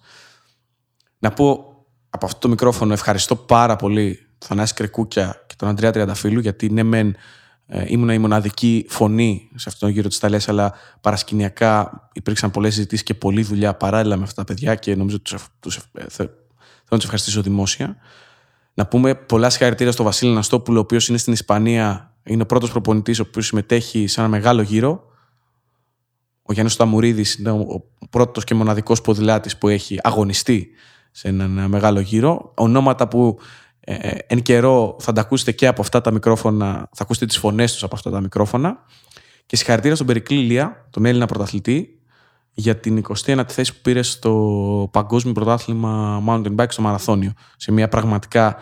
Να 1.19 1.31
πω 1.31 1.75
από 2.11 2.27
αυτό 2.27 2.39
το 2.39 2.49
μικρόφωνο 2.49 2.93
ευχαριστώ 2.93 3.37
πάρα 3.37 3.77
πολύ 3.77 4.19
τον 4.39 4.49
Θανάση 4.49 4.75
Κρεκούκια 4.75 5.45
και 5.47 5.55
τον 5.59 5.69
Αντρέα 5.69 5.91
Τριανταφύλου 5.91 6.41
γιατί 6.41 6.71
ναι 6.71 6.83
μεν 6.83 7.17
ε, 7.67 7.85
ήμουνα 7.87 8.15
η 8.15 8.19
μοναδική 8.19 8.87
φωνή 8.89 9.51
σε 9.55 9.69
αυτόν 9.69 9.89
τον 9.89 9.97
γύρο 9.97 10.09
της 10.09 10.17
Ιταλίας 10.17 10.49
αλλά 10.49 10.75
παρασκηνιακά 11.01 11.91
υπήρξαν 12.13 12.51
πολλές 12.51 12.75
συζητήσεις 12.75 13.05
και 13.05 13.15
πολλή 13.15 13.43
δουλειά 13.43 13.75
παράλληλα 13.75 14.17
με 14.17 14.23
αυτά 14.23 14.45
τα 14.45 14.45
παιδιά 14.45 14.75
και 14.75 14.97
νομίζω 14.97 15.17
ότι 15.17 15.37
τους, 15.61 15.79
θέλω 16.09 16.31
να 16.91 16.97
τους 16.97 17.05
ευχαριστήσω 17.05 17.43
δημόσια. 17.43 17.97
Να 18.75 18.87
πούμε 18.87 19.15
πολλά 19.15 19.51
συγχαρητήρια 19.51 19.93
στον 19.93 20.05
Βασίλη 20.05 20.33
Ναστόπουλο, 20.33 20.79
ο 20.79 20.81
οποίος 20.81 21.09
είναι 21.09 21.19
στην 21.19 21.33
Ισπανία 21.33 22.16
είναι 22.27 22.43
ο 22.43 22.47
πρώτος 22.47 22.71
προπονητής 22.71 23.19
ο 23.19 23.25
οποίος 23.29 23.47
συμμετέχει 23.47 24.07
σε 24.07 24.21
ένα 24.21 24.29
μεγάλο 24.29 24.63
γύρο. 24.63 25.05
Ο 26.43 26.53
Γιάννης 26.53 26.75
Σταμουρίδης 26.75 27.35
είναι 27.35 27.51
ο 27.51 27.85
πρώτος 28.11 28.45
και 28.45 28.55
μοναδικός 28.55 29.01
ποδηλάτης 29.01 29.59
που 29.59 29.69
έχει 29.69 29.99
αγωνιστεί 30.03 30.69
σε 31.11 31.29
έναν 31.29 31.69
μεγάλο 31.69 32.01
γύρο. 32.01 32.53
Ονόματα 32.55 33.09
που 33.09 33.39
ε, 33.81 33.95
ε, 33.95 34.19
εν 34.27 34.43
καιρό 34.43 34.97
θα 35.01 35.13
τα 35.13 35.21
ακούσετε 35.21 35.53
και 35.53 35.67
από 35.67 35.81
αυτά 35.81 36.01
τα 36.01 36.11
μικρόφωνα, 36.11 36.89
θα 36.93 37.03
ακούσετε 37.03 37.27
τις 37.27 37.39
φωνές 37.39 37.73
τους 37.73 37.83
από 37.83 37.95
αυτά 37.95 38.11
τα 38.11 38.21
μικρόφωνα. 38.21 38.85
Και 39.47 39.57
συγχαρητήρια 39.57 39.95
στον 39.95 40.07
Περικλή 40.07 40.37
Λία, 40.37 40.87
τον 40.91 41.05
Έλληνα 41.05 41.27
πρωταθλητή, 41.27 42.01
για 42.53 42.77
την 42.77 43.05
29η 43.09 43.45
θέση 43.49 43.73
που 43.73 43.79
πήρε 43.83 44.03
στο 44.03 44.89
Παγκόσμιο 44.93 45.33
Πρωτάθλημα 45.33 46.23
Mountain 46.27 46.55
Bike 46.57 46.69
στο 46.69 46.83
Μαραθώνιο. 46.83 47.33
Σε 47.57 47.73
μια 47.73 47.89
πραγματικά 47.89 48.57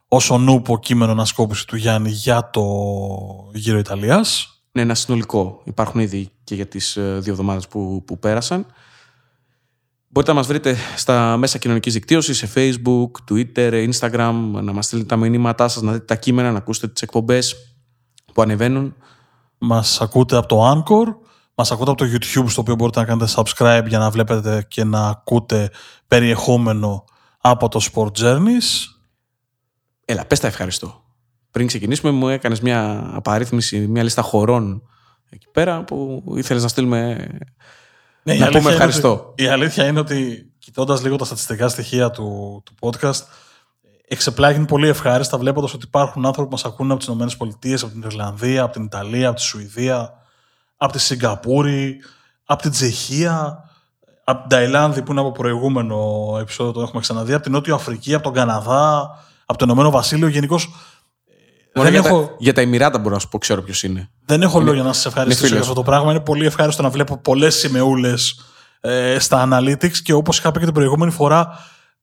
όσο 0.08 0.38
νούπο 0.38 0.78
κείμενο 0.78 1.12
ανασκόπηση 1.12 1.66
του 1.66 1.76
Γιάννη 1.76 2.10
για 2.10 2.50
το 2.50 2.64
γύρο 3.52 3.78
Ιταλίας. 3.78 4.50
Ναι, 4.72 4.82
ένα 4.82 4.94
συνολικό. 4.94 5.60
Υπάρχουν 5.64 6.00
ήδη 6.00 6.30
και 6.44 6.54
για 6.54 6.66
τις 6.66 6.96
ε, 6.96 7.18
δύο 7.20 7.32
εβδομάδες 7.32 7.68
που, 7.68 8.02
που 8.06 8.18
πέρασαν. 8.18 8.66
Μπορείτε 10.08 10.32
να 10.32 10.38
μας 10.38 10.46
βρείτε 10.46 10.76
στα 10.96 11.36
μέσα 11.36 11.58
κοινωνικής 11.58 11.92
δικτύωσης, 11.92 12.36
σε 12.36 12.48
Facebook, 12.54 13.10
Twitter, 13.30 13.90
Instagram, 13.90 14.34
να 14.62 14.72
μας 14.72 14.86
στείλετε 14.86 15.08
τα 15.08 15.16
μηνύματά 15.16 15.68
σας, 15.68 15.82
να 15.82 15.92
δείτε 15.92 16.04
τα 16.04 16.16
κείμενα, 16.16 16.52
να 16.52 16.58
ακούσετε 16.58 16.88
τις 16.88 17.02
εκπομπές 17.02 17.75
που 18.36 18.42
ανεβαίνουν. 18.42 18.94
Μας 19.58 20.00
ακούτε 20.00 20.36
από 20.36 20.46
το 20.46 20.70
Anchor, 20.70 21.16
μας 21.54 21.70
ακούτε 21.70 21.90
από 21.90 22.04
το 22.04 22.10
YouTube, 22.12 22.44
στο 22.48 22.60
οποίο 22.60 22.74
μπορείτε 22.74 23.00
να 23.00 23.06
κάνετε 23.06 23.32
subscribe 23.36 23.84
για 23.86 23.98
να 23.98 24.10
βλέπετε 24.10 24.66
και 24.68 24.84
να 24.84 25.08
ακούτε 25.08 25.70
περιεχόμενο 26.06 27.04
από 27.40 27.68
το 27.68 27.80
Sport 27.92 28.10
Journeys. 28.20 28.86
Έλα, 30.04 30.26
πες 30.26 30.40
τα 30.40 30.46
ευχαριστώ. 30.46 31.04
Πριν 31.50 31.66
ξεκινήσουμε 31.66 32.12
μου 32.12 32.28
έκανες 32.28 32.60
μια 32.60 33.10
απαρίθμηση, 33.12 33.86
μια 33.86 34.02
λίστα 34.02 34.22
χωρών 34.22 34.82
εκεί 35.28 35.46
πέρα 35.52 35.84
που 35.84 36.24
ήθελες 36.36 36.62
να 36.62 36.68
στείλουμε 36.68 37.28
ναι, 38.22 38.34
να 38.34 38.48
πούμε 38.48 38.70
ευχαριστώ. 38.70 39.32
η 39.36 39.46
αλήθεια 39.46 39.86
είναι 39.86 39.98
ότι 39.98 40.50
κοιτώντας 40.58 41.02
λίγο 41.02 41.16
τα 41.16 41.24
στατιστικά 41.24 41.68
στοιχεία 41.68 42.10
του, 42.10 42.62
του 42.64 42.74
podcast, 42.80 43.22
εξεπλάγει 44.08 44.64
πολύ 44.64 44.88
ευχάριστα 44.88 45.38
βλέποντας 45.38 45.74
ότι 45.74 45.84
υπάρχουν 45.86 46.26
άνθρωποι 46.26 46.48
που 46.48 46.54
μας 46.54 46.64
ακούνε 46.64 46.92
από 46.92 47.04
τις 47.04 47.34
ΗΠΑ, 47.68 47.86
από 47.86 47.92
την 47.92 48.02
Ιρλανδία, 48.02 48.62
από 48.62 48.72
την 48.72 48.84
Ιταλία, 48.84 49.28
από 49.28 49.36
τη 49.36 49.42
Σουηδία, 49.42 50.12
από 50.76 50.92
τη 50.92 50.98
Σιγκαπούρη, 50.98 51.96
από 52.44 52.62
την 52.62 52.70
Τσεχία, 52.70 53.64
από 54.24 54.40
την 54.40 54.48
Ταϊλάνδη 54.48 55.02
που 55.02 55.12
είναι 55.12 55.20
από 55.20 55.32
προηγούμενο 55.32 55.98
επεισόδιο, 56.40 56.72
το 56.72 56.80
έχουμε 56.80 57.00
ξαναδεί, 57.00 57.32
από 57.32 57.42
την 57.42 57.52
Νότια 57.52 57.74
Αφρική, 57.74 58.14
από 58.14 58.22
τον 58.22 58.32
Καναδά, 58.32 59.18
από 59.46 59.58
το 59.58 59.64
Ηνωμένο 59.64 59.90
Βασίλειο. 59.90 60.28
Γενικώς 60.28 60.68
δεν 61.72 61.90
για, 61.90 62.02
έχω... 62.04 62.20
τα, 62.26 62.34
για 62.38 62.52
τα 62.52 62.60
Εμμυράτα 62.60 62.98
μπορώ 62.98 63.14
να 63.14 63.20
σου 63.20 63.28
πω, 63.28 63.38
ξέρω 63.38 63.62
ποιος 63.62 63.82
είναι. 63.82 64.10
Δεν 64.24 64.42
έχω 64.42 64.60
λόγια 64.60 64.82
να 64.82 64.92
σας 64.92 65.06
ευχαριστήσω 65.06 65.46
για 65.46 65.60
αυτό 65.60 65.74
το 65.74 65.82
πράγμα. 65.82 66.10
Είναι 66.10 66.20
πολύ 66.20 66.46
ευχάριστο 66.46 66.82
να 66.82 66.90
βλέπω 66.90 67.16
πολλές 67.16 67.54
σημεούλες 67.54 68.40
ε, 68.80 69.18
στα 69.18 69.48
analytics 69.50 69.96
και 70.02 70.12
όπως 70.12 70.38
είχα 70.38 70.50
πει 70.50 70.58
και 70.58 70.64
την 70.64 70.74
προηγούμενη 70.74 71.10
φορά, 71.10 71.48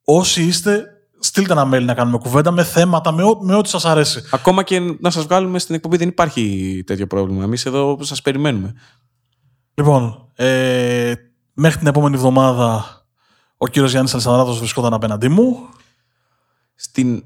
όσοι 0.03 0.43
είστε, 0.43 0.92
στείλτε 1.23 1.51
ένα 1.51 1.69
mail 1.73 1.83
να 1.83 1.93
κάνουμε 1.93 2.17
κουβέντα 2.17 2.51
με 2.51 2.63
θέματα, 2.63 3.11
με, 3.11 3.23
με 3.41 3.55
ό,τι 3.55 3.69
σας 3.69 3.85
αρέσει. 3.85 4.23
Ακόμα 4.31 4.63
και 4.63 4.79
να 4.99 5.09
σας 5.09 5.23
βγάλουμε 5.23 5.59
στην 5.59 5.75
εκπομπή 5.75 5.97
δεν 5.97 6.07
υπάρχει 6.07 6.83
τέτοιο 6.85 7.07
πρόβλημα. 7.07 7.43
Εμείς 7.43 7.65
εδώ 7.65 7.97
σας 8.01 8.21
περιμένουμε. 8.21 8.73
Λοιπόν, 9.73 10.29
ε, 10.35 11.13
μέχρι 11.53 11.77
την 11.77 11.87
επόμενη 11.87 12.15
εβδομάδα 12.15 12.85
ο 13.57 13.67
κύριος 13.67 13.91
Γιάννης 13.91 14.13
Αλσανδράτο 14.13 14.53
βρισκόταν 14.53 14.93
απέναντί 14.93 15.27
μου. 15.27 15.69
Στην 16.75 17.23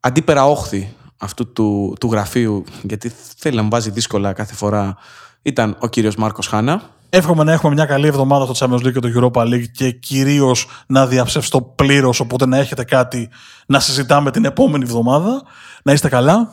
αντίπερα 0.00 0.44
όχθη 0.46 0.94
αυτού 1.16 1.52
του, 1.52 1.96
του 2.00 2.10
γραφείου, 2.12 2.64
γιατί 2.82 3.12
θέλει 3.36 3.56
να 3.56 3.62
μου 3.62 3.68
βάζει 3.68 3.90
δύσκολα 3.90 4.32
κάθε 4.32 4.54
φορά, 4.54 4.96
ήταν 5.42 5.76
ο 5.80 5.86
κύριος 5.88 6.16
Μάρκος 6.16 6.46
Χάνα. 6.46 6.95
Εύχομαι 7.10 7.44
να 7.44 7.52
έχουμε 7.52 7.72
μια 7.72 7.84
καλή 7.84 8.06
εβδομάδα 8.06 8.54
στο 8.54 8.66
Champions 8.66 8.86
League 8.86 8.92
και 8.92 9.00
το 9.00 9.08
Europa 9.14 9.42
League 9.42 9.68
και 9.72 9.90
κυρίως 9.90 10.66
να 10.86 11.06
διαψεύσω 11.06 11.60
πλήρως, 11.60 12.20
οπότε 12.20 12.46
να 12.46 12.56
έχετε 12.56 12.84
κάτι 12.84 13.28
να 13.66 13.80
συζητάμε 13.80 14.30
την 14.30 14.44
επόμενη 14.44 14.84
εβδομάδα. 14.84 15.42
Να 15.82 15.92
είστε 15.92 16.08
καλά. 16.08 16.52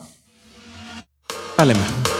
Τα 1.56 1.64
λέμε. 1.64 2.13